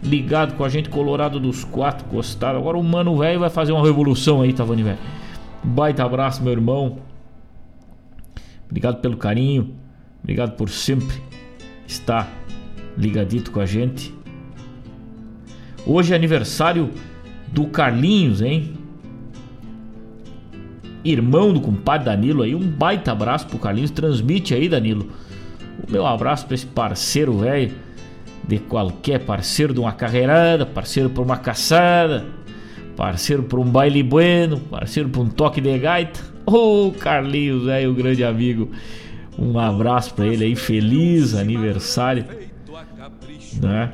Ligado 0.03 0.55
com 0.55 0.65
a 0.65 0.69
gente, 0.69 0.89
Colorado 0.89 1.41
dos 1.41 1.65
quatro 1.65 2.05
costados. 2.07 2.61
Agora 2.61 2.77
o 2.77 2.83
Mano 2.83 3.17
Velho 3.19 3.41
vai 3.41 3.51
fazer 3.51 3.73
uma 3.73 3.85
revolução 3.85 4.43
aí, 4.43 4.53
Tavone 4.53 4.83
Velho. 4.83 4.99
Baita 5.63 6.05
abraço, 6.05 6.43
meu 6.43 6.53
irmão. 6.53 6.99
Obrigado 8.69 9.01
pelo 9.01 9.17
carinho. 9.17 9.75
Obrigado 10.23 10.57
por 10.57 10.69
sempre 10.69 11.23
estar 11.87 12.31
ligadito 12.97 13.51
com 13.51 13.61
a 13.61 13.67
gente. 13.67 14.15
Hoje 15.87 16.13
é 16.13 16.17
aniversário 16.17 16.91
do 17.53 17.67
Carlinhos, 17.67 18.41
hein? 18.41 18.75
Irmão 21.05 21.53
do 21.53 21.61
compadre 21.61 22.07
Danilo 22.07 22.43
aí, 22.43 22.55
um 22.55 22.67
baita 22.67 23.13
abraço 23.13 23.47
pro 23.47 23.59
Carlinhos. 23.59 23.91
Transmite 23.91 24.55
aí, 24.55 24.69
Danilo. 24.69 25.09
O 25.83 25.91
meu 25.91 26.07
abraço 26.07 26.47
pra 26.47 26.55
esse 26.55 26.67
parceiro 26.67 27.39
velho, 27.39 27.73
de 28.47 28.59
qualquer 28.59 29.21
parceiro 29.21 29.73
de 29.73 29.81
uma 29.81 29.93
carreirada, 29.93 30.67
parceiro 30.67 31.11
pra 31.11 31.23
uma 31.23 31.37
caçada, 31.37 32.27
parceiro 32.97 33.43
pra 33.43 33.59
um 33.59 33.65
baile 33.65 34.03
bueno, 34.03 34.61
parceiro 34.61 35.09
pra 35.09 35.21
um 35.21 35.29
toque 35.29 35.61
de 35.61 35.79
gaita. 35.79 36.21
Ô 36.47 36.89
oh, 36.89 36.93
Carlinhos, 36.93 37.65
velho, 37.65 37.91
o 37.91 37.95
grande 37.95 38.23
amigo. 38.23 38.71
Um 39.39 39.59
abraço 39.59 40.15
para 40.15 40.27
ele 40.27 40.45
aí, 40.45 40.55
feliz 40.55 41.35
aniversário, 41.35 42.25
né? 43.61 43.93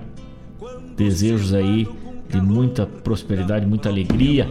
Desejos 0.96 1.54
aí 1.54 1.88
de 2.28 2.40
muita 2.40 2.86
prosperidade, 2.86 3.64
muita 3.64 3.88
alegria 3.88 4.48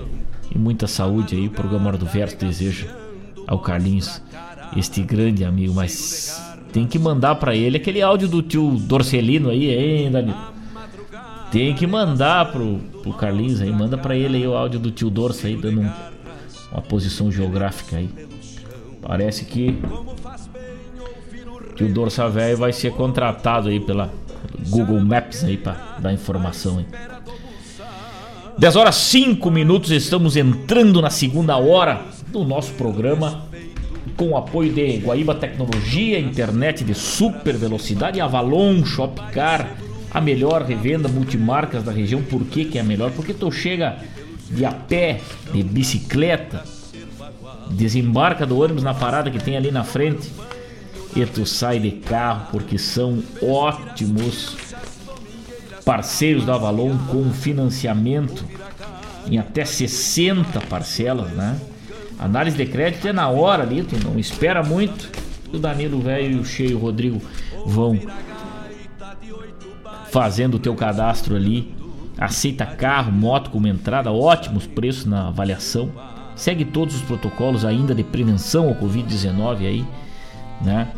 e 0.53 0.57
muita 0.57 0.87
saúde 0.87 1.35
aí. 1.35 1.47
O 1.47 1.51
programa 1.51 1.89
Hora 1.89 1.97
do 1.97 2.05
Verso 2.05 2.37
deseja 2.37 2.87
ao 3.45 3.59
Carlinhos, 3.59 4.21
este 4.75 5.03
grande 5.03 5.45
amigo. 5.45 5.73
Mas 5.75 6.48
tem 6.71 6.85
que 6.85 6.99
mandar 6.99 7.35
para 7.35 7.55
ele 7.55 7.77
aquele 7.77 8.01
áudio 8.01 8.27
do 8.27 8.41
tio 8.41 8.71
Dorcelino 8.71 9.49
aí, 9.49 9.69
hein, 9.69 10.11
Danilo? 10.11 10.37
Tem 11.51 11.73
que 11.73 11.87
mandar 11.87 12.51
pro, 12.51 12.77
pro 13.01 13.13
Carlinhos 13.13 13.59
aí, 13.59 13.71
manda 13.71 13.97
para 13.97 14.15
ele 14.15 14.37
aí 14.37 14.47
o 14.47 14.55
áudio 14.55 14.79
do 14.79 14.91
tio 14.91 15.09
Dorce 15.09 15.47
aí, 15.47 15.55
dando 15.55 15.81
um, 15.81 15.91
uma 16.71 16.81
posição 16.81 17.31
geográfica 17.31 17.97
aí. 17.97 18.09
Parece 19.01 19.45
que 19.45 19.79
o 21.71 21.73
tio 21.73 21.91
Dorça 21.91 22.29
velho 22.29 22.57
vai 22.57 22.71
ser 22.71 22.91
contratado 22.91 23.69
aí 23.69 23.79
pela 23.79 24.13
Google 24.69 24.99
Maps 24.99 25.43
aí 25.43 25.57
para 25.57 25.97
dar 25.99 26.13
informação 26.13 26.77
aí. 26.77 26.85
10 28.59 28.75
horas 28.75 28.95
5 28.95 29.49
minutos, 29.49 29.89
estamos 29.89 30.35
entrando 30.35 31.01
na 31.01 31.09
segunda 31.09 31.57
hora 31.57 32.01
do 32.27 32.43
nosso 32.43 32.73
programa 32.73 33.45
com 34.19 34.31
o 34.31 34.37
apoio 34.37 34.73
de 34.73 34.97
Guaíba 34.97 35.33
Tecnologia, 35.33 36.19
internet 36.19 36.83
de 36.83 36.93
super 36.93 37.55
velocidade, 37.55 38.19
Avalon 38.19 38.83
Shopcar, 38.83 39.77
a 40.11 40.19
melhor 40.19 40.63
revenda 40.63 41.07
multimarcas 41.07 41.83
da 41.83 41.93
região. 41.93 42.21
Por 42.21 42.43
que, 42.43 42.65
que 42.65 42.77
é 42.77 42.81
a 42.81 42.83
melhor? 42.83 43.11
Porque 43.11 43.33
tu 43.33 43.49
chega 43.49 43.97
de 44.51 44.65
a 44.65 44.73
pé, 44.73 45.21
de 45.53 45.63
bicicleta, 45.63 46.65
desembarca 47.69 48.45
do 48.45 48.59
ônibus 48.59 48.83
na 48.83 48.93
parada 48.93 49.31
que 49.31 49.39
tem 49.39 49.55
ali 49.55 49.71
na 49.71 49.85
frente 49.85 50.29
e 51.15 51.25
tu 51.25 51.45
sai 51.45 51.79
de 51.79 51.91
carro 51.91 52.47
porque 52.51 52.77
são 52.77 53.23
ótimos 53.41 54.57
parceiros 55.85 56.45
da 56.45 56.55
Avalon 56.55 56.97
com 57.09 57.31
financiamento 57.31 58.43
em 59.31 59.37
até 59.37 59.63
60 59.63 60.59
parcelas, 60.67 61.31
né? 61.31 61.57
Análise 62.19 62.57
de 62.57 62.65
crédito 62.65 63.07
é 63.07 63.13
na 63.13 63.29
hora 63.29 63.63
ali, 63.63 63.81
tu 63.81 63.95
não 64.03 64.19
espera 64.19 64.61
muito. 64.61 65.09
O 65.53 65.57
Danilo 65.57 65.99
Velho 66.01 66.37
e 66.37 66.39
o 66.39 66.45
Cheio 66.45 66.77
Rodrigo 66.77 67.21
vão 67.65 67.97
fazendo 70.11 70.55
o 70.55 70.59
teu 70.59 70.75
cadastro 70.75 71.35
ali. 71.35 71.73
Aceita 72.17 72.65
carro, 72.65 73.11
moto 73.11 73.49
como 73.49 73.67
entrada, 73.67 74.11
ótimos 74.11 74.67
preços 74.67 75.05
na 75.05 75.29
avaliação. 75.29 75.89
Segue 76.35 76.65
todos 76.65 76.95
os 76.95 77.01
protocolos 77.01 77.63
ainda 77.63 77.95
de 77.95 78.03
prevenção 78.03 78.67
ao 78.67 78.75
Covid-19 78.75 79.59
aí. 79.59 79.85
né? 80.61 80.89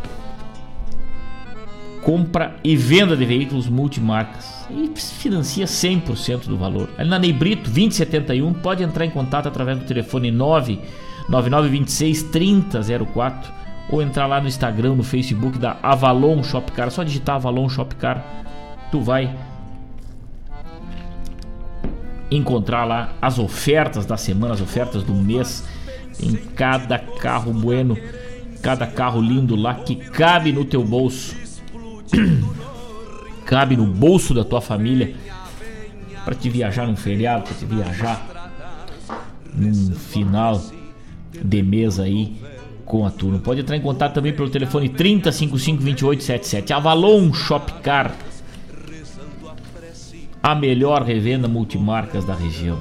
Compra 2.02 2.56
e 2.64 2.76
venda 2.76 3.16
de 3.16 3.24
veículos 3.24 3.68
multimarcas 3.68 4.66
e 4.72 4.92
financia 5.00 5.66
100% 5.66 6.46
do 6.46 6.58
valor. 6.58 6.90
Ali 6.98 7.10
na 7.10 7.20
Neibrito 7.20 7.70
2071 7.70 8.54
pode 8.56 8.82
entrar 8.82 9.06
em 9.06 9.12
contato 9.12 9.48
através 9.48 9.78
do 9.78 9.86
telefone 9.86 10.32
99926 11.30 12.24
3004 12.24 13.52
ou 13.90 14.02
entrar 14.02 14.26
lá 14.26 14.40
no 14.40 14.48
Instagram, 14.48 14.96
no 14.96 15.04
Facebook 15.04 15.58
da 15.58 15.78
Avalon 15.84 16.42
Shopcar, 16.44 16.90
só 16.90 17.04
digitar 17.04 17.36
Avalon 17.36 17.68
Shopcar, 17.68 18.24
tu 18.90 19.02
vai 19.02 19.36
encontrar 22.32 22.86
lá 22.86 23.14
as 23.22 23.38
ofertas 23.38 24.06
da 24.06 24.16
semana, 24.16 24.54
as 24.54 24.62
ofertas 24.62 25.04
do 25.04 25.14
mês, 25.14 25.68
em 26.22 26.36
cada 26.36 26.98
carro 26.98 27.52
bueno, 27.52 27.98
cada 28.62 28.88
carro 28.88 29.22
lindo 29.22 29.56
lá 29.56 29.74
que 29.76 29.96
cabe 29.96 30.54
no 30.54 30.64
teu 30.64 30.84
bolso. 30.84 31.36
cabe 33.46 33.76
no 33.76 33.86
bolso 33.86 34.34
da 34.34 34.46
tua 34.46 34.62
família 34.62 35.14
para 36.24 36.36
te 36.36 36.50
viajar 36.50 36.88
num 36.88 36.96
feriado, 36.96 37.44
para 37.44 37.54
te 37.54 37.66
viajar 37.66 38.22
num 39.54 39.94
final 39.96 40.62
de 41.44 41.62
mês 41.62 42.00
aí 42.00 42.36
com 42.86 43.06
a 43.06 43.12
turma. 43.12 43.40
Pode 43.40 43.62
entrar 43.62 43.78
em 43.78 43.82
contato 43.82 44.14
também 44.14 44.34
pelo 44.34 44.50
telefone 44.50 44.90
3055 44.90 45.84
2877. 45.84 46.74
Avalon 46.74 47.34
Shopcar 47.34 48.16
a 50.44 50.56
melhor 50.56 51.04
revenda 51.04 51.48
multimarcas 51.48 52.26
da 52.26 52.34
região. 52.34 52.80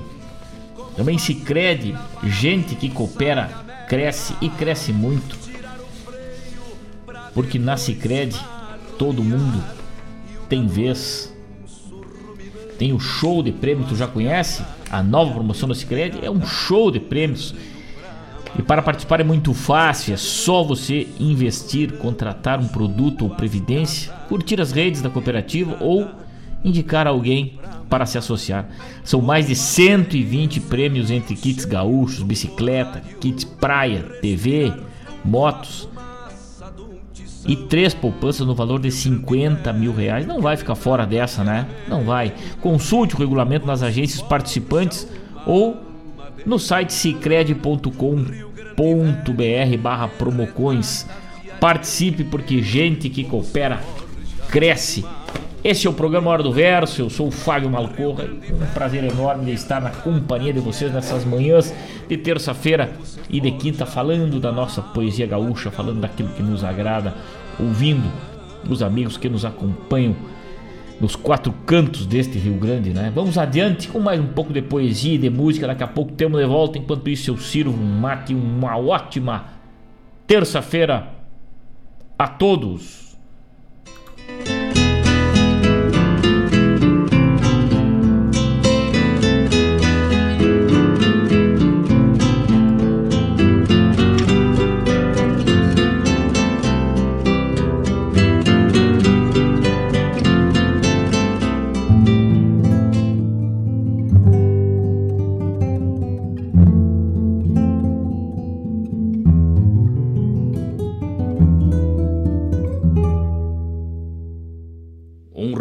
Também 0.96 1.18
se 1.18 1.34
crede, 1.34 1.94
gente 2.24 2.74
que 2.74 2.88
coopera, 2.88 3.48
cresce 3.88 4.34
e 4.40 4.48
cresce 4.48 4.92
muito. 4.92 5.38
Porque 7.34 7.58
na 7.58 7.76
Sicredi 7.76 8.40
todo 8.98 9.22
mundo 9.22 9.62
tem 10.48 10.66
vez. 10.66 11.34
Tem 12.78 12.92
o 12.92 12.98
show 12.98 13.42
de 13.42 13.52
prêmios, 13.52 13.88
tu 13.88 13.96
já 13.96 14.06
conhece? 14.06 14.64
A 14.90 15.02
nova 15.02 15.34
promoção 15.34 15.68
da 15.68 15.74
Sicredi 15.74 16.18
é 16.22 16.30
um 16.30 16.44
show 16.44 16.90
de 16.90 16.98
prêmios. 16.98 17.54
E 18.58 18.62
para 18.62 18.82
participar 18.82 19.20
é 19.20 19.24
muito 19.24 19.54
fácil, 19.54 20.14
é 20.14 20.16
só 20.16 20.62
você 20.62 21.06
investir, 21.18 21.92
contratar 21.98 22.60
um 22.60 22.68
produto 22.68 23.22
ou 23.22 23.30
previdência, 23.30 24.12
curtir 24.28 24.60
as 24.60 24.72
redes 24.72 25.00
da 25.00 25.08
cooperativa 25.08 25.76
ou 25.80 26.08
indicar 26.64 27.06
alguém 27.06 27.58
para 27.88 28.06
se 28.06 28.18
associar. 28.18 28.68
São 29.02 29.20
mais 29.20 29.46
de 29.46 29.54
120 29.54 30.60
prêmios 30.60 31.10
entre 31.10 31.34
kits 31.34 31.64
gaúchos, 31.64 32.22
bicicleta, 32.22 33.02
kits 33.20 33.44
praia, 33.44 34.02
TV, 34.20 34.72
motos 35.24 35.88
e 37.46 37.56
três 37.56 37.94
poupanças 37.94 38.46
no 38.46 38.54
valor 38.54 38.80
de 38.80 38.90
50 38.90 39.72
mil 39.72 39.94
reais. 39.94 40.26
Não 40.26 40.40
vai 40.40 40.56
ficar 40.56 40.74
fora 40.74 41.06
dessa, 41.06 41.42
né? 41.42 41.66
Não 41.88 42.04
vai. 42.04 42.34
Consulte 42.60 43.14
o 43.14 43.18
regulamento 43.18 43.66
nas 43.66 43.82
agências 43.82 44.22
participantes 44.22 45.06
ou 45.46 45.89
no 46.46 46.58
site 46.58 46.92
cicred.com.br 46.92 47.92
barra 49.80 50.08
promocões. 50.08 51.06
Participe 51.60 52.24
porque 52.24 52.62
gente 52.62 53.10
que 53.10 53.24
coopera 53.24 53.80
cresce 54.50 55.04
esse 55.62 55.86
é 55.86 55.90
o 55.90 55.92
programa 55.92 56.30
Hora 56.30 56.42
do 56.42 56.50
Verso, 56.50 57.02
eu 57.02 57.10
sou 57.10 57.28
o 57.28 57.30
Fábio 57.30 57.68
Malcorra. 57.68 58.24
Um 58.24 58.72
prazer 58.72 59.04
enorme 59.04 59.44
de 59.44 59.52
estar 59.52 59.78
na 59.78 59.90
companhia 59.90 60.54
de 60.54 60.58
vocês 60.58 60.90
nessas 60.90 61.22
manhãs 61.22 61.74
de 62.08 62.16
terça-feira 62.16 62.90
e 63.28 63.38
de 63.40 63.50
quinta, 63.50 63.84
falando 63.84 64.40
da 64.40 64.50
nossa 64.50 64.80
poesia 64.80 65.26
gaúcha, 65.26 65.70
falando 65.70 66.00
daquilo 66.00 66.30
que 66.30 66.42
nos 66.42 66.64
agrada, 66.64 67.12
ouvindo 67.58 68.10
os 68.70 68.82
amigos 68.82 69.18
que 69.18 69.28
nos 69.28 69.44
acompanham 69.44 70.16
nos 71.00 71.16
quatro 71.16 71.52
cantos 71.64 72.04
deste 72.04 72.38
Rio 72.38 72.54
Grande, 72.54 72.90
né? 72.90 73.10
Vamos 73.14 73.38
adiante 73.38 73.88
com 73.88 73.98
mais 73.98 74.20
um 74.20 74.26
pouco 74.26 74.52
de 74.52 74.60
poesia 74.60 75.14
e 75.14 75.18
de 75.18 75.30
música. 75.30 75.66
Daqui 75.66 75.82
a 75.82 75.88
pouco 75.88 76.12
temos 76.12 76.38
de 76.38 76.46
volta. 76.46 76.76
Enquanto 76.76 77.08
isso, 77.08 77.30
eu 77.30 77.38
sirvo 77.38 77.72
um 77.72 78.00
mate, 78.00 78.34
uma 78.34 78.76
ótima 78.76 79.46
terça-feira 80.26 81.08
a 82.18 82.28
todos. 82.28 82.99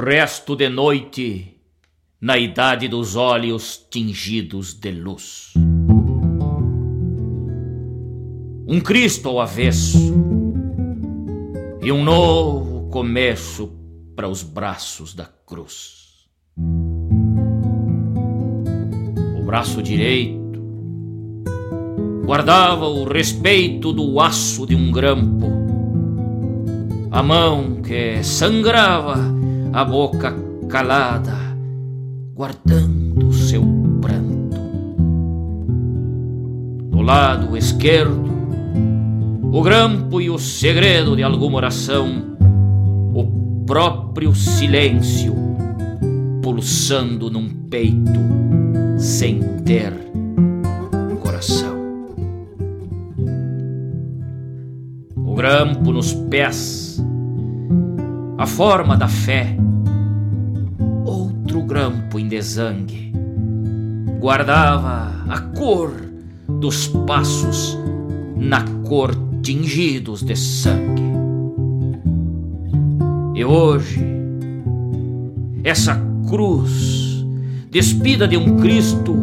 Resto 0.10 0.56
de 0.56 0.68
noite 0.70 1.56
na 2.20 2.36
idade 2.36 2.88
dos 2.88 3.16
olhos 3.16 3.86
tingidos 3.92 4.74
de 4.74 4.90
luz. 4.90 5.54
Um 8.68 8.82
Cristo 8.82 9.30
ao 9.30 9.40
avesso 9.40 10.16
e 11.80 11.92
um 11.92 12.04
novo 12.04 12.90
começo 12.90 13.72
para 14.16 14.28
os 14.28 14.42
braços 14.42 15.14
da 15.14 15.26
cruz. 15.46 16.28
O 19.38 19.44
braço 19.46 19.80
direito 19.84 20.60
guardava 22.26 22.88
o 22.88 23.04
respeito 23.04 23.94
do 23.94 24.20
aço 24.20 24.66
de 24.66 24.76
um 24.76 24.92
grampo, 24.92 25.46
a 27.12 27.22
mão 27.22 27.80
que 27.84 28.24
sangrava 28.24 29.38
a 29.74 29.86
boca 29.86 30.36
calada, 30.68 31.38
guardando 32.34 33.32
seu 33.34 33.64
pranto. 34.02 34.60
Do 36.90 37.02
lado 37.02 37.56
esquerdo, 37.58 38.30
o 39.52 39.62
grampo 39.62 40.22
e 40.22 40.30
o 40.30 40.38
segredo 40.38 41.16
de 41.16 41.24
alguma 41.24 41.58
oração, 41.58 42.38
o 43.14 43.64
próprio 43.66 44.34
silêncio 44.34 45.36
pulsando 46.42 47.30
num 47.30 47.50
peito 47.50 48.20
sem 48.98 49.40
ter 49.64 49.94
coração. 51.40 51.78
O 55.16 55.36
grampo 55.36 55.92
nos 55.92 56.14
pés 56.14 57.02
a 58.40 58.48
forma 58.48 58.96
da 58.96 59.10
fé. 59.10 59.54
Outro 61.04 61.62
grampo 61.62 62.18
em 62.18 62.30
desangue 62.30 63.12
guardava 64.18 65.12
a 65.28 65.42
cor 65.58 65.92
dos 66.48 66.88
passos 67.06 67.78
na 68.38 68.64
cor 68.88 69.12
tingidos 69.44 70.24
de 70.24 70.38
sangue. 70.38 71.04
E 73.36 73.44
hoje, 73.44 74.06
essa 75.62 76.02
cruz 76.30 77.26
despida 77.70 78.26
de 78.26 78.38
um 78.38 78.56
Cristo, 78.56 79.18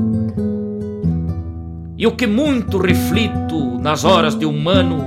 e 1.97 2.07
o 2.07 2.13
que 2.13 2.27
muito 2.27 2.77
reflito 2.77 3.79
nas 3.81 4.05
horas 4.05 4.35
de 4.35 4.45
humano, 4.45 5.03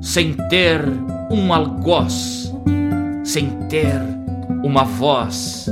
sem 0.00 0.32
ter 0.48 0.82
um 1.30 1.52
algoz 1.52 2.55
sem 3.26 3.48
ter 3.68 4.00
uma 4.62 4.84
voz 4.84 5.68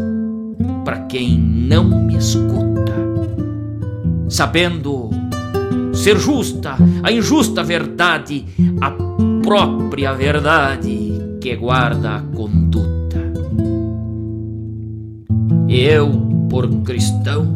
para 0.85 0.99
quem 1.03 1.39
não 1.39 1.85
me 1.85 2.17
escuta, 2.17 2.93
sabendo 4.29 5.09
ser 5.95 6.19
justa 6.19 6.77
a 7.03 7.13
injusta 7.13 7.63
verdade, 7.63 8.45
a 8.81 8.91
própria 9.41 10.13
verdade 10.13 11.13
que 11.41 11.55
guarda 11.55 12.17
a 12.17 12.21
conduta. 12.21 13.23
Eu, 15.69 16.11
por 16.51 16.69
cristão, 16.83 17.47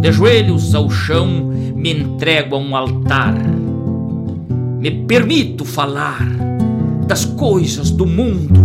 de 0.00 0.10
joelhos 0.10 0.74
ao 0.74 0.88
chão, 0.88 1.52
me 1.76 1.92
entrego 1.92 2.56
a 2.56 2.58
um 2.58 2.74
altar, 2.74 3.34
me 4.80 4.90
permito 5.06 5.66
falar 5.66 6.51
das 7.06 7.24
coisas 7.24 7.90
do 7.90 8.06
mundo, 8.06 8.60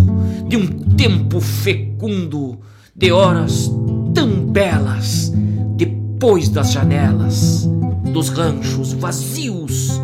de 0.47 0.57
um 0.57 0.67
tempo 0.95 1.39
fecundo, 1.39 2.59
de 2.95 3.11
horas 3.11 3.71
tão 4.13 4.45
belas, 4.45 5.33
depois 5.75 6.49
das 6.49 6.71
janelas, 6.71 7.69
dos 8.13 8.29
ranchos 8.29 8.93
vazios 8.93 10.01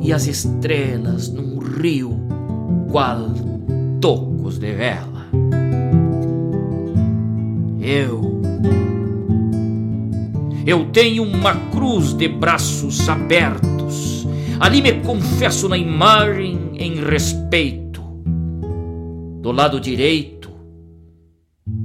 e 0.00 0.12
as 0.12 0.26
estrelas 0.26 1.28
num 1.28 1.58
rio 1.58 2.20
qual 2.90 3.30
tocos 4.00 4.58
de 4.58 4.72
vela. 4.74 5.26
Eu. 7.80 8.42
Eu 10.66 10.84
tenho 10.92 11.24
uma 11.24 11.54
cruz 11.70 12.12
de 12.12 12.28
braços 12.28 13.08
abertos. 13.08 14.26
Ali 14.60 14.80
me 14.80 14.92
confesso 15.00 15.68
na 15.68 15.76
imagem 15.76 16.71
em 16.82 16.96
respeito. 16.96 18.02
Do 19.40 19.52
lado 19.52 19.78
direito, 19.80 20.50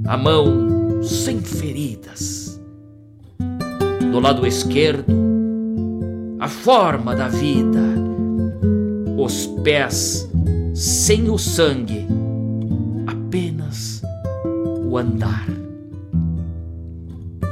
a 0.04 0.16
mão 0.16 1.02
sem 1.02 1.40
feridas. 1.40 2.60
Do 4.10 4.18
lado 4.18 4.44
esquerdo, 4.44 5.14
a 6.40 6.48
forma 6.48 7.14
da 7.14 7.28
vida. 7.28 7.80
Os 9.16 9.46
pés 9.62 10.28
sem 10.74 11.30
o 11.30 11.38
sangue, 11.38 12.04
apenas 13.06 14.02
o 14.84 14.98
andar. 14.98 15.46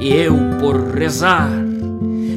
E 0.00 0.12
eu, 0.12 0.34
por 0.60 0.96
rezar, 0.96 1.50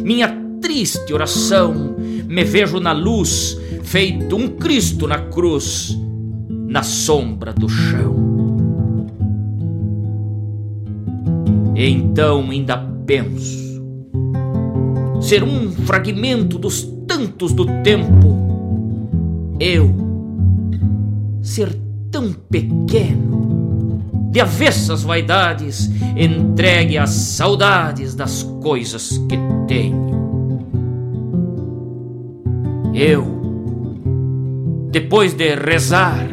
minha 0.03 0.35
triste 0.61 1.11
oração, 1.13 1.95
me 2.27 2.43
vejo 2.43 2.79
na 2.79 2.91
luz, 2.91 3.57
feito 3.81 4.35
um 4.35 4.47
Cristo 4.47 5.07
na 5.07 5.19
cruz, 5.19 5.97
na 6.49 6.83
sombra 6.83 7.53
do 7.53 7.67
chão. 7.67 8.15
Então 11.75 12.49
ainda 12.49 12.77
penso 13.05 13.59
ser 15.21 15.43
um 15.43 15.71
fragmento 15.71 16.57
dos 16.57 16.83
tantos 17.07 17.53
do 17.53 17.65
tempo, 17.83 18.35
eu 19.59 19.93
ser 21.41 21.75
tão 22.11 22.33
pequeno, 22.33 24.01
de 24.31 24.39
avessas 24.39 25.03
vaidades, 25.03 25.89
entregue 26.15 26.97
às 26.97 27.09
saudades 27.09 28.15
das 28.15 28.43
coisas 28.61 29.17
que 29.29 29.37
tenho. 29.67 30.09
Eu, 32.93 33.38
depois 34.89 35.35
de 35.35 35.55
rezar, 35.55 36.27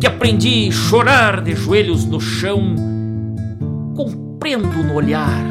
que 0.00 0.06
aprendi 0.06 0.68
a 0.68 0.72
chorar 0.72 1.40
de 1.40 1.54
joelhos 1.54 2.04
no 2.04 2.20
chão, 2.20 2.76
compreendo 3.96 4.82
no 4.84 4.94
olhar 4.94 5.42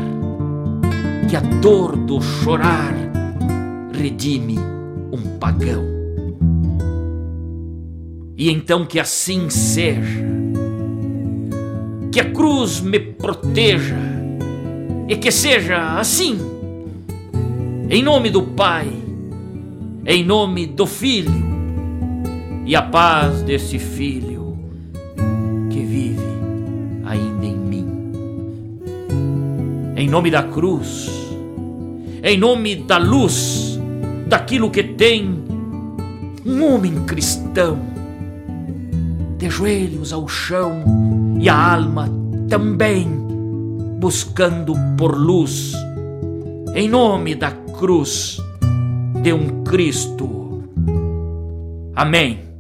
que 1.30 1.36
a 1.36 1.42
dor 1.42 1.96
do 1.96 2.22
chorar 2.22 2.94
redime 3.94 4.58
um 5.12 5.38
pagão. 5.38 5.84
E 8.38 8.50
então 8.50 8.86
que 8.86 9.00
assim 9.00 9.50
seja, 9.50 10.26
que 12.12 12.20
a 12.20 12.32
cruz 12.32 12.80
me 12.80 13.00
proteja 13.00 13.98
e 15.08 15.16
que 15.18 15.32
seja 15.32 16.00
assim, 16.00 16.40
em 17.90 18.02
nome 18.02 18.30
do 18.30 18.42
Pai, 18.42 18.88
em 20.06 20.24
nome 20.24 20.66
do 20.66 20.86
Filho 20.88 21.51
e 22.66 22.76
a 22.76 22.82
paz 22.82 23.42
desse 23.42 23.80
Filho 23.80 24.58
que 25.70 25.80
vive 25.84 26.22
ainda 27.06 27.46
em 27.46 27.56
mim. 27.56 27.88
Em 29.96 30.08
nome 30.08 30.32
da 30.32 30.44
cruz, 30.44 31.10
em 32.24 32.38
nome 32.38 32.76
da 32.76 32.98
luz, 32.98 33.80
daquilo 34.28 34.70
que 34.70 34.84
tem 34.84 35.44
um 36.46 36.64
homem 36.66 37.04
cristão, 37.06 37.80
de 39.38 39.50
joelhos 39.50 40.14
ao 40.14 40.28
chão 40.28 40.84
e 41.40 41.50
a 41.50 41.74
alma 41.74 42.10
também 42.48 43.08
buscando 44.00 44.74
por 44.98 45.16
luz, 45.16 45.74
em 46.76 46.90
nome 46.90 47.36
da 47.36 47.52
cruz 47.52 48.40
de 49.22 49.34
um 49.34 49.64
Cristo. 49.64 50.64
Amém. 51.96 52.51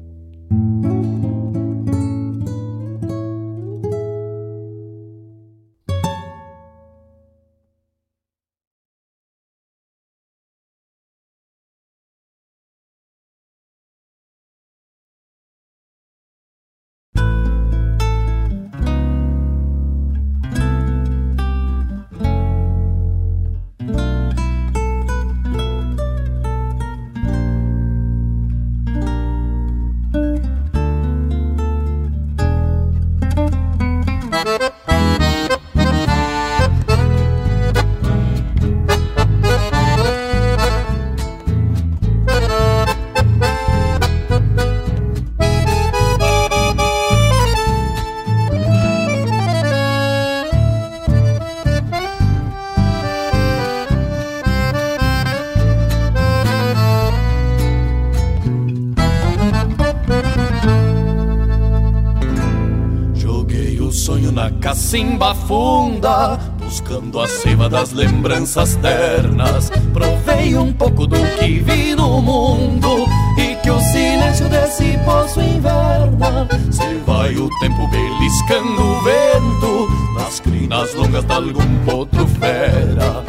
Funda, 65.35 66.39
buscando 66.57 67.19
a 67.19 67.27
seiva 67.27 67.69
das 67.69 67.91
lembranças 67.91 68.75
ternas. 68.77 69.69
Provei 69.93 70.57
um 70.57 70.73
pouco 70.73 71.05
do 71.05 71.17
que 71.37 71.59
vi 71.59 71.93
no 71.95 72.19
mundo 72.21 73.05
e 73.37 73.55
que 73.57 73.69
o 73.69 73.79
silêncio 73.79 74.49
desse 74.49 74.97
poço 75.05 75.39
inverna. 75.39 76.47
Se 76.71 76.95
vai 77.05 77.35
o 77.35 77.47
tempo 77.59 77.87
beliscando 77.87 78.81
o 78.81 79.01
vento 79.03 79.87
nas 80.15 80.39
crinas 80.39 80.93
longas 80.95 81.23
de 81.23 81.31
algum 81.31 81.85
potro 81.85 82.27
fera. 82.27 83.23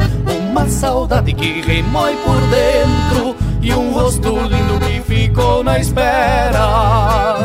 Uma 0.49 0.67
saudade 0.67 1.31
que 1.33 1.61
remói 1.61 2.15
por 2.17 2.41
dentro 2.49 3.35
e 3.61 3.71
um 3.71 3.93
rosto 3.93 4.29
lindo 4.29 4.79
que 4.79 5.01
ficou 5.01 5.63
na 5.63 5.77
espera. 5.77 7.37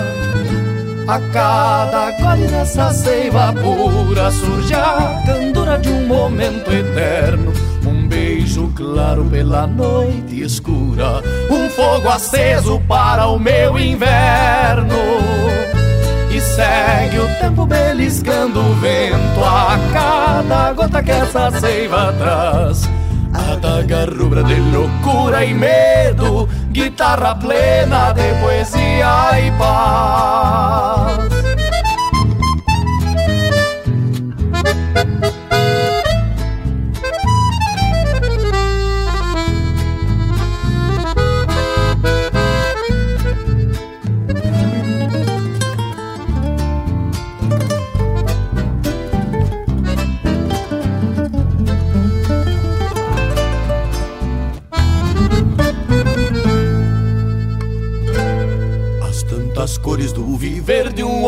A 1.09 1.19
cada 1.33 2.11
gole 2.21 2.47
dessa 2.49 2.93
seiva 2.93 3.51
pura 3.55 4.31
surge 4.31 4.75
a 4.75 5.23
candura 5.25 5.79
de 5.79 5.89
um 5.89 6.07
momento 6.07 6.71
eterno. 6.71 7.51
Um 7.87 8.07
beijo 8.07 8.71
claro 8.77 9.25
pela 9.25 9.67
noite 9.67 10.43
escura, 10.43 11.23
um 11.51 11.71
fogo 11.71 12.11
aceso 12.11 12.79
para 12.87 13.27
o 13.27 13.39
meu 13.39 13.79
inverno. 13.79 14.99
E 16.31 16.39
segue 16.43 17.21
o 17.21 17.41
tempo 17.41 17.65
beliscando 17.65 18.61
o 18.61 18.75
vento 18.75 19.43
a 19.43 19.79
cada 19.91 20.73
gota 20.75 21.03
que 21.03 21.11
essa 21.11 21.51
seiva 21.53 22.13
traz. 22.19 22.87
Adaga 23.33 24.05
rubra 24.05 24.45
de 24.45 24.57
loucura 24.57 25.43
e 25.43 25.55
medo 25.55 26.47
guitarra 26.79 27.35
plena 27.35 28.13
de 28.13 28.35
poesia 28.41 29.41
e 29.41 29.51
paz. 29.59 31.38
Cores 59.99 60.13
do 60.13 60.37
viver 60.37 60.93
de 60.93 61.03
um 61.03 61.25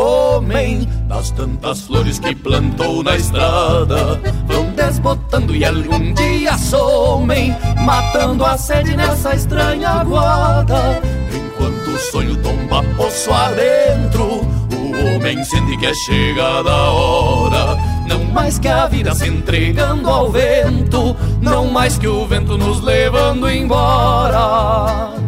Pois 1.09 1.31
tantas 1.33 1.83
flores 1.83 2.19
que 2.21 2.35
plantou 2.35 3.03
na 3.03 3.17
estrada 3.17 4.21
vão 4.47 4.71
desbotando 4.71 5.55
e 5.55 5.65
algum 5.65 6.15
dia 6.15 6.57
somem, 6.57 7.55
matando 7.85 8.45
a 8.45 8.57
sede 8.57 8.97
nessa 8.97 9.35
estranha 9.35 10.05
guarda. 10.05 11.01
Enquanto 11.35 11.91
o 11.91 11.99
sonho 11.99 12.37
tomba 12.37 12.83
poço 12.97 13.33
adentro, 13.33 14.25
o 14.73 15.17
homem 15.17 15.43
sente 15.45 15.77
que 15.77 15.87
é 15.87 15.95
chegada 15.95 16.71
a 16.71 16.91
hora. 16.93 17.77
Não 18.09 18.25
mais 18.27 18.59
que 18.59 18.69
a 18.69 18.87
vida 18.87 19.15
se 19.15 19.27
entregando 19.27 20.09
ao 20.09 20.31
vento, 20.31 21.17
não 21.43 21.67
mais 21.67 21.99
que 21.99 22.07
o 22.07 22.25
vento 22.25 22.57
nos 22.57 22.81
levando 22.81 23.51
embora. 23.51 25.20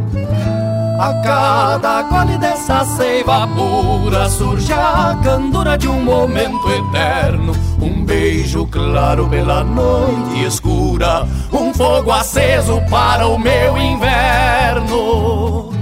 A 1.02 1.14
cada 1.14 2.02
gole 2.02 2.38
dessa 2.38 2.84
seiva 2.84 3.44
pura 3.48 4.30
surge 4.30 4.72
a 4.72 5.18
candura 5.20 5.76
de 5.76 5.88
um 5.88 6.00
momento 6.00 6.70
eterno. 6.70 7.52
Um 7.80 8.04
beijo 8.04 8.64
claro 8.68 9.26
pela 9.26 9.64
noite 9.64 10.44
escura, 10.44 11.26
um 11.52 11.74
fogo 11.74 12.12
aceso 12.12 12.80
para 12.88 13.26
o 13.26 13.36
meu 13.36 13.76
inverno. 13.76 15.72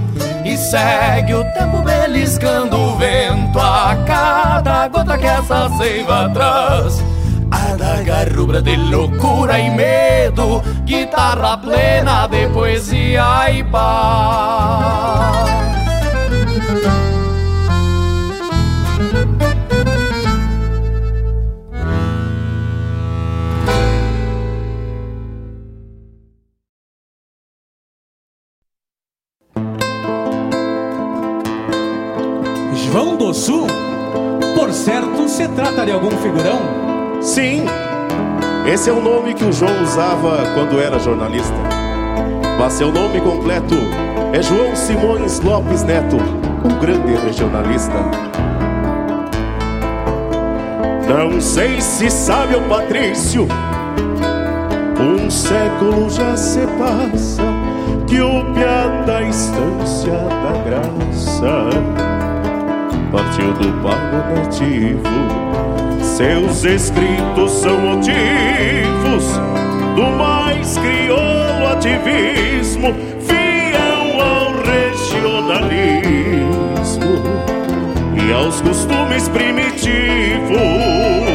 E 0.43 0.57
segue 0.57 1.35
o 1.35 1.43
tempo 1.53 1.83
beliscando 1.83 2.75
o 2.75 2.95
vento 2.95 3.59
a 3.59 3.95
cada 4.07 4.87
gota 4.87 5.19
que 5.19 5.27
essa 5.27 5.69
seiva 5.77 6.31
traz. 6.33 7.10
Adaga 7.51 8.25
rubra 8.33 8.61
de 8.61 8.77
loucura 8.77 9.59
e 9.59 9.69
medo, 9.69 10.61
guitarra 10.85 11.57
plena 11.57 12.25
de 12.27 12.47
poesia 12.47 13.51
e 13.51 13.63
paz. 13.65 15.51
João 32.73 33.17
do 33.17 33.33
Sul? 33.33 33.67
Por 34.55 34.71
certo, 34.71 35.27
se 35.27 35.47
trata 35.49 35.85
de 35.85 35.91
algum 35.91 36.11
figurão? 36.11 36.90
Sim, 37.21 37.65
esse 38.65 38.89
é 38.89 38.93
o 38.93 38.99
nome 38.99 39.35
que 39.35 39.45
o 39.45 39.53
João 39.53 39.83
usava 39.83 40.39
quando 40.55 40.79
era 40.79 40.97
jornalista. 40.97 41.53
Mas 42.57 42.73
seu 42.73 42.91
nome 42.91 43.21
completo 43.21 43.75
é 44.33 44.41
João 44.41 44.75
Simões 44.75 45.39
Lopes 45.41 45.83
Neto, 45.83 46.17
um 46.65 46.79
grande 46.79 47.13
regionalista. 47.23 47.93
Não 51.07 51.39
sei 51.39 51.79
se 51.79 52.09
sabe 52.09 52.55
o 52.55 52.61
Patrício, 52.61 53.47
um 54.99 55.29
século 55.29 56.09
já 56.09 56.35
se 56.35 56.61
passa 56.79 57.43
que 58.07 58.19
o 58.19 58.53
piá 58.53 59.03
da 59.05 59.21
estância 59.21 60.11
da 60.11 60.61
graça 60.63 61.69
partiu 63.11 63.53
do 63.53 63.83
pago 63.83 64.35
nativo. 64.35 65.70
Seus 66.21 66.63
escritos 66.65 67.51
são 67.51 67.79
motivos 67.79 69.25
do 69.95 70.03
mais 70.19 70.77
crioulo 70.77 71.69
ativismo, 71.73 72.93
fiel 73.21 74.21
ao 74.21 74.51
regionalismo 74.61 77.23
e 78.23 78.31
aos 78.33 78.61
costumes 78.61 79.27
primitivos. 79.29 81.30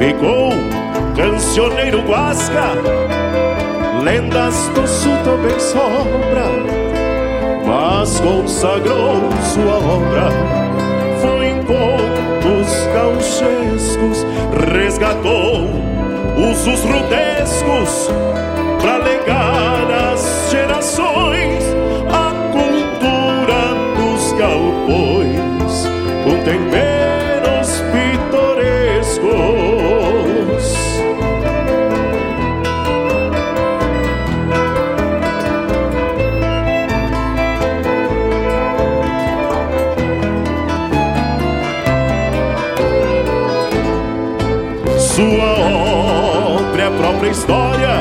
Ficou 0.00 0.48
cancioneiro 1.14 2.00
guasca, 2.00 2.72
lendas 4.02 4.68
do 4.68 4.88
sul 4.88 5.14
também 5.22 5.60
sobra, 5.60 6.46
mas 7.66 8.18
consagrou 8.18 9.20
sua 9.42 9.74
obra. 9.74 10.30
Foi 11.20 11.48
em 11.48 11.62
contos 11.64 12.86
gauchescos, 12.94 14.24
resgatou 14.72 15.68
usos 16.50 16.80
rudescos 16.80 18.08
pra 18.80 18.96
legar 18.96 20.14
às 20.14 20.48
gerações 20.50 21.49
história 47.30 47.94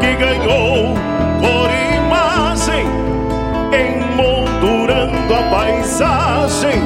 que 0.00 0.14
ganhou 0.16 0.94
cor 1.40 1.70
e 1.70 1.96
imagem, 1.96 2.86
emoldurando 3.72 5.34
a 5.34 5.42
paisagem 5.50 6.80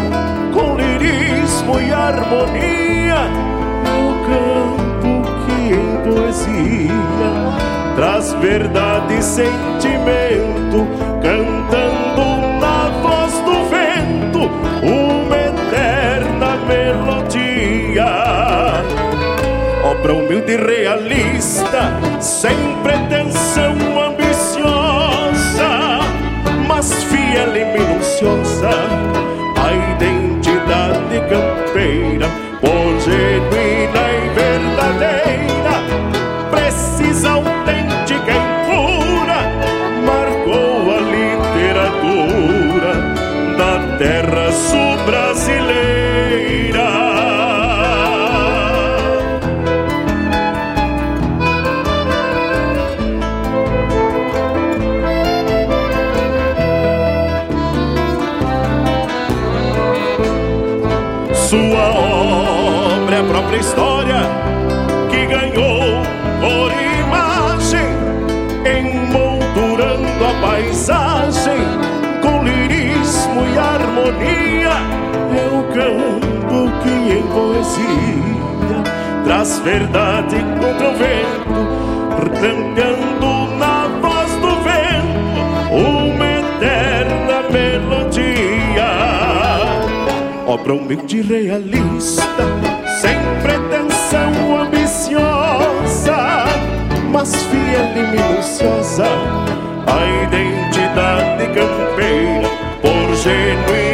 com 0.52 0.76
lirismo 0.76 1.80
e 1.80 1.92
harmonia. 1.92 3.30
É 3.84 3.96
o 4.02 4.12
canto 4.26 5.12
que 5.46 5.58
em 5.72 5.96
poesia 6.04 7.36
traz 7.96 8.34
verdade 8.34 9.14
e 9.14 9.22
sentimento, 9.22 10.86
cantando 11.22 11.85
obra 20.06 20.14
humilde 20.14 20.52
e 20.52 20.56
realista, 20.56 21.92
sem 22.20 22.56
pretensão 22.84 23.74
ambiciosa, 24.00 25.68
mas 26.68 27.02
fiel 27.04 27.56
e 27.56 27.64
minuciosa, 27.64 28.70
a 29.56 29.72
identidade 29.94 31.20
campeira, 31.28 32.28
por 32.60 33.00
genuína 33.00 34.05
Sua 61.48 61.90
obra 61.94 63.14
é 63.14 63.20
a 63.20 63.22
própria 63.22 63.58
história 63.58 64.16
que 65.08 65.26
ganhou 65.26 66.02
por 66.40 66.72
imagem, 67.04 67.86
emoldurando 68.64 70.24
a 70.24 70.34
paisagem 70.44 71.60
com 72.20 72.42
lirismo 72.42 73.46
e 73.46 73.58
harmonia. 73.58 74.76
É 75.36 75.46
o 75.54 75.62
que 76.82 76.90
em 77.12 77.22
poesia 77.28 78.82
traz 79.24 79.60
verdade 79.60 80.44
contra 80.58 80.88
o 80.88 80.94
vento, 80.96 81.62
campeando 82.40 83.54
na 83.54 83.86
voz 84.02 84.32
do 84.40 84.50
vento 84.64 85.40
uma 85.70 86.26
eterna 86.26 87.36
melodia 87.52 88.35
obra 90.56 90.72
humilde 90.72 91.18
e 91.18 91.22
realista, 91.22 92.22
sem 93.00 93.18
pretensão 93.42 94.62
ambiciosa, 94.62 96.16
mas 97.10 97.34
fiel 97.34 97.84
e 97.94 98.02
minuciosa, 98.16 99.04
a 99.86 100.24
identidade 100.24 101.46
campeira, 101.48 102.48
por 102.80 103.14
genuína 103.16 103.85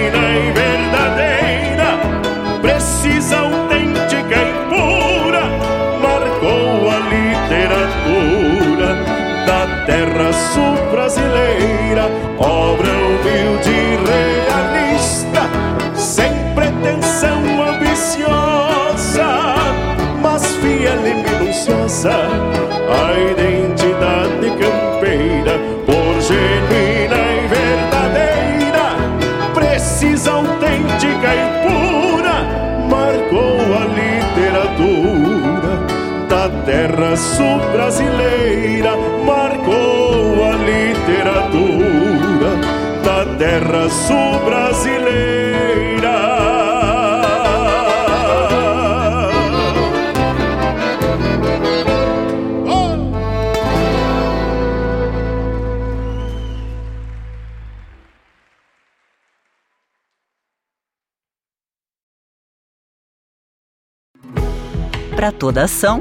terra 37.03 37.17
sul-brasileira, 37.17 38.97
marcou 39.27 40.45
a 40.45 40.53
literatura 40.55 41.71
da 43.03 43.27
terra 43.37 43.89
sul-brasileira. 43.89 45.83
Para 65.17 65.33
toda 65.33 65.65
ação, 65.65 66.01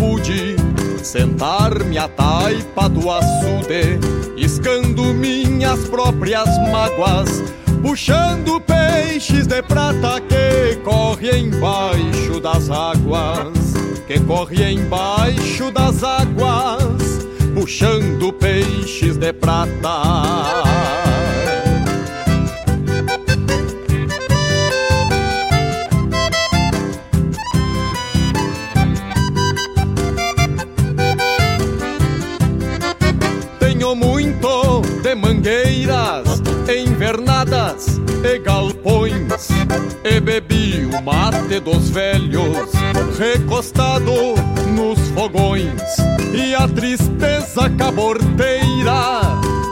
Pude 0.00 0.56
sentar-me 1.04 1.98
à 1.98 2.08
taipa 2.08 2.88
do 2.88 3.10
açude, 3.10 4.00
iscando 4.34 5.12
minhas 5.12 5.80
próprias 5.88 6.48
mágoas, 6.72 7.42
puxando 7.82 8.58
peixes 8.62 9.46
de 9.46 9.62
prata 9.62 10.18
que 10.22 10.76
corre 10.76 11.38
embaixo 11.38 12.40
das 12.40 12.70
águas, 12.70 13.74
que 14.06 14.18
corre 14.20 14.72
embaixo 14.72 15.70
das 15.70 16.02
águas, 16.02 17.26
puxando 17.54 18.32
peixes 18.32 19.18
de 19.18 19.34
prata. 19.34 21.19
De 35.10 35.14
mangueiras, 35.16 36.40
invernadas 36.68 38.00
e 38.22 38.38
galpões. 38.38 39.48
E 40.04 40.20
bebi 40.20 40.86
o 40.86 41.02
mate 41.02 41.58
dos 41.58 41.90
velhos, 41.90 42.70
recostado 43.18 44.12
nos 44.68 45.00
fogões. 45.08 45.82
E 46.32 46.54
a 46.54 46.68
tristeza 46.68 47.68
caborteira 47.76 49.20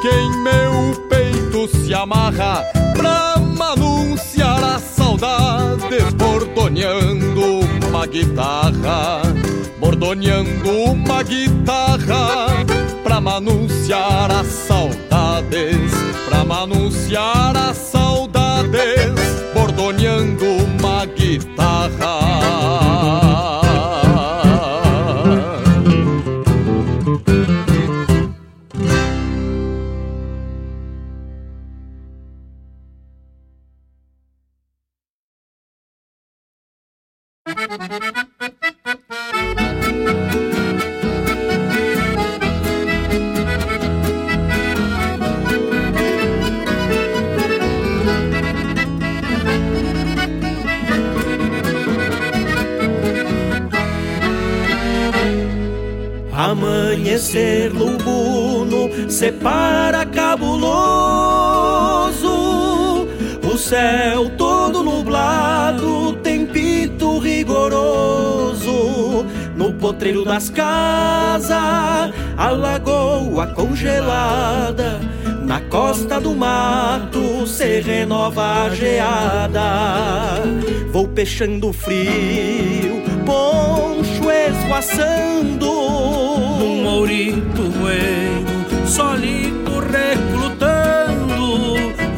que 0.03 0.09
em 0.09 0.43
meu 0.43 1.07
peito 1.09 1.69
se 1.69 1.95
amarra 1.95 2.65
pra 2.97 3.35
anunciar 3.73 4.65
a 4.65 4.79
saudade, 4.79 5.99
bordoneando 6.17 7.61
uma 7.89 8.07
guitarra, 8.07 9.23
bordoneando 9.99 10.71
uma 10.71 11.23
guitarra 11.25 12.65
pra 13.03 13.21
manunciar 13.21 14.31
as 14.31 14.47
saudades, 14.47 15.93
pra 16.29 16.45
manunciar 16.45 17.57
as 17.57 17.77
saudades, 17.77 19.13
bordoneando 19.53 20.45
uma 20.45 21.05
guitarra. 21.05 22.88
Separa 59.19 60.07
cabuloso, 60.07 60.69
o 63.43 63.59
céu 63.59 64.31
todo 64.31 64.85
nublado, 64.85 66.13
tempito 66.23 67.19
rigoroso. 67.19 68.29
potreiro 69.79 70.25
das 70.25 70.51
casas, 70.51 71.51
a 72.37 72.51
lagoa 72.51 73.47
congelada, 73.49 75.01
na 75.45 75.61
costa 75.63 76.21
do 76.21 76.35
mato 76.35 77.47
se 77.47 77.81
renova 77.81 78.67
a 78.67 78.71
geada. 78.71 80.43
Vou 80.93 81.09
peixando 81.09 81.73
frio, 81.73 83.03
poncho 83.25 84.31
esvoaçando, 84.31 85.67
num 86.59 86.83
mourito 86.83 87.63
bueno, 87.81 88.58
solito 88.89 89.79
recrutando. 89.81 91.59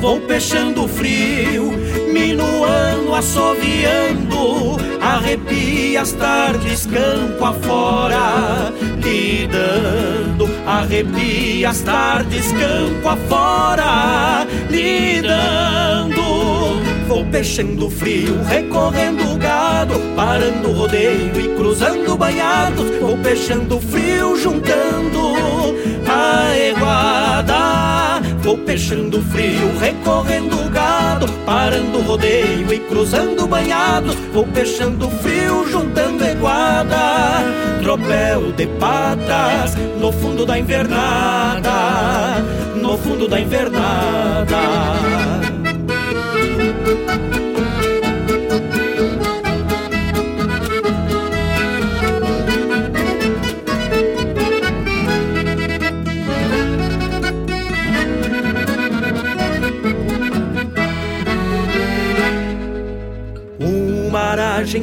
Vou 0.00 0.20
peixando 0.20 0.88
frio, 0.88 1.72
minuano, 2.12 3.14
assoviando, 3.14 4.76
arrepia 5.00 6.00
as 6.00 6.12
tardes 6.12 6.86
campo 6.86 7.44
afora, 7.44 8.72
lidando, 8.96 10.48
arrepia 10.66 11.68
as 11.68 11.82
tardes 11.82 12.50
campo 12.52 13.08
afora, 13.08 14.46
lidando. 14.70 16.20
Vou 17.06 17.26
peixando 17.26 17.90
frio, 17.90 18.42
recorrendo 18.44 19.36
gado, 19.36 20.00
parando 20.16 20.70
o 20.70 20.72
rodeio 20.72 21.38
e 21.38 21.48
cruzando 21.56 22.16
banhados. 22.16 22.88
Vou 23.00 23.18
peixando 23.18 23.78
frio, 23.80 24.34
juntando 24.38 25.59
eguada. 26.56 28.20
Vou 28.42 28.56
peixando 28.58 29.22
frio, 29.22 29.78
recorrendo 29.78 30.70
gado, 30.70 31.26
parando 31.44 31.98
o 31.98 32.02
rodeio 32.02 32.72
e 32.72 32.78
cruzando 32.78 33.46
banhados. 33.46 34.14
Vou 34.32 34.46
peixando 34.46 35.10
frio, 35.10 35.68
juntando 35.68 36.24
eguada. 36.24 37.44
Tropel 37.82 38.52
de 38.52 38.66
patas 38.66 39.74
no 40.00 40.12
fundo 40.12 40.46
da 40.46 40.58
invernada, 40.58 42.42
no 42.76 42.96
fundo 42.98 43.28
da 43.28 43.38
invernada. 43.38 45.19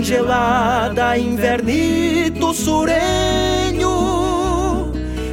Gelada, 0.08 1.18
invernito 1.18 2.54
surenho, 2.54 3.90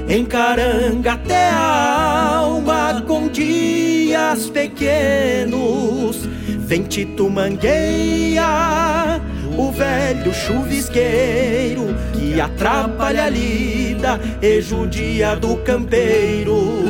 encaranga 0.08 1.12
até 1.12 1.48
a 1.50 2.38
alma 2.38 3.00
com 3.06 3.28
dias 3.28 4.50
pequenos, 4.50 6.28
ventito 6.58 7.30
mangueia, 7.30 9.20
o 9.56 9.70
velho 9.70 10.34
chuvisqueiro 10.34 11.94
que 12.12 12.40
atrapalha 12.40 13.26
a 13.26 13.28
lida 13.28 14.20
e 14.42 14.60
judia 14.60 15.36
do 15.36 15.56
campeiro. 15.58 16.82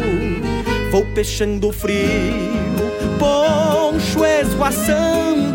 Vou 0.91 1.05
peixando 1.15 1.71
frio, 1.71 2.81
poncho 3.19 4.25
esvoaçando 4.25 5.54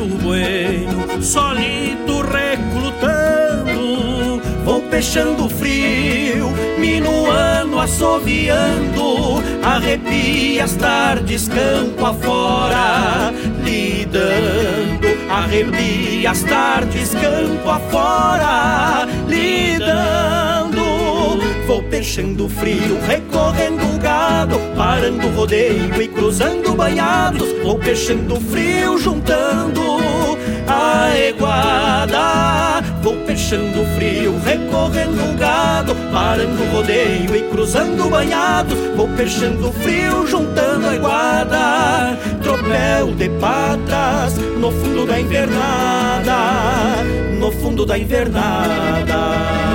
mourito 0.00 0.04
bueno, 0.22 1.22
solito 1.22 2.22
recrutando. 2.22 3.70
Vou 4.64 4.80
peixando 4.82 5.48
frio, 5.48 6.50
minuano, 6.78 7.80
assoviando, 7.80 9.42
arrepia 9.62 10.64
as 10.64 10.74
tardes 10.74 11.48
campo 11.48 12.04
afora, 12.06 13.32
lidando, 13.64 15.08
arrepia 15.30 16.30
as 16.30 16.42
tardes 16.44 17.14
campo 17.14 17.70
afora, 17.70 19.06
lidando. 19.26 20.80
Vou 21.66 21.82
peixando 21.84 22.48
frio, 22.48 22.98
recorrendo 23.06 23.98
gado, 24.00 24.58
parando 24.76 25.28
rodeio 25.30 26.00
e 26.00 26.08
cruzando 26.08 26.74
banhados. 26.74 27.48
Vou 27.62 27.78
peixando 27.78 28.40
frio, 28.40 28.98
juntando 28.98 29.89
a 31.20 31.28
eguada. 31.28 32.82
Vou 33.02 33.16
peixando 33.26 33.84
frio, 33.94 34.38
recorrendo 34.44 35.36
gado, 35.38 35.94
parando 36.12 36.62
o 36.62 36.70
rodeio 36.72 37.36
e 37.36 37.42
cruzando 37.50 38.08
banhados. 38.08 38.78
Vou 38.96 39.08
peixando 39.08 39.72
frio, 39.72 40.26
juntando 40.26 40.88
a 40.88 40.94
eguada. 40.94 42.18
Tropel 42.42 43.14
de 43.14 43.28
patas 43.40 44.36
no 44.58 44.70
fundo 44.70 45.06
da 45.06 45.20
invernada, 45.20 46.36
no 47.38 47.50
fundo 47.52 47.84
da 47.84 47.98
invernada. 47.98 49.69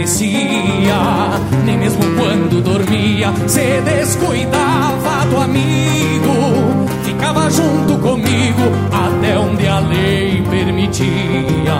Merecia. 0.00 0.96
Nem 1.64 1.78
mesmo 1.78 2.02
quando 2.16 2.62
dormia, 2.62 3.32
se 3.46 3.80
descuidava 3.82 5.26
do 5.28 5.36
amigo, 5.36 6.86
ficava 7.04 7.50
junto 7.50 7.98
comigo 7.98 8.62
até 8.90 9.38
onde 9.38 9.66
a 9.66 9.80
lei 9.80 10.42
permitia. 10.48 11.76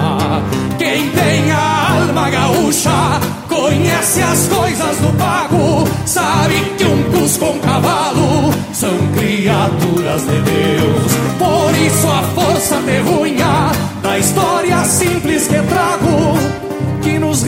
Quem 0.79 1.09
tem 1.11 1.51
a 1.51 1.93
alma 1.93 2.31
gaúcha 2.31 3.21
conhece 3.49 4.23
as 4.23 4.49
coisas 4.49 4.97
do 4.99 5.17
pago, 5.17 5.89
sabe 6.05 6.55
que 6.77 6.85
um 6.85 7.03
cusco 7.05 7.47
com 7.47 7.59
cavalo 7.61 8.53
são 8.73 8.97
criaturas 9.17 10.23
de 10.23 10.41
Deus. 10.43 11.13
Por 11.39 11.87
isso 11.87 12.07
a 12.07 12.23
força 12.35 12.77
terrunha 12.85 13.73
da 14.03 14.19
história 14.19 14.85
simples 14.85 15.47
que 15.47 15.61
trago, 15.63 16.70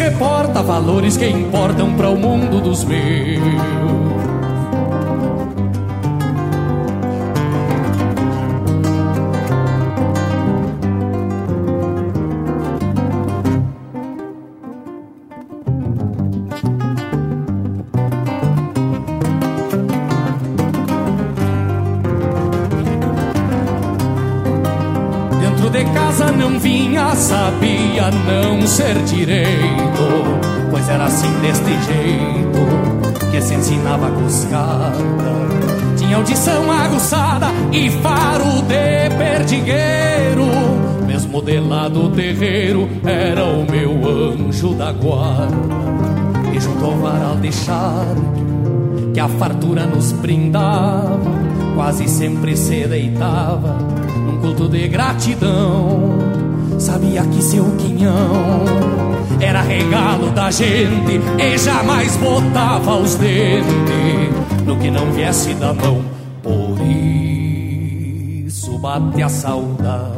reporta 0.02 0.62
valores 0.62 1.16
que 1.16 1.26
importam 1.28 1.94
para 1.94 2.10
o 2.10 2.16
mundo 2.16 2.60
dos 2.60 2.82
meus. 2.84 3.82
não 28.62 28.66
ser 28.66 28.94
direito 29.04 29.41
deste 31.42 31.70
jeito 31.70 33.30
que 33.30 33.42
se 33.42 33.54
ensinava 33.54 34.06
a 34.06 34.10
cuscada. 34.12 34.92
Tinha 35.96 36.16
audição 36.16 36.70
aguçada 36.70 37.48
e 37.72 37.90
faro 37.90 38.62
de 38.62 39.10
perdigueiro, 39.18 40.46
mesmo 41.04 41.42
de 41.42 41.58
lá 41.58 41.88
do 41.88 42.10
terreiro 42.10 42.88
era 43.04 43.44
o 43.44 43.68
meu 43.68 43.90
anjo 44.08 44.74
da 44.74 44.92
guarda. 44.92 45.82
E 46.54 46.60
junto 46.60 46.84
ao 46.84 46.96
varal 46.98 47.36
de 47.36 47.52
charque 47.52 48.42
que 49.12 49.20
a 49.20 49.28
fartura 49.28 49.84
nos 49.84 50.12
brindava, 50.12 51.32
quase 51.74 52.08
sempre 52.08 52.56
se 52.56 52.86
deitava 52.86 53.78
num 54.16 54.38
culto 54.40 54.68
de 54.68 54.86
gratidão. 54.86 56.18
Sabia 56.78 57.24
que 57.24 57.42
seu 57.42 57.64
quinhão 57.76 59.11
era 59.42 59.60
regalo 59.60 60.30
da 60.30 60.50
gente 60.50 61.20
e 61.38 61.58
jamais 61.58 62.16
botava 62.16 62.96
os 62.96 63.16
dentes 63.16 64.64
no 64.64 64.78
que 64.78 64.90
não 64.90 65.10
viesse 65.12 65.52
da 65.54 65.74
mão. 65.74 66.02
Por 66.42 66.78
isso 68.46 68.78
bate 68.78 69.22
a 69.22 69.28
saudade 69.28 70.12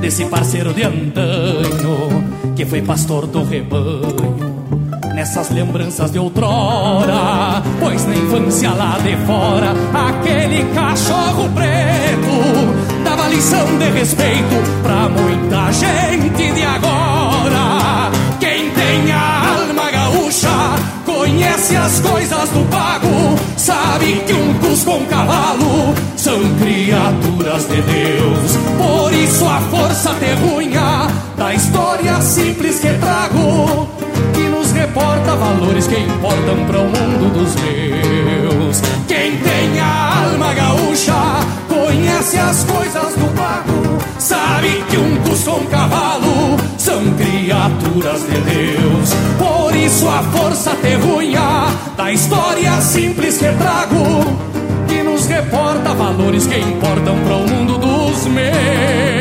desse 0.00 0.26
parceiro 0.26 0.72
de 0.74 0.82
antanho 0.82 2.24
que 2.54 2.64
foi 2.66 2.82
pastor 2.82 3.26
do 3.26 3.42
rebanho 3.42 4.36
nessas 5.14 5.50
lembranças 5.50 6.10
de 6.10 6.18
outrora. 6.18 7.62
Pois 7.78 8.06
na 8.06 8.14
infância 8.14 8.70
lá 8.72 8.98
de 8.98 9.16
fora, 9.26 9.72
aquele 10.08 10.64
cachorro 10.74 11.48
preto 11.54 13.02
dava 13.02 13.28
lição 13.28 13.66
de 13.78 13.90
respeito 13.90 14.82
pra 14.82 15.08
muita 15.08 15.72
gente 15.72 16.52
de 16.52 16.62
agora. 16.62 16.99
Conhece 21.40 21.74
as 21.74 22.00
coisas 22.00 22.50
do 22.50 22.68
pago, 22.68 23.08
sabe 23.56 24.22
que 24.26 24.32
um 24.34 24.52
cusco 24.58 24.92
com 24.92 25.06
cavalo 25.06 25.94
são 26.14 26.38
criaturas 26.58 27.66
de 27.66 27.80
Deus. 27.80 28.56
Por 28.76 29.14
isso 29.14 29.46
a 29.46 29.60
força 29.70 30.12
terrunha 30.20 31.08
da 31.38 31.54
história 31.54 32.20
simples 32.20 32.80
que 32.80 32.92
trago 32.94 33.88
reporta 34.72 35.36
valores 35.36 35.86
que 35.86 35.98
importam 35.98 36.64
para 36.66 36.78
o 36.78 36.84
mundo 36.84 37.32
dos 37.32 37.54
meus. 37.56 38.80
Quem 39.06 39.36
tem 39.38 39.80
a 39.80 40.24
alma 40.24 40.54
gaúcha 40.54 41.14
conhece 41.68 42.38
as 42.38 42.64
coisas 42.64 43.14
do 43.14 43.34
pago, 43.36 43.98
sabe 44.18 44.82
que 44.88 44.96
um 44.96 45.16
custo 45.22 45.50
um 45.52 45.66
cavalo 45.66 46.49
são 46.80 47.12
criaturas 47.14 48.22
de 48.22 48.40
Deus. 48.40 49.10
Por 49.38 49.76
isso 49.76 50.08
a 50.08 50.22
força 50.22 50.74
terrunha 50.76 51.66
da 51.94 52.10
história 52.10 52.80
simples 52.80 53.36
que 53.36 53.52
trago, 53.52 54.24
que 54.88 55.02
nos 55.02 55.26
reporta 55.26 55.92
valores 55.92 56.46
que 56.46 56.58
importam 56.58 57.18
para 57.18 57.36
o 57.36 57.46
mundo 57.46 57.76
dos 57.76 58.26
meus. 58.28 59.19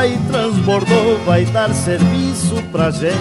Uruguai 0.00 0.18
transbordou, 0.28 1.18
vai 1.26 1.44
dar 1.46 1.74
serviço 1.74 2.54
pra 2.72 2.90
gente. 2.90 3.12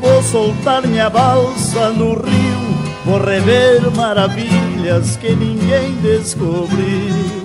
Vou 0.00 0.22
soltar 0.22 0.84
minha 0.84 1.08
balsa 1.08 1.90
no 1.90 2.14
rio, 2.14 3.04
vou 3.04 3.22
rever 3.22 3.88
maravilhas 3.94 5.16
que 5.16 5.30
ninguém 5.30 5.94
descobriu. 6.02 7.44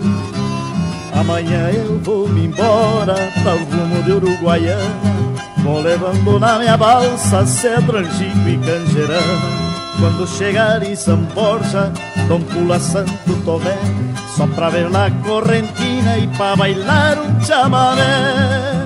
Amanhã 1.14 1.70
eu 1.70 2.00
vou 2.00 2.28
me 2.28 2.48
embora 2.48 3.16
para 3.44 3.56
o 3.56 3.64
rumo 3.66 4.04
de 4.04 4.12
Uruguaiana, 4.12 4.82
vou 5.60 5.82
levando 5.82 6.40
na 6.40 6.58
minha 6.58 6.78
balsa 6.78 7.46
cedro, 7.46 8.00
angico 8.00 8.50
e 8.50 8.58
canjerana. 8.58 9.69
Quando 10.00 10.26
chegar 10.26 10.82
em 10.82 10.96
São 10.96 11.18
Borja, 11.18 11.92
Dom 12.30 12.40
Pula 12.42 12.80
Santo 12.80 13.12
Tomé 13.44 13.78
Só 14.36 14.48
pra 14.48 14.70
ver 14.70 14.90
la 14.90 15.12
correntina 15.12 16.18
e 16.18 16.28
pra 16.30 16.56
bailar 16.56 17.18
um 17.20 17.42
chamamé 17.42 18.80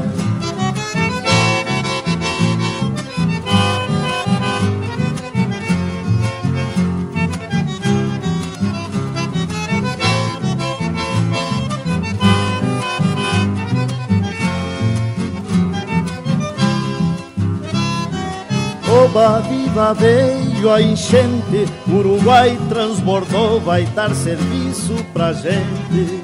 Oba, 18.89 19.41
viva, 19.41 19.93
veio 20.63 20.71
a 20.71 20.81
enchente, 20.81 21.65
Uruguai 21.87 22.57
transbordou, 22.69 23.59
vai 23.59 23.85
dar 23.87 24.15
serviço 24.15 24.95
pra 25.11 25.33
gente. 25.33 26.21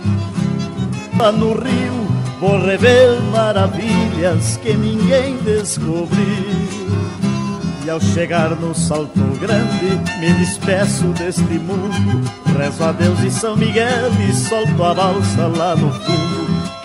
Lá 1.17 1.31
no 1.31 1.53
rio 1.53 2.07
vou 2.39 2.57
rever 2.65 3.21
maravilhas 3.33 4.57
que 4.57 4.73
ninguém 4.73 5.35
descobriu. 5.43 6.69
E 7.85 7.89
ao 7.89 7.99
chegar 7.99 8.51
no 8.51 8.73
Salto 8.73 9.19
Grande, 9.41 9.99
me 10.19 10.33
despeço 10.33 11.07
deste 11.07 11.41
mundo. 11.41 12.23
Rezo 12.57 12.83
a 12.83 12.91
Deus 12.93 13.19
e 13.21 13.31
São 13.31 13.57
Miguel 13.57 14.11
e 14.29 14.33
solto 14.33 14.83
a 14.83 14.93
balsa 14.93 15.47
lá 15.47 15.75
no 15.75 15.91
fundo. 15.91 16.58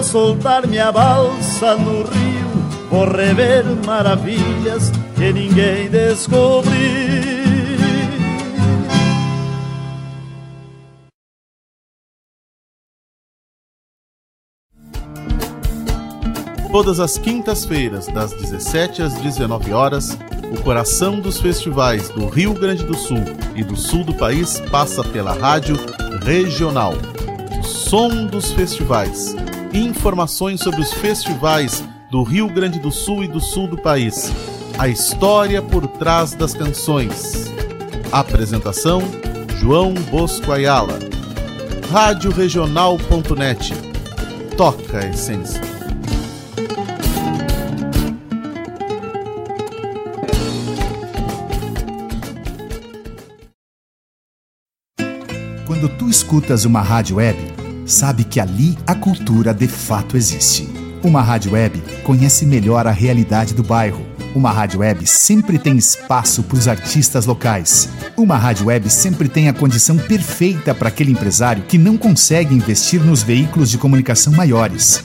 Vou 0.00 0.08
soltar 0.08 0.66
minha 0.66 0.90
balsa 0.90 1.76
no 1.76 1.98
rio, 2.04 2.48
vou 2.90 3.04
rever 3.04 3.66
maravilhas 3.84 4.90
que 5.14 5.30
ninguém 5.30 5.90
descobriu. 5.90 6.72
Todas 16.72 16.98
as 16.98 17.18
quintas-feiras, 17.18 18.06
das 18.06 18.32
17 18.32 19.02
às 19.02 19.12
19 19.20 19.74
horas, 19.74 20.16
o 20.50 20.62
coração 20.62 21.20
dos 21.20 21.38
festivais 21.38 22.08
do 22.08 22.26
Rio 22.26 22.54
Grande 22.54 22.86
do 22.86 22.96
Sul 22.96 23.22
e 23.54 23.62
do 23.62 23.76
sul 23.76 24.02
do 24.02 24.14
país 24.14 24.60
passa 24.70 25.04
pela 25.04 25.34
rádio 25.34 25.76
regional. 26.24 26.94
O 27.58 27.62
som 27.62 28.24
dos 28.24 28.50
festivais 28.52 29.36
informações 29.72 30.60
sobre 30.60 30.80
os 30.80 30.92
festivais 30.92 31.84
do 32.10 32.22
Rio 32.22 32.48
Grande 32.48 32.78
do 32.78 32.90
Sul 32.90 33.24
e 33.24 33.28
do 33.28 33.40
sul 33.40 33.68
do 33.68 33.78
país, 33.78 34.32
a 34.78 34.88
história 34.88 35.62
por 35.62 35.86
trás 35.86 36.34
das 36.34 36.54
canções. 36.54 37.50
Apresentação: 38.10 39.02
João 39.58 39.94
Bosco 39.94 40.50
Ayala. 40.50 40.98
Rádio 41.90 42.30
Regional.net. 42.30 43.72
Toca 44.56 44.98
a 44.98 45.08
essência. 45.08 45.60
Quando 55.66 55.88
tu 55.96 56.08
escutas 56.08 56.64
uma 56.64 56.80
rádio 56.80 57.16
web, 57.16 57.59
sabe 57.90 58.24
que 58.24 58.38
ali 58.38 58.78
a 58.86 58.94
cultura 58.94 59.52
de 59.52 59.66
fato 59.66 60.16
existe. 60.16 60.68
Uma 61.02 61.22
rádio 61.22 61.52
web 61.52 61.82
conhece 62.04 62.46
melhor 62.46 62.86
a 62.86 62.90
realidade 62.90 63.54
do 63.54 63.62
bairro. 63.62 64.06
Uma 64.34 64.52
rádio 64.52 64.80
web 64.80 65.04
sempre 65.06 65.58
tem 65.58 65.76
espaço 65.76 66.42
para 66.44 66.56
os 66.56 66.68
artistas 66.68 67.26
locais. 67.26 67.88
Uma 68.16 68.36
rádio 68.36 68.66
web 68.66 68.88
sempre 68.88 69.28
tem 69.28 69.48
a 69.48 69.52
condição 69.52 69.96
perfeita 69.96 70.74
para 70.74 70.88
aquele 70.88 71.10
empresário 71.10 71.64
que 71.64 71.76
não 71.76 71.96
consegue 71.96 72.54
investir 72.54 73.02
nos 73.02 73.22
veículos 73.22 73.70
de 73.70 73.78
comunicação 73.78 74.32
maiores. 74.32 75.04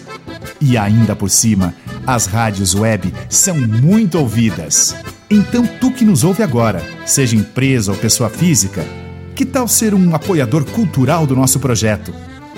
E 0.61 0.77
ainda 0.77 1.15
por 1.15 1.29
cima, 1.29 1.73
as 2.05 2.27
rádios 2.27 2.75
web 2.75 3.11
são 3.29 3.57
muito 3.57 4.19
ouvidas. 4.19 4.95
Então, 5.29 5.65
tu 5.65 5.91
que 5.91 6.05
nos 6.05 6.23
ouve 6.23 6.43
agora, 6.43 6.83
seja 7.05 7.35
empresa 7.35 7.91
ou 7.91 7.97
pessoa 7.97 8.29
física, 8.29 8.85
que 9.33 9.43
tal 9.43 9.67
ser 9.67 9.93
um 9.93 10.13
apoiador 10.13 10.63
cultural 10.65 11.25
do 11.25 11.35
nosso 11.35 11.59
projeto? 11.59 12.13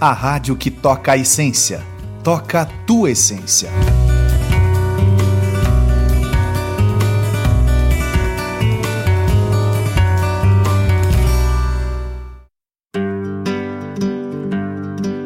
a 0.00 0.12
rádio 0.12 0.56
que 0.56 0.70
toca 0.70 1.12
a 1.12 1.16
essência. 1.16 1.82
Toca 2.22 2.62
a 2.62 2.66
tua 2.66 3.10
essência. 3.10 3.70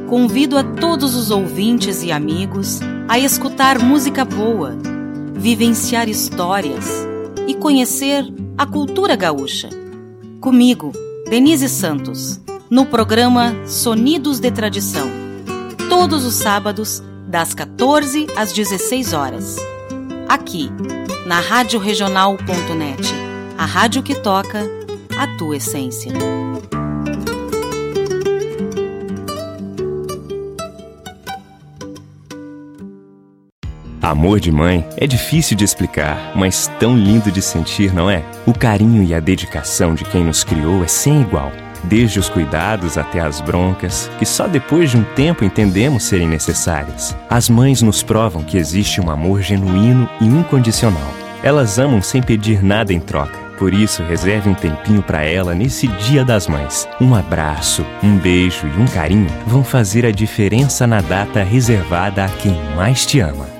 Convido 0.09 0.59
a 0.59 0.65
todos 0.65 1.15
os 1.15 1.31
ouvintes 1.31 2.03
e 2.03 2.13
amigos 2.13 2.81
a 3.09 3.19
escutar 3.19 3.79
música 3.79 4.25
boa, 4.25 4.77
vivenciar 5.35 6.09
histórias 6.09 6.87
e 7.47 7.55
conhecer 7.55 8.25
a 8.59 8.67
cultura 8.67 9.17
gaúcha. 9.17 9.69
Comigo, 10.41 10.93
Denise 11.29 11.69
Santos 11.69 12.41
no 12.71 12.87
programa 12.87 13.67
Sonidos 13.67 14.39
de 14.39 14.49
Tradição, 14.49 15.11
todos 15.89 16.25
os 16.25 16.35
sábados, 16.35 17.03
das 17.27 17.53
14 17.53 18.29
às 18.37 18.53
16 18.53 19.13
horas. 19.13 19.57
Aqui, 20.29 20.71
na 21.27 21.41
Rádio 21.41 21.81
a 23.59 23.65
rádio 23.67 24.05
que 24.05 24.15
toca 24.15 24.63
a 25.19 25.37
tua 25.37 25.57
essência. 25.57 26.13
Amor 34.01 34.39
de 34.39 34.53
mãe 34.53 34.87
é 34.97 35.07
difícil 35.09 35.57
de 35.57 35.65
explicar, 35.65 36.33
mas 36.37 36.69
tão 36.79 36.97
lindo 36.97 37.33
de 37.33 37.43
sentir, 37.43 37.93
não 37.93 38.09
é? 38.09 38.25
O 38.47 38.53
carinho 38.53 39.03
e 39.03 39.13
a 39.13 39.21
dedicação 39.21 39.95
de 39.95 40.05
quem 40.05 40.25
nos 40.25 40.45
criou 40.45 40.83
é 40.85 40.89
sem 40.89 41.21
igual 41.21 41.53
desde 41.85 42.19
os 42.19 42.29
cuidados 42.29 42.99
até 42.99 43.21
as 43.21 43.41
broncas, 43.41 44.11
que 44.19 44.27
só 44.27 44.47
depois 44.47 44.91
de 44.91 44.97
um 44.97 45.05
tempo 45.15 45.45
entendemos 45.45 46.05
serem 46.05 46.29
necessárias. 46.29 47.17
As 47.29 47.49
mães 47.49 47.83
nos 47.83 48.03
provam 48.03 48.43
que 48.43 48.59
existe 48.59 49.01
um 49.01 49.11
amor 49.11 49.43
genuíno 49.43 50.09
e 50.21 50.25
incondicional. 50.25 51.15
Elas 51.43 51.79
amam 51.79 52.03
sem 52.03 52.23
pedir 52.23 52.63
nada 52.63 52.93
em 52.93 53.01
troca. 53.01 53.39
Por 53.59 53.75
isso, 53.75 54.03
reserve 54.03 54.49
um 54.49 54.55
tempinho 54.55 55.03
para 55.03 55.23
ela 55.23 55.55
nesse 55.55 55.87
Dia 55.87 56.25
das 56.25 56.47
Mães. 56.47 56.89
Um 56.99 57.15
abraço, 57.15 57.85
um 58.03 58.17
beijo 58.17 58.67
e 58.67 58.81
um 58.81 58.87
carinho 58.87 59.29
vão 59.47 59.63
fazer 59.63 60.07
a 60.07 60.11
diferença 60.11 60.87
na 60.87 61.03
data 61.03 61.43
reservada 61.43 62.25
a 62.25 62.29
quem 62.29 62.59
mais 62.75 63.05
te 63.05 63.21
ama. 63.21 63.60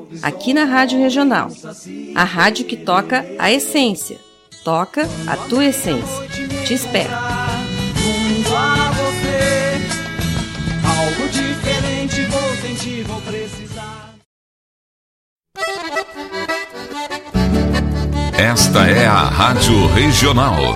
aqui 0.21 0.53
na 0.53 0.65
Rádio 0.65 0.99
Regional. 0.99 1.49
A 2.15 2.23
rádio 2.23 2.65
que 2.65 2.77
toca 2.77 3.25
a 3.39 3.51
essência. 3.51 4.17
Toca 4.63 5.07
a 5.27 5.37
tua 5.37 5.65
essência. 5.65 6.27
Te 6.65 6.73
espero. 6.73 7.09
Junto 7.95 8.55
a 8.55 8.91
você, 8.91 9.81
algo 10.85 11.29
diferente 11.29 12.25
vou 12.25 12.55
sentir, 12.57 13.03
vou 13.03 13.21
precisar. 13.21 14.15
Esta 18.37 18.87
é 18.87 19.05
a 19.05 19.23
Rádio 19.23 19.87
Regional. 19.93 20.75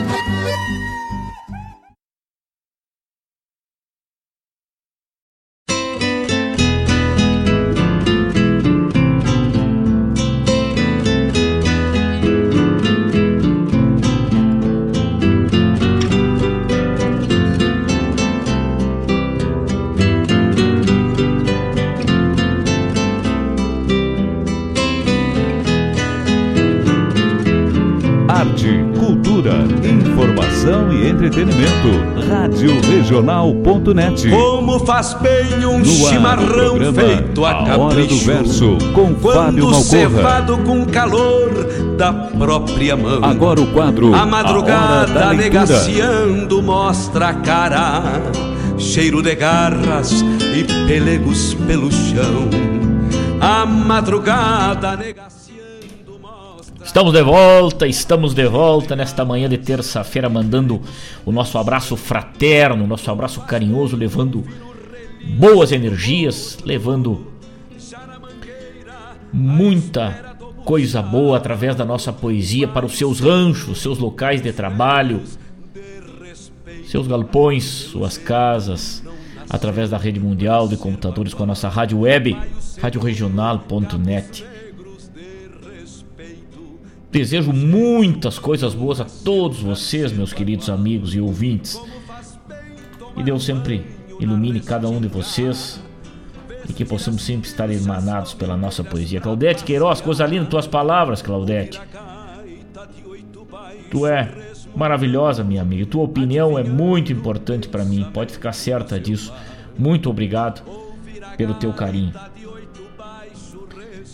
Como 34.31 34.79
faz 34.85 35.13
bem 35.15 35.65
um 35.65 35.83
chimarrão 35.85 36.75
programa, 36.75 36.93
feito 36.93 37.45
a, 37.45 37.51
a 37.51 37.65
capricho. 37.65 37.81
Hora 37.81 38.05
do 38.07 38.17
verso 38.17 38.77
com 38.93 39.13
Quando 39.15 39.33
Fábio 39.33 39.65
Malcorra. 39.65 39.83
cevado 39.83 40.57
com 40.59 40.85
calor 40.85 41.65
da 41.97 42.11
própria 42.11 42.95
mão. 42.95 43.23
Agora 43.23 43.61
o 43.61 43.67
quadro 43.67 44.13
A 44.13 44.25
madrugada 44.25 45.29
a 45.29 45.33
negaciando 45.33 46.61
mostra 46.61 47.29
a 47.29 47.33
cara. 47.33 48.03
Cheiro 48.77 49.21
de 49.21 49.35
garras 49.35 50.23
e 50.55 50.63
pelegos 50.87 51.53
pelo 51.67 51.91
chão. 51.91 52.49
A 53.39 53.65
madrugada 53.65 54.95
negaciando 54.97 55.10
Estamos 56.91 57.13
de 57.13 57.21
volta, 57.21 57.87
estamos 57.87 58.33
de 58.33 58.45
volta 58.49 58.97
nesta 58.97 59.23
manhã 59.23 59.47
de 59.47 59.57
terça-feira, 59.57 60.27
mandando 60.27 60.81
o 61.25 61.31
nosso 61.31 61.57
abraço 61.57 61.95
fraterno, 61.95 62.85
nosso 62.85 63.09
abraço 63.09 63.39
carinhoso, 63.43 63.95
levando 63.95 64.43
boas 65.37 65.71
energias, 65.71 66.57
levando 66.65 67.27
muita 69.31 70.35
coisa 70.65 71.01
boa 71.01 71.37
através 71.37 71.77
da 71.77 71.85
nossa 71.85 72.11
poesia 72.11 72.67
para 72.67 72.85
os 72.85 72.97
seus 72.97 73.21
ranchos, 73.21 73.81
seus 73.81 73.97
locais 73.97 74.41
de 74.41 74.51
trabalho, 74.51 75.21
seus 76.85 77.07
galpões, 77.07 77.63
suas 77.63 78.17
casas, 78.17 79.01
através 79.49 79.89
da 79.89 79.97
rede 79.97 80.19
mundial 80.19 80.67
de 80.67 80.75
computadores 80.75 81.33
com 81.33 81.43
a 81.43 81.47
nossa 81.47 81.69
rádio 81.69 81.99
web, 81.99 82.37
radioregional.net. 82.81 84.60
Desejo 87.11 87.51
muitas 87.51 88.39
coisas 88.39 88.73
boas 88.73 89.01
a 89.01 89.05
todos 89.05 89.59
vocês, 89.61 90.13
meus 90.13 90.31
queridos 90.31 90.69
amigos 90.69 91.13
e 91.13 91.19
ouvintes. 91.19 91.77
E 93.17 93.21
Deus 93.21 93.43
sempre 93.43 93.85
ilumine 94.17 94.61
cada 94.61 94.87
um 94.87 95.01
de 95.01 95.09
vocês 95.09 95.81
e 96.69 96.71
que 96.71 96.85
possamos 96.85 97.21
sempre 97.23 97.49
estar 97.49 97.69
emanados 97.69 98.33
pela 98.33 98.55
nossa 98.55 98.81
poesia. 98.81 99.19
Claudete 99.19 99.65
Queiroz, 99.65 99.99
coisa 99.99 100.25
linda, 100.25 100.45
tuas 100.45 100.67
palavras, 100.67 101.21
Claudete. 101.21 101.81
Tu 103.89 104.07
é 104.07 104.31
maravilhosa, 104.73 105.43
minha 105.43 105.61
amiga. 105.61 105.85
Tua 105.85 106.03
opinião 106.03 106.57
é 106.57 106.63
muito 106.63 107.11
importante 107.11 107.67
para 107.67 107.83
mim. 107.83 108.07
Pode 108.13 108.31
ficar 108.31 108.53
certa 108.53 108.97
disso. 108.97 109.33
Muito 109.77 110.09
obrigado 110.09 110.63
pelo 111.35 111.55
teu 111.55 111.73
carinho. 111.73 112.13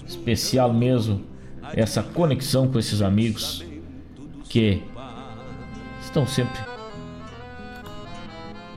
Especial 0.08 0.74
mesmo 0.74 1.37
essa 1.74 2.02
conexão 2.02 2.68
com 2.68 2.80
esses 2.80 3.02
amigos 3.02 3.64
que 4.50 4.84
estão 6.02 6.26
sempre 6.26 6.60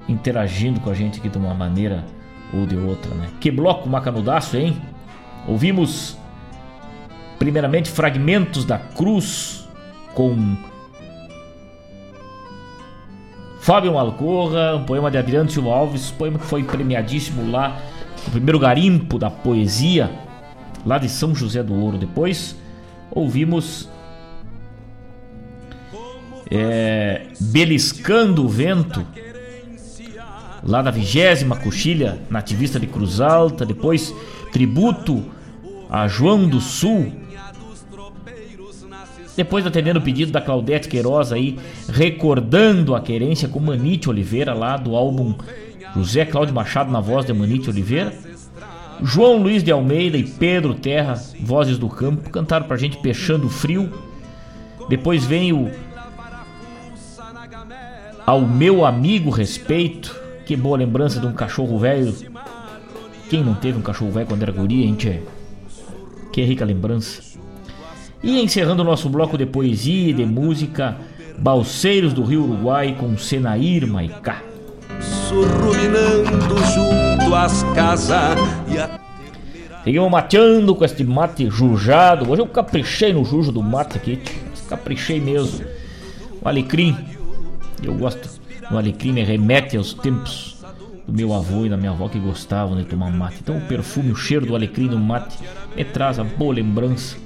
interagindo 0.09 0.81
com 0.81 0.91
a 0.91 0.95
gente 0.95 1.21
aqui 1.21 1.29
de 1.29 1.39
uma 1.39 1.55
maneira 1.55 2.05
ou 2.53 2.67
de 2.67 2.77
outra, 2.77 3.15
né? 3.15 3.29
Que 3.41 3.51
bloco 3.51 3.89
macanudaço, 3.89 4.57
hein? 4.57 4.77
Ouvimos 5.47 6.17
primeiramente 7.39 7.91
fragmentos 7.91 8.65
da 8.65 8.79
cruz 8.79 9.69
com 10.15 10.57
Fábio 13.61 13.95
Malcorra, 13.95 14.77
um 14.77 14.85
poema 14.85 15.11
de 15.11 15.17
Adriano 15.17 15.49
Silva 15.49 15.71
Alves, 15.71 16.11
poema 16.11 16.39
que 16.39 16.47
foi 16.47 16.65
premiadíssimo 16.65 17.51
lá 17.51 17.81
no 18.25 18.33
primeiro 18.33 18.59
garimpo 18.59 19.19
da 19.19 19.31
poesia, 19.31 20.11
lá 20.85 20.99
de 20.99 21.09
São 21.09 21.35
José 21.35 21.62
do 21.62 21.75
Ouro. 21.75 21.97
Depois 21.97 22.57
ouvimos 23.11 23.89
é, 26.51 27.27
Beliscando 27.41 28.45
o 28.45 28.49
Vento, 28.49 29.07
lá 30.62 30.82
da 30.82 30.91
vigésima 30.91 31.57
coxilha 31.57 32.19
nativista 32.28 32.78
de 32.78 32.87
Cruz 32.87 33.20
Alta. 33.20 33.65
Depois 33.65 34.15
Tributo 34.53 35.24
a 35.89 36.07
João 36.07 36.49
do 36.49 36.61
Sul, 36.61 37.12
depois 39.37 39.66
atendendo 39.66 39.99
o 39.99 40.03
pedido 40.03 40.31
da 40.31 40.41
Claudete 40.41 40.89
Queiroz 40.89 41.32
aí, 41.32 41.59
recordando 41.89 42.95
a 42.95 43.01
querência 43.01 43.49
com 43.49 43.59
Manite 43.59 44.09
Oliveira 44.09 44.55
lá 44.55 44.77
do 44.77 44.95
álbum 44.95 45.35
José 45.97 46.24
Cláudio 46.24 46.55
Machado 46.55 46.93
na 46.93 47.01
voz 47.01 47.27
de 47.27 47.32
Manite 47.32 47.70
Oliveira. 47.70 48.12
João 49.03 49.43
Luiz 49.43 49.63
de 49.63 49.73
Almeida 49.73 50.17
e 50.17 50.25
Pedro 50.25 50.75
Terra, 50.75 51.15
vozes 51.41 51.79
do 51.79 51.89
campo, 51.89 52.29
cantaram 52.31 52.67
pra 52.67 52.77
gente 52.77 52.99
Peixando 52.99 53.49
Frio. 53.49 53.91
Depois 54.89 55.25
vem 55.25 55.53
o 55.53 55.71
Ao 58.27 58.41
Meu 58.43 58.85
Amigo 58.85 59.31
Respeito. 59.31 60.19
Que 60.45 60.57
boa 60.57 60.77
lembrança 60.77 61.21
de 61.21 61.27
um 61.27 61.33
cachorro 61.33 61.79
velho. 61.79 62.15
Quem 63.29 63.43
não 63.43 63.55
teve 63.55 63.79
um 63.79 63.83
cachorro 63.83 64.11
velho 64.11 64.27
quando 64.27 64.43
era 64.43 64.53
guria, 64.53 64.85
hein, 64.85 64.95
tchê? 64.95 65.21
Que 66.33 66.43
rica 66.43 66.65
lembrança. 66.65 67.39
E 68.23 68.41
encerrando 68.41 68.83
o 68.83 68.85
nosso 68.85 69.09
bloco 69.09 69.39
de 69.39 69.47
poesia 69.47 70.11
e 70.11 70.13
de 70.13 70.27
música, 70.27 70.97
Balseiros 71.39 72.13
do 72.13 72.23
Rio 72.23 72.45
Uruguai 72.45 72.97
com 72.99 73.17
Senair 73.17 73.87
Maicá. 73.87 74.50
Surruminando 75.31 76.59
junto 76.74 77.35
às 77.36 77.62
casas 77.73 78.36
e 78.66 78.77
a... 78.77 80.11
Mateando 80.11 80.74
com 80.74 80.85
este 80.85 81.05
mate 81.05 81.48
jujado. 81.48 82.28
Hoje 82.28 82.43
eu 82.43 82.47
caprichei 82.47 83.12
no 83.12 83.24
jujo 83.24 83.52
do 83.52 83.62
mate 83.62 83.97
aqui. 83.97 84.20
Caprichei 84.69 85.20
mesmo. 85.20 85.65
O 86.43 86.48
alecrim. 86.48 86.97
Eu 87.81 87.94
gosto. 87.94 88.28
O 88.73 88.77
alecrim 88.77 89.12
me 89.12 89.23
remete 89.23 89.77
aos 89.77 89.94
tempos 89.94 90.59
do 91.07 91.12
meu 91.12 91.32
avô 91.32 91.65
e 91.65 91.69
da 91.69 91.77
minha 91.77 91.93
avó 91.93 92.09
que 92.09 92.19
gostavam 92.19 92.77
de 92.77 92.85
tomar 92.85 93.12
mate. 93.12 93.36
Então 93.40 93.57
o 93.57 93.61
perfume, 93.61 94.11
o 94.11 94.16
cheiro 94.16 94.47
do 94.47 94.57
alecrim 94.57 94.89
no 94.89 94.98
mate 94.98 95.39
me 95.77 95.85
traz 95.85 96.19
a 96.19 96.24
boa 96.24 96.52
lembrança 96.52 97.16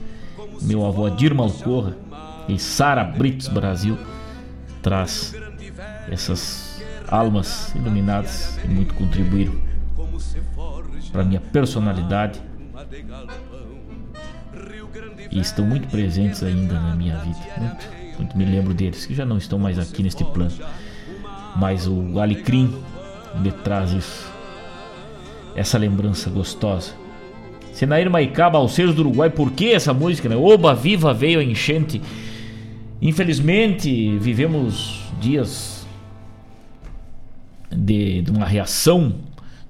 meu 0.65 0.85
avô 0.87 1.07
Adir 1.07 1.35
Malcorra 1.35 1.97
e 2.49 2.59
Sara 2.59 3.05
Brits 3.05 3.49
Brasil 3.49 3.99
traz 4.83 5.35
essas 6.11 6.64
almas 7.09 7.75
iluminadas 7.75 8.59
e 8.65 8.69
muito 8.69 8.95
contribuíram 8.95 9.55
para 11.13 11.25
minha 11.25 11.41
personalidade 11.41 12.41
e 15.31 15.41
estão 15.41 15.65
muito 15.65 15.89
presentes 15.89 16.43
ainda 16.43 16.75
na 16.75 16.95
minha 16.95 17.17
vida. 17.19 17.39
Muito, 17.59 17.87
muito 18.19 18.39
me 18.39 18.45
lembro 18.45 18.75
deles 18.75 19.07
que 19.07 19.15
já 19.15 19.25
não 19.25 19.39
estão 19.39 19.59
mais 19.59 19.79
aqui 19.79 20.03
neste 20.03 20.25
plano, 20.25 20.55
mas 21.57 21.87
o 21.87 22.19
Alecrim 22.21 22.75
me 23.41 23.51
traz 23.51 23.93
isso, 23.93 24.33
essa 25.57 25.79
lembrança 25.79 26.31
gostosa 26.31 27.05
Senair 27.75 28.09
Maicá, 28.09 28.49
Balseiros 28.49 28.95
do 28.95 29.01
Uruguai, 29.01 29.29
por 29.29 29.51
que 29.51 29.73
essa 29.73 29.93
música, 29.93 30.29
né? 30.29 30.37
Oba, 30.37 30.73
viva, 30.77 31.13
veio 31.13 31.41
a 31.41 31.45
enchente. 31.45 32.01
Infelizmente, 33.03 34.17
vivemos 34.19 35.03
dias 35.21 35.74
de, 37.75 38.23
de, 38.23 38.31
uma 38.31 38.47
reação 38.47 39.15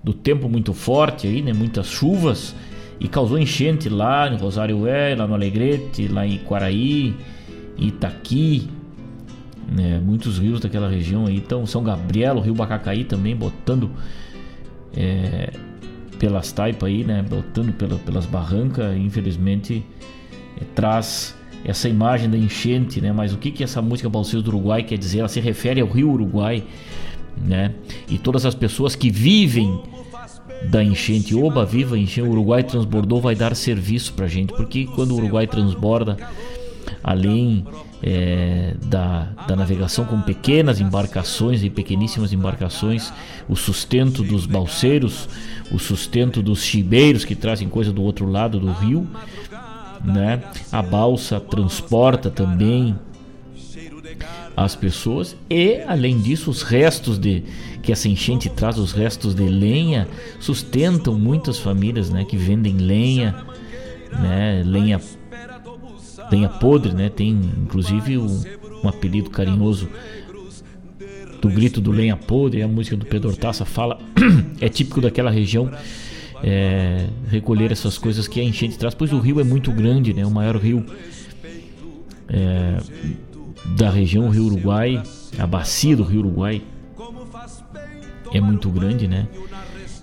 do 0.02 0.12
tempo 0.12 0.48
muito 0.48 0.72
forte 0.72 1.26
aí, 1.26 1.42
né? 1.42 1.52
Muitas 1.52 1.88
chuvas 1.88 2.54
e 3.00 3.08
causou 3.08 3.38
enchente 3.38 3.88
lá 3.88 4.28
em 4.28 4.36
Rosário 4.36 4.82
Velho, 4.82 5.18
lá 5.18 5.26
no 5.26 5.34
Alegrete, 5.34 6.08
lá 6.08 6.26
em 6.26 6.38
Quaraí, 6.38 7.14
Itaqui, 7.76 8.68
né? 9.70 10.00
Muitos 10.04 10.38
rios 10.38 10.60
daquela 10.60 10.88
região 10.88 11.26
aí, 11.26 11.36
então 11.36 11.66
São 11.66 11.82
Gabriel, 11.82 12.36
o 12.36 12.40
Rio 12.40 12.54
Bacacaí 12.54 13.04
também 13.04 13.34
botando 13.34 13.90
é, 14.96 15.52
pelas 16.18 16.52
taipas 16.52 16.88
aí, 16.88 17.04
né? 17.04 17.22
Botando 17.22 17.72
pela, 17.72 17.96
pelas 17.96 18.26
barrancas, 18.26 18.96
infelizmente 18.96 19.84
é, 20.60 20.64
traz 20.74 21.34
essa 21.64 21.88
imagem 21.88 22.28
da 22.28 22.36
enchente, 22.36 23.00
né? 23.00 23.12
Mas 23.12 23.32
o 23.32 23.38
que 23.38 23.50
que 23.50 23.64
essa 23.64 23.80
música 23.80 24.08
Balseiros 24.08 24.44
do 24.44 24.48
Uruguai 24.48 24.82
quer 24.82 24.98
dizer? 24.98 25.20
Ela 25.20 25.28
se 25.28 25.40
refere 25.40 25.80
ao 25.80 25.88
Rio 25.88 26.10
Uruguai, 26.10 26.62
né? 27.36 27.72
E 28.08 28.18
todas 28.18 28.44
as 28.46 28.54
pessoas 28.54 28.94
que 28.94 29.10
vivem 29.10 29.80
da 30.70 30.82
enchente, 30.82 31.34
oba, 31.34 31.64
viva, 31.64 31.98
encheu 31.98 32.26
o 32.26 32.30
Uruguai 32.30 32.62
transbordou, 32.62 33.20
vai 33.20 33.34
dar 33.34 33.54
serviço 33.54 34.12
pra 34.14 34.26
gente, 34.26 34.52
porque 34.54 34.86
quando 34.86 35.12
o 35.12 35.16
Uruguai 35.16 35.46
transborda, 35.46 36.16
além 37.02 37.66
é, 38.02 38.74
da, 38.84 39.28
da 39.46 39.56
navegação 39.56 40.04
com 40.04 40.20
pequenas 40.20 40.80
embarcações 40.80 41.62
e 41.62 41.70
pequeníssimas 41.70 42.32
embarcações, 42.32 43.12
o 43.48 43.56
sustento 43.56 44.22
dos 44.22 44.46
balseiros, 44.46 45.28
o 45.70 45.78
sustento 45.78 46.42
dos 46.42 46.62
chibeiros 46.62 47.24
que 47.24 47.34
trazem 47.34 47.68
coisa 47.68 47.92
do 47.92 48.02
outro 48.02 48.26
lado 48.26 48.58
do 48.58 48.72
rio, 48.72 49.06
né? 50.04 50.42
A 50.70 50.82
balsa 50.82 51.40
transporta 51.40 52.30
também 52.30 52.94
as 54.56 54.76
pessoas 54.76 55.36
e 55.50 55.80
além 55.86 56.18
disso 56.18 56.50
os 56.50 56.62
restos 56.62 57.18
de 57.18 57.42
que 57.82 57.90
essa 57.90 58.08
enchente 58.08 58.48
traz 58.48 58.78
os 58.78 58.92
restos 58.92 59.34
de 59.34 59.44
lenha 59.44 60.06
sustentam 60.38 61.18
muitas 61.18 61.58
famílias 61.58 62.08
né 62.08 62.24
que 62.24 62.36
vendem 62.36 62.76
lenha 62.76 63.34
né 64.12 64.62
lenha 64.64 65.00
lenha 66.30 66.48
podre, 66.48 66.92
né? 66.92 67.08
Tem 67.08 67.30
inclusive 67.30 68.18
um, 68.18 68.42
um 68.82 68.88
apelido 68.88 69.30
carinhoso 69.30 69.88
do 71.40 71.48
grito 71.48 71.80
do 71.80 71.90
lenha 71.90 72.16
podre, 72.16 72.62
a 72.62 72.68
música 72.68 72.96
do 72.96 73.04
Pedro 73.04 73.28
Hortaça 73.28 73.64
fala, 73.64 73.98
é 74.60 74.68
típico 74.68 75.00
daquela 75.00 75.30
região 75.30 75.70
é, 76.42 77.06
recolher 77.28 77.70
essas 77.70 77.98
coisas 77.98 78.26
que 78.26 78.40
a 78.40 78.42
enchente 78.42 78.78
traz, 78.78 78.94
pois 78.94 79.12
o 79.12 79.18
rio 79.18 79.40
é 79.40 79.44
muito 79.44 79.70
grande, 79.70 80.14
né? 80.14 80.24
O 80.24 80.30
maior 80.30 80.56
rio 80.56 80.84
é, 82.28 82.78
da 83.64 83.90
região, 83.90 84.28
Rio 84.28 84.44
Uruguai, 84.44 85.02
a 85.38 85.46
bacia 85.46 85.96
do 85.96 86.02
Rio 86.02 86.20
Uruguai 86.20 86.62
é 88.32 88.40
muito 88.40 88.68
grande, 88.70 89.08
né? 89.08 89.28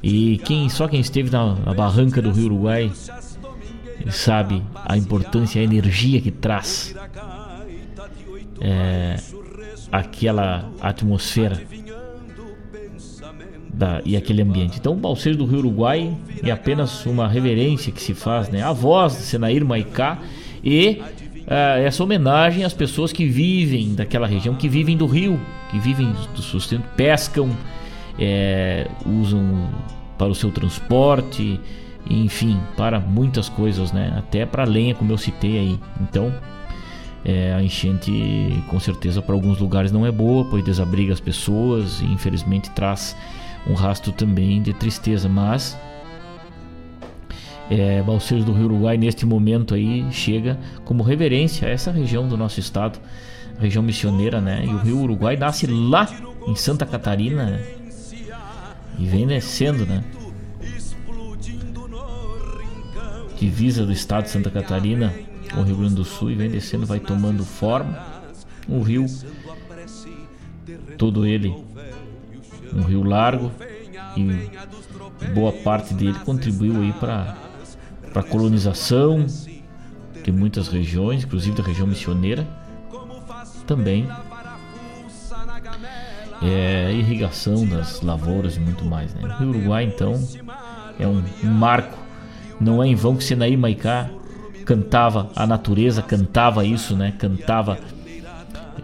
E 0.02 0.40
quem 0.40 0.68
só 0.70 0.88
quem 0.88 1.00
esteve 1.00 1.30
na, 1.30 1.56
na 1.56 1.74
barranca 1.74 2.22
do 2.22 2.32
Rio 2.32 2.46
Uruguai 2.46 2.92
sabe 4.10 4.64
a 4.76 4.98
importância, 4.98 5.62
a 5.62 5.64
energia 5.64 6.20
que 6.20 6.32
traz 6.32 6.96
é, 8.60 9.16
aquela 9.92 10.72
atmosfera 10.82 11.62
da, 13.74 14.02
e 14.04 14.18
aquele 14.18 14.42
ambiente. 14.42 14.80
Então, 14.80 14.94
o 14.94 14.96
Balseiro 14.96 15.38
do 15.38 15.46
Rio 15.46 15.60
Uruguai 15.60 16.18
é 16.44 16.52
apenas 16.52 17.06
uma 17.06 17.28
reverência 17.28 17.92
que 17.92 18.02
se 18.02 18.14
faz, 18.14 18.50
né? 18.50 18.64
A 18.64 18.72
voz 18.72 19.18
de 19.18 19.24
Senair 19.24 19.66
Maicá 19.66 20.20
e 20.64 21.02
é, 21.48 21.84
essa 21.84 22.04
homenagem 22.04 22.64
às 22.64 22.74
pessoas 22.74 23.12
que 23.12 23.26
vivem 23.26 23.94
daquela 23.94 24.28
região, 24.28 24.56
que 24.56 24.70
vivem 24.70 24.96
do 24.96 25.06
rio, 25.06 25.40
que 25.70 25.80
vivem 25.80 26.14
do 26.36 26.42
sustento, 26.42 26.84
pescam, 26.96 27.50
é, 28.20 28.88
usam 29.06 29.70
para 30.18 30.28
o 30.28 30.36
seu 30.36 30.52
transporte, 30.52 31.60
enfim, 32.10 32.60
para 32.78 33.00
muitas 33.00 33.50
coisas, 33.50 33.92
né? 33.92 34.14
Até 34.18 34.46
para 34.46 34.64
lenha, 34.64 34.94
como 34.94 35.12
eu 35.12 35.18
citei 35.18 35.58
aí. 35.58 35.80
Então, 36.02 36.34
é, 37.24 37.54
a 37.54 37.62
enchente, 37.62 38.64
com 38.68 38.80
certeza, 38.80 39.22
para 39.22 39.34
alguns 39.34 39.60
lugares 39.60 39.92
não 39.92 40.06
é 40.06 40.12
boa, 40.12 40.46
pois 40.46 40.64
desabriga 40.64 41.14
as 41.14 41.20
pessoas 41.20 42.02
e 42.02 42.06
infelizmente 42.06 42.70
traz 42.72 43.16
um 43.68 43.74
rastro 43.74 44.12
também 44.12 44.62
de 44.62 44.74
tristeza. 44.74 45.30
Mas 45.30 45.78
é, 47.70 48.02
Balseiros 48.02 48.46
do 48.46 48.54
Rio 48.54 48.66
Uruguai, 48.66 48.98
neste 48.98 49.26
momento 49.26 49.74
aí, 49.74 50.06
chega 50.12 50.60
como 50.84 51.04
reverência 51.04 51.68
a 51.68 51.72
essa 51.72 51.92
região 51.92 52.28
do 52.28 52.38
nosso 52.38 52.60
estado, 52.60 53.00
região 53.60 53.84
missioneira, 53.84 54.42
né? 54.42 54.66
E 54.66 54.70
o 54.70 54.78
Rio 54.78 55.00
Uruguai 55.00 55.38
nasce 55.38 55.68
lá 55.68 56.08
em 56.48 56.56
Santa 56.56 56.86
Catarina 56.86 57.46
né? 57.46 57.66
e 58.98 59.06
vem 59.06 59.28
descendo, 59.28 59.86
né? 59.86 60.04
Divisa 63.40 63.86
do 63.86 63.92
estado 63.92 64.26
de 64.26 64.30
Santa 64.30 64.52
Catarina 64.52 65.14
com 65.54 65.62
o 65.62 65.64
Rio 65.64 65.78
Grande 65.78 65.96
do 65.96 66.04
Sul 66.04 66.32
e 66.32 66.36
vem 66.36 66.50
descendo, 66.50 66.86
vai 66.86 67.00
tomando 67.00 67.44
forma. 67.44 67.98
Um 68.70 68.82
rio, 68.82 69.06
todo 70.98 71.26
ele, 71.26 71.54
um 72.74 72.84
rio 72.84 73.04
largo 73.04 73.52
e 74.16 74.52
boa 75.34 75.52
parte 75.52 75.94
dele 75.94 76.18
contribuiu 76.24 76.82
aí 76.82 76.94
para 76.94 77.36
a 78.20 78.24
colonização 78.24 79.26
de 80.24 80.32
muitas 80.32 80.68
regiões, 80.68 81.24
inclusive 81.24 81.56
da 81.56 81.64
região 81.64 81.88
missioneira, 81.88 82.48
também 83.66 84.08
é, 86.42 86.92
irrigação 86.92 87.66
das 87.66 88.02
lavouras 88.02 88.58
e 88.58 88.60
muito 88.60 88.84
mais. 88.84 89.14
Né? 89.14 89.38
O 89.40 89.44
Uruguai, 89.44 89.84
então, 89.84 90.14
é 91.00 91.08
um, 91.08 91.24
um 91.44 91.50
marco. 91.50 91.98
Não 92.60 92.84
é 92.84 92.88
em 92.88 92.96
vão 92.96 93.16
que 93.16 93.24
Senaí 93.24 93.56
Maicá 93.56 94.10
cantava 94.66 95.30
a 95.36 95.48
natureza, 95.48 96.02
cantava 96.02 96.66
isso, 96.66 96.96
né? 96.96 97.14
Cantava, 97.18 97.80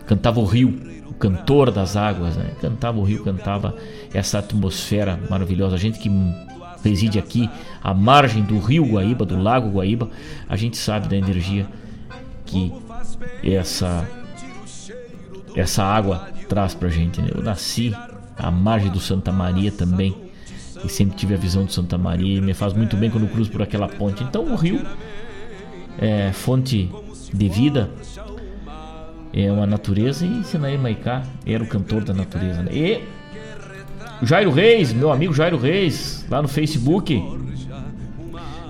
cantava 0.05 0.39
o 0.39 0.45
rio, 0.45 0.79
o 1.07 1.13
cantor 1.13 1.71
das 1.71 1.95
águas, 1.95 2.35
né? 2.35 2.51
Cantava 2.59 2.97
o 2.99 3.03
rio, 3.03 3.23
cantava 3.23 3.75
essa 4.13 4.39
atmosfera 4.39 5.19
maravilhosa. 5.29 5.75
A 5.75 5.79
gente 5.79 5.99
que 5.99 6.09
reside 6.83 7.19
aqui 7.19 7.49
à 7.83 7.93
margem 7.93 8.43
do 8.43 8.59
rio 8.59 8.85
Guaíba, 8.85 9.25
do 9.25 9.37
lago 9.37 9.69
Guaíba, 9.69 10.09
a 10.47 10.55
gente 10.55 10.77
sabe 10.77 11.07
da 11.07 11.15
energia 11.15 11.67
que 12.45 12.71
essa 13.43 14.07
essa 15.55 15.83
água 15.83 16.29
traz 16.47 16.75
pra 16.75 16.87
gente. 16.89 17.21
Né? 17.21 17.29
Eu 17.33 17.41
nasci 17.41 17.93
à 18.37 18.51
margem 18.51 18.91
do 18.91 18.99
Santa 18.99 19.31
Maria 19.31 19.71
também 19.71 20.15
e 20.83 20.89
sempre 20.89 21.17
tive 21.17 21.33
a 21.33 21.37
visão 21.37 21.65
de 21.65 21.73
Santa 21.73 21.97
Maria 21.97 22.37
e 22.37 22.41
me 22.41 22.53
faz 22.53 22.73
muito 22.73 22.95
bem 22.95 23.09
quando 23.09 23.27
cruzo 23.27 23.49
por 23.49 23.61
aquela 23.61 23.87
ponte. 23.87 24.23
Então 24.23 24.45
o 24.45 24.55
rio 24.55 24.85
é 25.97 26.31
fonte 26.31 26.89
de 27.33 27.49
vida, 27.49 27.89
é 29.33 29.51
uma 29.51 29.65
natureza 29.65 30.25
e 30.25 30.43
Sinaí 30.43 30.77
Maicá 30.77 31.23
era 31.45 31.63
o 31.63 31.67
cantor 31.67 32.03
da 32.03 32.13
natureza. 32.13 32.61
Né? 32.61 32.71
E 32.71 33.16
Jairo 34.21 34.51
Reis, 34.51 34.91
meu 34.93 35.11
amigo 35.11 35.33
Jairo 35.33 35.57
Reis, 35.57 36.25
lá 36.29 36.41
no 36.41 36.47
Facebook, 36.47 37.23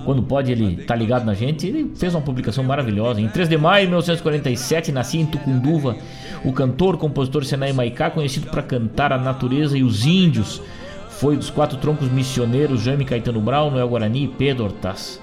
quando 0.04 0.22
pode 0.22 0.52
ele 0.52 0.84
tá 0.84 0.94
ligado 0.94 1.24
na 1.24 1.34
gente, 1.34 1.66
ele 1.66 1.92
fez 1.94 2.14
uma 2.14 2.20
publicação 2.20 2.62
maravilhosa. 2.64 3.20
Em 3.20 3.28
3 3.28 3.48
de 3.48 3.56
maio 3.56 3.84
de 3.84 3.88
1947, 3.88 4.92
nasci 4.92 5.18
em 5.18 5.26
Tucunduva, 5.26 5.96
o 6.44 6.52
cantor, 6.52 6.96
compositor 6.96 7.44
Senai 7.44 7.72
Maicá, 7.72 8.10
conhecido 8.10 8.48
para 8.50 8.62
cantar 8.62 9.12
a 9.12 9.18
natureza 9.18 9.76
e 9.76 9.82
os 9.82 10.06
índios. 10.06 10.62
Foi 11.10 11.36
dos 11.36 11.50
quatro 11.50 11.78
troncos 11.78 12.10
missioneiros 12.10 12.82
Jaime 12.82 13.04
Caetano 13.04 13.40
Brown, 13.40 13.70
Noel 13.70 13.88
Guarani 13.88 14.24
e 14.24 14.28
Pedro 14.28 14.64
Hortaz. 14.64 15.20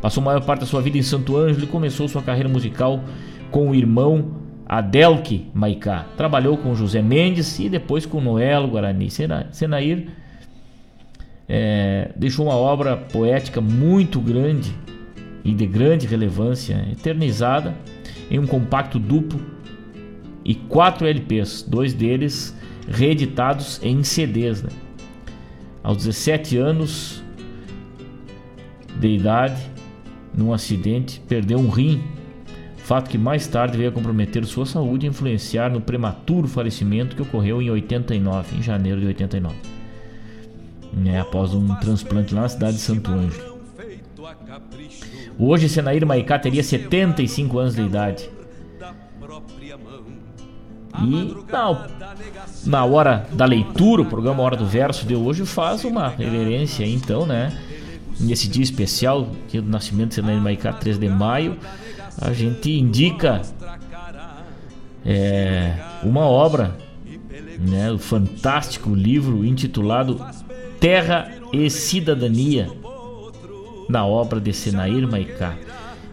Passou 0.00 0.22
a 0.22 0.24
maior 0.24 0.40
parte 0.42 0.60
da 0.60 0.66
sua 0.66 0.80
vida 0.80 0.96
em 0.96 1.02
Santo 1.02 1.36
Ângelo 1.36 1.64
e 1.64 1.68
começou 1.68 2.08
sua 2.08 2.22
carreira 2.22 2.48
musical 2.48 3.00
com 3.50 3.68
o 3.68 3.74
irmão 3.74 4.49
Adelque 4.70 5.48
Maicá. 5.52 6.06
Trabalhou 6.16 6.56
com 6.56 6.76
José 6.76 7.02
Mendes 7.02 7.58
e 7.58 7.68
depois 7.68 8.06
com 8.06 8.20
Noel 8.20 8.68
Guarani. 8.68 9.08
Senair 9.10 10.06
é, 11.48 12.12
deixou 12.14 12.46
uma 12.46 12.54
obra 12.54 12.96
poética 12.96 13.60
muito 13.60 14.20
grande 14.20 14.72
e 15.42 15.52
de 15.52 15.66
grande 15.66 16.06
relevância, 16.06 16.86
eternizada 16.92 17.74
em 18.30 18.38
um 18.38 18.46
compacto 18.46 18.96
duplo 18.96 19.40
e 20.44 20.54
quatro 20.54 21.04
LPs, 21.04 21.66
dois 21.68 21.92
deles 21.92 22.56
reeditados 22.88 23.80
em 23.82 24.04
CDs. 24.04 24.62
Né? 24.62 24.70
Aos 25.82 25.96
17 25.96 26.56
anos 26.56 27.24
de 29.00 29.08
idade, 29.08 29.60
num 30.32 30.52
acidente, 30.52 31.20
perdeu 31.26 31.58
um 31.58 31.68
rim, 31.70 32.00
fato 32.90 33.08
que 33.08 33.16
mais 33.16 33.46
tarde 33.46 33.78
veio 33.78 33.88
a 33.88 33.92
comprometer 33.92 34.44
sua 34.44 34.66
saúde 34.66 35.06
e 35.06 35.08
influenciar 35.08 35.70
no 35.70 35.80
prematuro 35.80 36.48
falecimento 36.48 37.14
que 37.14 37.22
ocorreu 37.22 37.62
em 37.62 37.70
89, 37.70 38.56
em 38.56 38.62
janeiro 38.64 39.00
de 39.00 39.06
89, 39.06 39.54
né, 40.94 41.20
após 41.20 41.54
um 41.54 41.72
transplante 41.76 42.34
lá 42.34 42.40
na 42.40 42.48
cidade 42.48 42.78
de 42.78 42.82
Santo 42.82 43.12
Ângelo. 43.12 43.60
Hoje, 45.38 45.68
Senair 45.68 46.04
Maicá 46.04 46.36
teria 46.36 46.64
75 46.64 47.58
anos 47.60 47.76
de 47.76 47.82
idade. 47.82 48.28
E 51.00 51.36
na, 51.48 51.88
na 52.66 52.84
hora 52.84 53.28
da 53.32 53.44
leitura, 53.44 54.02
o 54.02 54.06
programa 54.06 54.42
Hora 54.42 54.56
do 54.56 54.66
Verso 54.66 55.06
de 55.06 55.14
hoje 55.14 55.46
faz 55.46 55.84
uma 55.84 56.08
reverência, 56.08 56.84
então, 56.84 57.24
né? 57.24 57.56
nesse 58.20 58.48
dia 58.48 58.62
especial, 58.62 59.28
do 59.52 59.62
nascimento 59.62 60.10
de 60.10 60.16
Senaí 60.16 60.38
Maicá, 60.38 60.72
3 60.72 60.98
de 60.98 61.08
maio, 61.08 61.56
a 62.18 62.32
gente 62.32 62.70
indica 62.70 63.42
é, 65.04 65.74
uma 66.02 66.26
obra, 66.26 66.76
né, 67.58 67.90
o 67.92 67.98
fantástico 67.98 68.94
livro 68.94 69.44
intitulado 69.44 70.20
Terra 70.78 71.32
e 71.52 71.68
Cidadania, 71.68 72.70
na 73.88 74.06
obra 74.06 74.40
de 74.40 74.52
Senair 74.52 75.06
Maicá, 75.08 75.56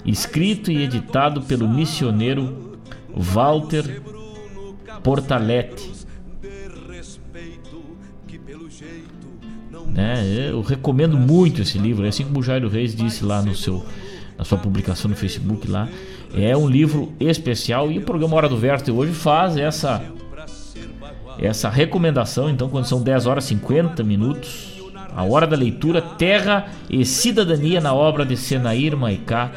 escrito 0.06 0.72
e 0.72 0.84
editado 0.84 1.42
pelo 1.44 1.68
missioneiro 1.68 2.78
Walter 3.14 4.02
Portalete 5.04 5.98
Né? 9.98 10.50
Eu 10.52 10.62
recomendo 10.62 11.18
muito 11.18 11.64
esse 11.64 11.80
livro, 11.80 12.06
assim 12.06 12.24
como 12.24 12.40
o 12.40 12.44
Jairo 12.44 12.70
Reis 12.70 12.96
disse 12.96 13.24
lá 13.24 13.42
no 13.42 13.56
seu, 13.56 13.84
na 14.38 14.44
sua 14.44 14.58
publicação 14.58 15.10
no 15.10 15.18
Facebook 15.18 15.68
lá. 15.70 15.88
É 16.34 16.56
um 16.56 16.68
livro 16.68 17.14
especial 17.20 17.92
e 17.92 17.98
o 17.98 18.02
programa 18.02 18.36
Hora 18.36 18.50
do 18.50 18.58
Verso 18.58 18.94
hoje 18.94 19.14
faz 19.14 19.58
essa 19.58 20.04
essa 21.40 21.70
recomendação. 21.70 22.50
Então, 22.50 22.68
quando 22.68 22.86
são 22.86 23.02
10 23.02 23.28
horas 23.28 23.46
e 23.46 23.50
50 23.50 24.04
minutos, 24.04 24.82
a 25.16 25.24
hora 25.24 25.46
da 25.46 25.56
leitura, 25.56 26.02
Terra 26.02 26.68
e 26.90 27.06
Cidadania 27.06 27.80
na 27.80 27.94
obra 27.94 28.26
de 28.26 28.36
Senair 28.36 28.98
Maicá, 28.98 29.52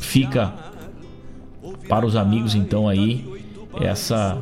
fica 0.00 0.52
para 1.88 2.04
os 2.04 2.16
amigos 2.16 2.54
então 2.54 2.88
aí 2.88 3.24
essa 3.80 4.40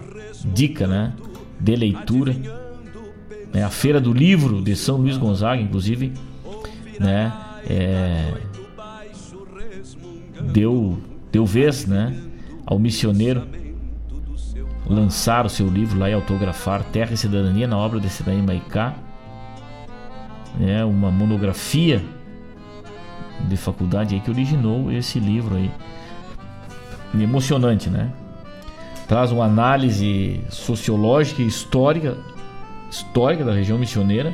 dica, 0.55 0.87
né, 0.87 1.13
de 1.61 1.77
leitura 1.77 2.35
né, 3.53 3.65
a 3.65 3.71
Feira 3.71 4.01
do 4.01 4.13
Livro 4.13 4.61
de 4.63 4.77
São 4.77 4.99
Luís 4.99 5.17
Gonzaga, 5.17 5.61
inclusive, 5.61 6.13
né, 6.99 7.33
é, 7.69 8.35
deu, 10.41 10.99
deu 11.31 11.45
vez 11.45 11.87
né, 11.87 12.17
ao 12.67 12.79
missioneiro 12.79 13.47
lançar 14.87 15.45
o 15.45 15.49
seu 15.49 15.69
livro 15.69 15.99
lá 15.99 16.09
e 16.09 16.15
autografar 16.15 16.83
Terra 16.85 17.13
e 17.13 17.17
Cidadania 17.17 17.67
na 17.67 17.77
obra 17.77 18.01
de 18.01 18.09
Cidadania 18.09 18.43
Maicá. 18.43 18.95
É 20.61 20.85
uma 20.85 21.11
monografia 21.11 22.03
de 23.47 23.57
faculdade 23.57 24.15
aí 24.15 24.21
que 24.21 24.31
originou 24.31 24.91
esse 24.91 25.21
livro 25.21 25.57
aí. 25.57 25.71
Emocionante, 27.15 27.89
né? 27.89 28.11
Traz 29.07 29.31
uma 29.31 29.45
análise 29.45 30.41
sociológica 30.51 31.43
e 31.43 31.47
histórica 31.47 32.17
histórica 32.91 33.45
da 33.45 33.53
região 33.53 33.79
missioneira, 33.79 34.33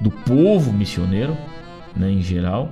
do 0.00 0.10
povo 0.10 0.72
missioneiro 0.72 1.36
né, 1.94 2.10
em 2.10 2.22
geral, 2.22 2.70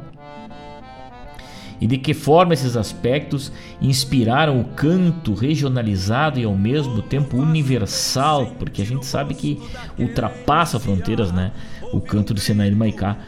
e 1.83 1.87
de 1.89 1.99
que 1.99 2.15
forma 2.15 2.55
esses 2.55 2.77
aspectos 2.77 3.51
inspiraram 3.81 4.61
o 4.61 4.65
canto 4.67 5.35
regionalizado 5.35 6.39
e 6.39 6.45
ao 6.45 6.55
mesmo 6.55 7.03
tempo 7.03 7.37
universal, 7.37 8.55
porque 8.57 8.83
a 8.83 8.87
gente 8.87 9.05
sabe 9.05 9.35
que 9.35 9.61
ultrapassa 9.99 10.79
fronteiras, 10.79 11.33
né? 11.33 11.51
O 11.93 12.01
canto 12.01 12.33
do 12.33 12.39
Senair 12.39 12.77
Maicá. 12.77 13.19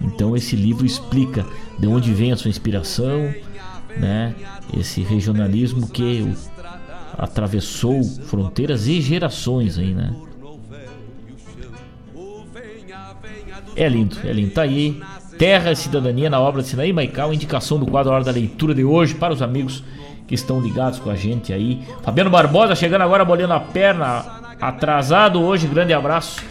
Então 0.00 0.36
esse 0.36 0.54
livro 0.54 0.86
explica 0.86 1.44
de 1.80 1.88
onde 1.88 2.14
vem 2.14 2.30
a 2.30 2.36
sua 2.36 2.48
inspiração, 2.48 3.34
né? 3.96 4.36
Esse 4.78 5.00
regionalismo 5.02 5.88
que 5.88 6.32
atravessou 7.18 8.04
fronteiras 8.04 8.86
e 8.86 9.00
gerações 9.00 9.78
aí, 9.78 9.92
né? 9.92 10.14
É 13.74 13.88
lindo, 13.88 14.16
é 14.22 14.32
lindo. 14.32 14.52
Tá 14.52 14.62
aí. 14.62 15.02
Terra 15.38 15.72
e 15.72 15.76
Cidadania 15.76 16.30
na 16.30 16.40
obra 16.40 16.62
de 16.62 16.68
Sinaí 16.68 16.92
Maical, 16.92 17.32
indicação 17.32 17.78
do 17.78 17.86
quadro 17.86 18.12
Hora 18.12 18.24
da 18.24 18.30
Leitura 18.30 18.74
de 18.74 18.84
hoje 18.84 19.14
para 19.14 19.32
os 19.32 19.42
amigos 19.42 19.82
que 20.26 20.34
estão 20.34 20.60
ligados 20.60 20.98
com 20.98 21.10
a 21.10 21.14
gente 21.14 21.52
aí. 21.52 21.82
Fabiano 22.02 22.30
Barbosa 22.30 22.74
chegando 22.74 23.02
agora, 23.02 23.24
bolhando 23.24 23.52
a 23.52 23.60
perna, 23.60 24.24
atrasado 24.60 25.40
hoje, 25.40 25.66
grande 25.66 25.92
abraço. 25.92 26.42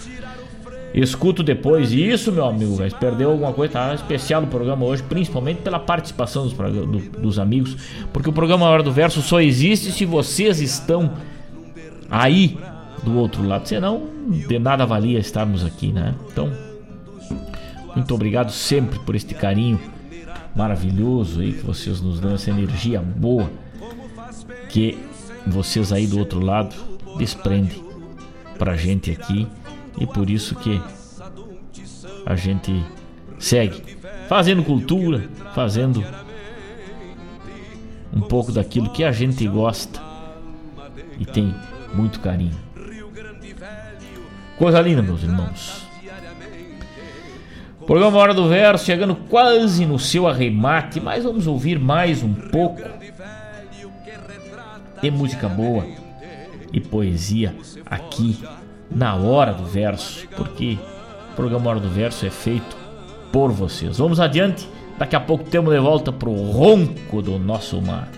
Escuto 0.93 1.43
depois. 1.43 1.91
Isso, 1.91 2.31
meu 2.31 2.45
amigo, 2.45 2.77
mas 2.79 2.93
perdeu 2.93 3.31
alguma 3.31 3.51
coisa. 3.51 3.73
Tá 3.73 3.93
especial 3.93 4.41
no 4.41 4.47
programa 4.47 4.85
hoje, 4.85 5.03
principalmente 5.03 5.61
pela 5.61 5.77
participação 5.77 6.47
dos, 6.47 6.53
do, 6.53 6.99
dos 7.19 7.37
amigos. 7.37 7.75
Porque 8.13 8.29
o 8.29 8.33
programa 8.33 8.65
Hora 8.65 8.81
do 8.81 8.93
Verso 8.93 9.21
só 9.21 9.41
existe 9.41 9.91
se 9.91 10.05
vocês 10.05 10.61
estão 10.61 11.11
aí 12.09 12.57
do 13.03 13.17
outro 13.17 13.45
lado. 13.45 13.67
Senão, 13.67 14.03
de 14.47 14.57
nada 14.57 14.85
valia 14.85 15.19
estarmos 15.19 15.65
aqui, 15.65 15.91
né? 15.91 16.15
Então, 16.31 16.49
muito 17.95 18.13
obrigado 18.13 18.51
sempre 18.51 18.99
por 18.99 19.15
este 19.15 19.33
carinho 19.33 19.79
maravilhoso 20.55 21.41
aí 21.41 21.53
que 21.53 21.65
vocês 21.65 22.01
nos 22.01 22.19
dão, 22.19 22.33
essa 22.33 22.49
energia 22.49 23.01
boa 23.01 23.49
que 24.69 24.97
vocês 25.47 25.91
aí 25.91 26.07
do 26.07 26.17
outro 26.19 26.39
lado 26.39 26.75
desprendem 27.17 27.83
pra 28.57 28.75
gente 28.75 29.11
aqui 29.11 29.47
e 29.99 30.05
por 30.05 30.29
isso 30.29 30.55
que 30.55 30.81
a 32.25 32.35
gente 32.35 32.83
segue 33.37 33.97
fazendo 34.27 34.63
cultura, 34.63 35.29
fazendo 35.53 36.03
um 38.13 38.21
pouco 38.21 38.51
daquilo 38.51 38.89
que 38.89 39.03
a 39.03 39.11
gente 39.11 39.47
gosta 39.47 40.01
e 41.19 41.25
tem 41.25 41.53
muito 41.93 42.19
carinho. 42.19 42.55
Coisa 44.57 44.81
linda, 44.81 45.01
meus 45.01 45.21
irmãos. 45.21 45.84
Programa 47.85 48.17
Hora 48.17 48.33
do 48.33 48.47
Verso 48.47 48.85
chegando 48.85 49.15
quase 49.15 49.85
no 49.85 49.99
seu 49.99 50.27
arremate, 50.27 50.99
mas 50.99 51.23
vamos 51.23 51.45
ouvir 51.45 51.79
mais 51.79 52.23
um 52.23 52.33
pouco 52.33 52.81
de 55.01 55.11
música 55.11 55.47
boa 55.47 55.85
e 56.73 56.81
poesia 56.81 57.55
aqui 57.85 58.39
na 58.89 59.15
hora 59.15 59.53
do 59.53 59.65
verso, 59.65 60.27
porque 60.35 60.79
o 61.31 61.35
programa 61.35 61.69
Hora 61.69 61.79
do 61.79 61.89
Verso 61.89 62.25
é 62.25 62.29
feito 62.29 62.75
por 63.31 63.51
vocês. 63.51 63.97
Vamos 63.99 64.19
adiante, 64.19 64.67
daqui 64.97 65.15
a 65.15 65.19
pouco 65.19 65.43
temos 65.43 65.73
de 65.73 65.79
volta 65.79 66.11
pro 66.11 66.31
ronco 66.31 67.21
do 67.21 67.37
nosso 67.37 67.81
mar. 67.81 68.09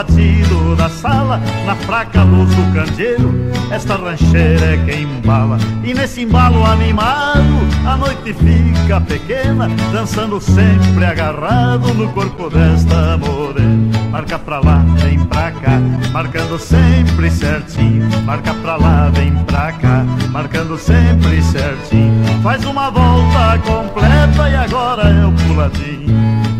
Batido 0.00 0.74
da 0.76 0.88
sala, 0.88 1.38
na 1.66 1.74
fraca 1.74 2.22
luz 2.22 2.48
do 2.54 2.72
candeeiro, 2.72 3.34
esta 3.70 3.96
rancheira 3.96 4.74
é 4.74 4.76
quem 4.78 5.02
embala. 5.02 5.58
E 5.84 5.92
nesse 5.92 6.22
embalo 6.22 6.64
animado, 6.64 7.44
a 7.86 7.96
noite 7.98 8.32
fica 8.32 8.98
pequena, 9.02 9.68
dançando 9.92 10.40
sempre 10.40 11.04
agarrado 11.04 11.92
no 11.92 12.08
corpo 12.12 12.48
desta 12.48 13.18
morena. 13.18 13.90
Marca 14.10 14.38
pra 14.38 14.60
lá, 14.60 14.82
vem 14.96 15.22
pra 15.26 15.50
cá, 15.52 15.78
marcando 16.12 16.58
sempre 16.58 17.30
certinho. 17.30 18.08
Marca 18.24 18.54
pra 18.54 18.76
lá, 18.76 19.10
vem 19.10 19.32
pra 19.44 19.72
cá, 19.72 20.04
marcando 20.30 20.78
sempre 20.78 21.42
certinho. 21.42 22.42
Faz 22.42 22.64
uma 22.64 22.90
volta 22.90 23.58
completa 23.58 24.48
e 24.48 24.56
agora 24.56 25.02
é 25.02 25.26
o 25.26 25.32
puladinho 25.32 26.50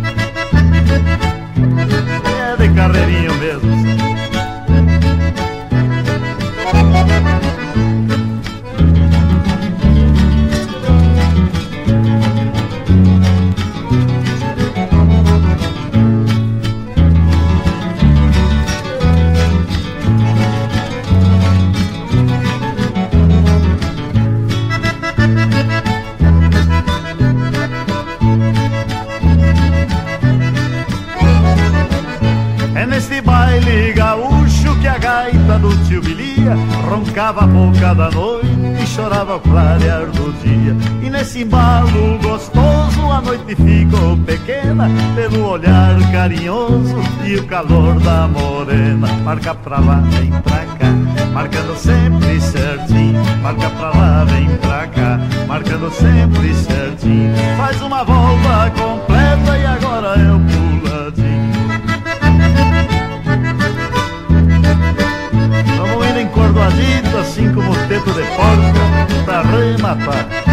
carreirinho 2.81 3.35
mesmo. 3.35 3.90
Roncava 37.91 38.07
a 38.07 38.11
noite 38.11 38.87
chorava 38.87 39.37
o 39.37 39.41
clarear 39.41 40.07
do 40.07 40.33
dia. 40.43 40.77
E 41.03 41.11
nesse 41.11 41.43
embalo 41.43 42.19
gostoso 42.23 43.11
a 43.11 43.21
noite 43.21 43.55
ficou 43.55 44.17
pequena 44.19 44.89
pelo 45.15 45.49
olhar 45.49 45.97
carinhoso 46.13 46.97
e 47.25 47.37
o 47.37 47.47
calor 47.47 47.99
da 48.01 48.29
morena. 48.29 49.09
Marca 49.25 49.55
pra 49.55 49.81
lá, 49.81 50.03
vem 50.11 50.31
pra 50.31 50.67
cá, 50.79 50.93
marcando 51.33 51.77
sempre 51.77 52.41
certinho. 52.41 53.23
Marca 53.43 53.71
pra 53.71 53.91
lá, 53.91 54.25
vem 54.25 54.49
pra 54.59 54.87
cá, 54.89 55.21
marcando 55.47 55.91
sempre 55.91 56.55
certinho. 56.55 57.35
Faz 57.57 57.81
uma 57.83 58.05
volta 58.05 58.30
pra 69.25 69.43
rematar. 69.43 70.50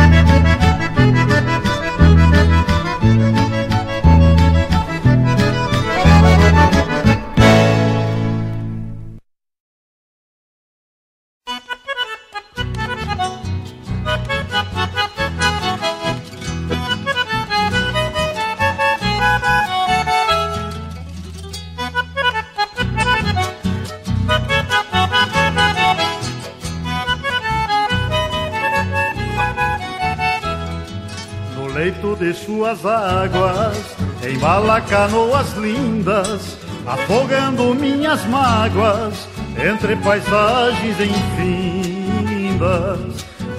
Canoas 34.90 35.54
lindas, 35.58 36.58
afogando 36.86 37.74
minhas 37.76 38.26
mágoas 38.26 39.28
entre 39.58 39.96
paisagens 39.98 40.98
infindas. 41.00 42.48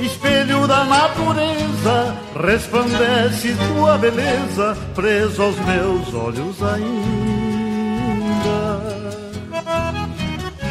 Espelho 0.01 0.67
da 0.67 0.85
natureza, 0.85 2.17
resplandece 2.35 3.57
tua 3.69 3.99
beleza, 3.99 4.77
preso 4.95 5.43
aos 5.43 5.59
meus 5.59 6.15
olhos 6.15 6.63
ainda. 6.63 6.89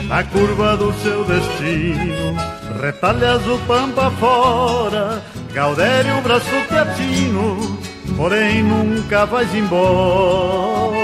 Na 0.07 0.23
curva 0.23 0.77
do 0.77 0.93
seu 1.03 1.25
destino, 1.25 2.37
retalhas 2.81 3.45
o 3.45 3.59
pampa 3.67 4.09
fora, 4.11 5.21
Gaudério, 5.53 6.21
braço 6.21 6.45
teatino, 6.69 7.76
porém 8.17 8.63
nunca 8.63 9.25
vais 9.25 9.53
embora. 9.53 10.97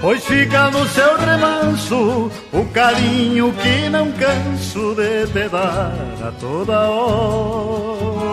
Pois 0.00 0.22
fica 0.24 0.70
no 0.70 0.86
seu 0.88 1.16
remanso 1.16 2.30
o 2.52 2.64
carinho 2.66 3.52
que 3.52 3.88
não 3.88 4.12
canso 4.12 4.94
de 4.94 5.26
te 5.28 5.48
dar 5.48 5.94
a 6.22 6.32
toda 6.38 6.90
hora. 6.90 8.26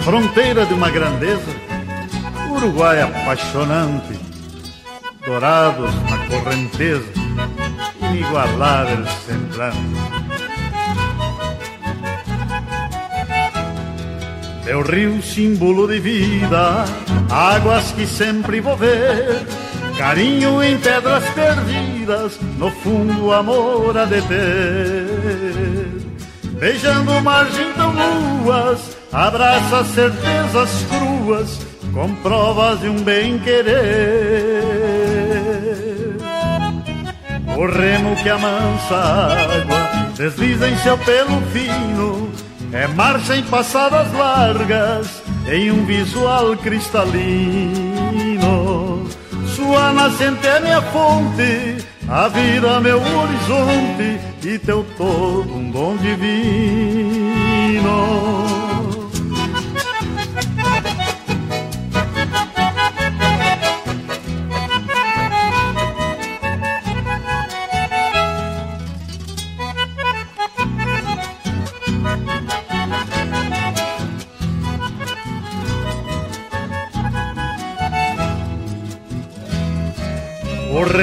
Fronteira 0.00 0.64
de 0.64 0.72
uma 0.72 0.90
grandeza, 0.90 1.54
Uruguai 2.50 3.02
apaixonante, 3.02 4.18
dourados 5.24 5.94
na 6.10 6.16
correnteza, 6.26 7.12
inigualável 8.00 9.06
semblante 9.26 9.97
É 14.68 14.76
o 14.76 14.82
rio 14.82 15.22
símbolo 15.22 15.88
de 15.88 15.98
vida, 15.98 16.84
águas 17.30 17.90
que 17.92 18.06
sempre 18.06 18.60
vou 18.60 18.76
ver. 18.76 19.46
Carinho 19.96 20.62
em 20.62 20.76
pedras 20.76 21.24
perdidas, 21.30 22.38
no 22.58 22.70
fundo 22.70 23.32
amor 23.32 23.96
a 23.96 24.04
de 24.04 24.20
ter. 24.20 25.08
Beijando 26.60 27.18
margem 27.22 27.72
tão 27.72 27.92
luas, 27.92 28.94
abraça 29.10 29.84
certezas 29.84 30.70
cruas, 30.90 31.58
com 31.94 32.14
provas 32.16 32.80
de 32.80 32.90
um 32.90 33.02
bem 33.02 33.38
querer. 33.38 34.62
O 37.56 37.64
remo 37.66 38.14
que 38.16 38.28
amansa 38.28 38.94
a 38.94 39.32
água, 39.32 40.12
desliza 40.14 40.68
em 40.68 40.76
seu 40.76 40.98
pelo 40.98 41.40
fino, 41.52 42.30
é 42.72 42.86
marcha 42.88 43.36
em 43.36 43.42
passadas 43.44 44.12
largas, 44.12 45.22
em 45.46 45.70
um 45.70 45.84
visual 45.84 46.56
cristalino. 46.56 47.68
Sua 49.54 49.92
nascente 49.92 50.46
é 50.46 50.60
minha 50.60 50.82
fonte, 50.82 51.84
a 52.08 52.28
vida 52.28 52.80
meu 52.80 52.98
horizonte, 52.98 54.20
e 54.44 54.58
teu 54.58 54.84
todo 54.96 55.54
um 55.54 55.70
dom 55.70 55.96
divino. 55.96 57.38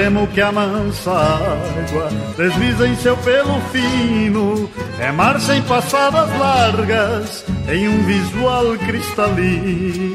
Remo 0.06 0.28
que 0.28 0.40
amansa 0.40 1.12
água 1.12 2.10
desliza 2.38 2.88
em 2.88 2.96
seu 2.96 3.18
pelo 3.18 3.60
fino, 3.72 4.70
é 5.00 5.12
marcha 5.12 5.56
em 5.56 5.64
passadas 5.64 6.30
largas, 6.38 7.44
em 7.68 7.88
um 7.88 8.04
visual 8.04 8.78
cristalino. 8.86 10.06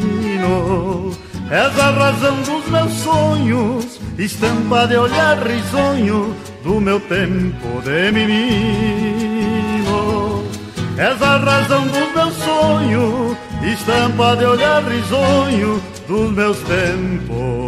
És 1.51 1.77
a 1.81 1.91
razão 1.91 2.37
dos 2.43 2.69
meus 2.69 2.93
sonhos, 3.01 4.01
estampa 4.17 4.87
de 4.87 4.97
olhar 4.97 5.45
risonho 5.45 6.37
do 6.63 6.81
meu 6.81 7.01
tempo 7.01 7.83
de 7.83 8.13
menino. 8.13 8.31
És 10.97 11.21
a 11.21 11.37
razão 11.39 11.85
dos 11.89 12.15
meus 12.15 12.35
sonhos, 12.37 13.37
estampa 13.65 14.37
de 14.37 14.45
olhar 14.45 14.85
risonho 14.85 15.83
dos 16.07 16.31
meus 16.31 16.59
tempos 16.59 17.60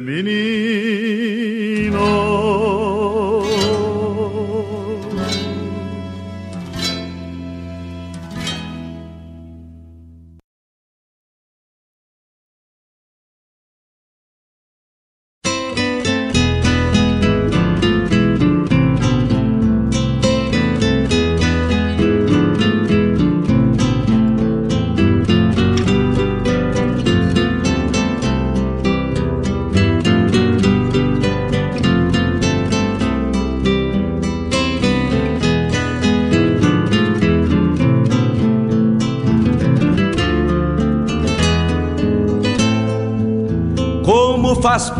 menino. 0.00 1.90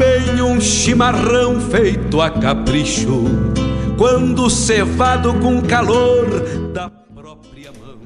Bem 0.00 0.40
um 0.40 0.58
chimarrão 0.58 1.60
feito 1.60 2.22
a 2.22 2.30
capricho, 2.30 3.24
quando 3.98 4.48
cevado 4.48 5.34
com 5.34 5.60
calor 5.60 6.26
da 6.72 6.88
própria 6.88 7.70
mão. 7.78 7.98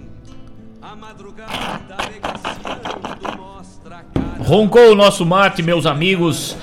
A 0.83 0.97
madrugada 0.97 1.97
negaciando 2.13 3.39
mostra 3.39 3.99
a 3.99 4.03
cara. 4.03 4.43
Roncou 4.43 4.91
o 4.91 4.95
nosso 4.97 5.25
mate, 5.25 5.63
meus 5.63 5.87
amigos. 5.87 6.57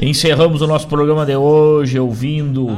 Encerramos 0.00 0.62
o 0.62 0.66
nosso 0.66 0.88
programa 0.88 1.24
de 1.24 1.36
hoje 1.36 2.00
ouvindo 2.00 2.76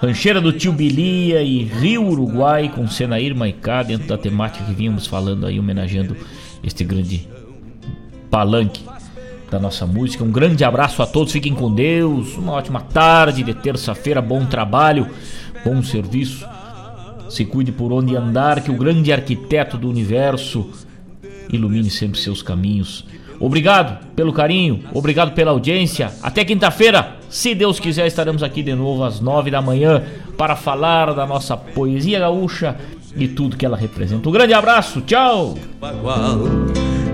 Rancheira 0.00 0.40
do 0.40 0.54
Tio 0.54 0.72
Bilia 0.72 1.42
e 1.42 1.64
Rio 1.64 2.08
Uruguai 2.08 2.72
com 2.74 2.88
Senair 2.88 3.36
Maicá 3.36 3.82
dentro 3.82 4.08
da 4.08 4.16
temática 4.16 4.64
que 4.64 4.72
vínhamos 4.72 5.06
falando 5.06 5.44
aí, 5.46 5.60
homenageando 5.60 6.16
este 6.64 6.82
grande 6.82 7.28
palanque 8.30 8.91
da 9.52 9.58
nossa 9.58 9.86
música. 9.86 10.24
Um 10.24 10.30
grande 10.30 10.64
abraço 10.64 11.02
a 11.02 11.06
todos, 11.06 11.32
fiquem 11.32 11.54
com 11.54 11.72
Deus. 11.72 12.36
Uma 12.36 12.52
ótima 12.52 12.80
tarde 12.80 13.42
de 13.42 13.54
terça-feira, 13.54 14.20
bom 14.20 14.46
trabalho, 14.46 15.06
bom 15.64 15.82
serviço. 15.82 16.46
Se 17.28 17.44
cuide 17.44 17.70
por 17.70 17.92
onde 17.92 18.16
andar, 18.16 18.62
que 18.62 18.70
o 18.70 18.76
grande 18.76 19.12
arquiteto 19.12 19.76
do 19.76 19.88
universo 19.88 20.68
ilumine 21.50 21.90
sempre 21.90 22.18
seus 22.18 22.42
caminhos. 22.42 23.04
Obrigado 23.38 24.06
pelo 24.14 24.32
carinho, 24.32 24.84
obrigado 24.92 25.32
pela 25.32 25.50
audiência. 25.50 26.12
Até 26.22 26.44
quinta-feira, 26.44 27.16
se 27.28 27.54
Deus 27.54 27.78
quiser, 27.80 28.06
estaremos 28.06 28.42
aqui 28.42 28.62
de 28.62 28.74
novo 28.74 29.04
às 29.04 29.20
nove 29.20 29.50
da 29.50 29.60
manhã 29.60 30.02
para 30.36 30.56
falar 30.56 31.12
da 31.12 31.26
nossa 31.26 31.56
poesia 31.56 32.20
gaúcha 32.20 32.76
e 33.16 33.28
tudo 33.28 33.56
que 33.56 33.66
ela 33.66 33.76
representa. 33.76 34.28
Um 34.28 34.32
grande 34.32 34.54
abraço, 34.54 35.00
tchau! 35.02 35.58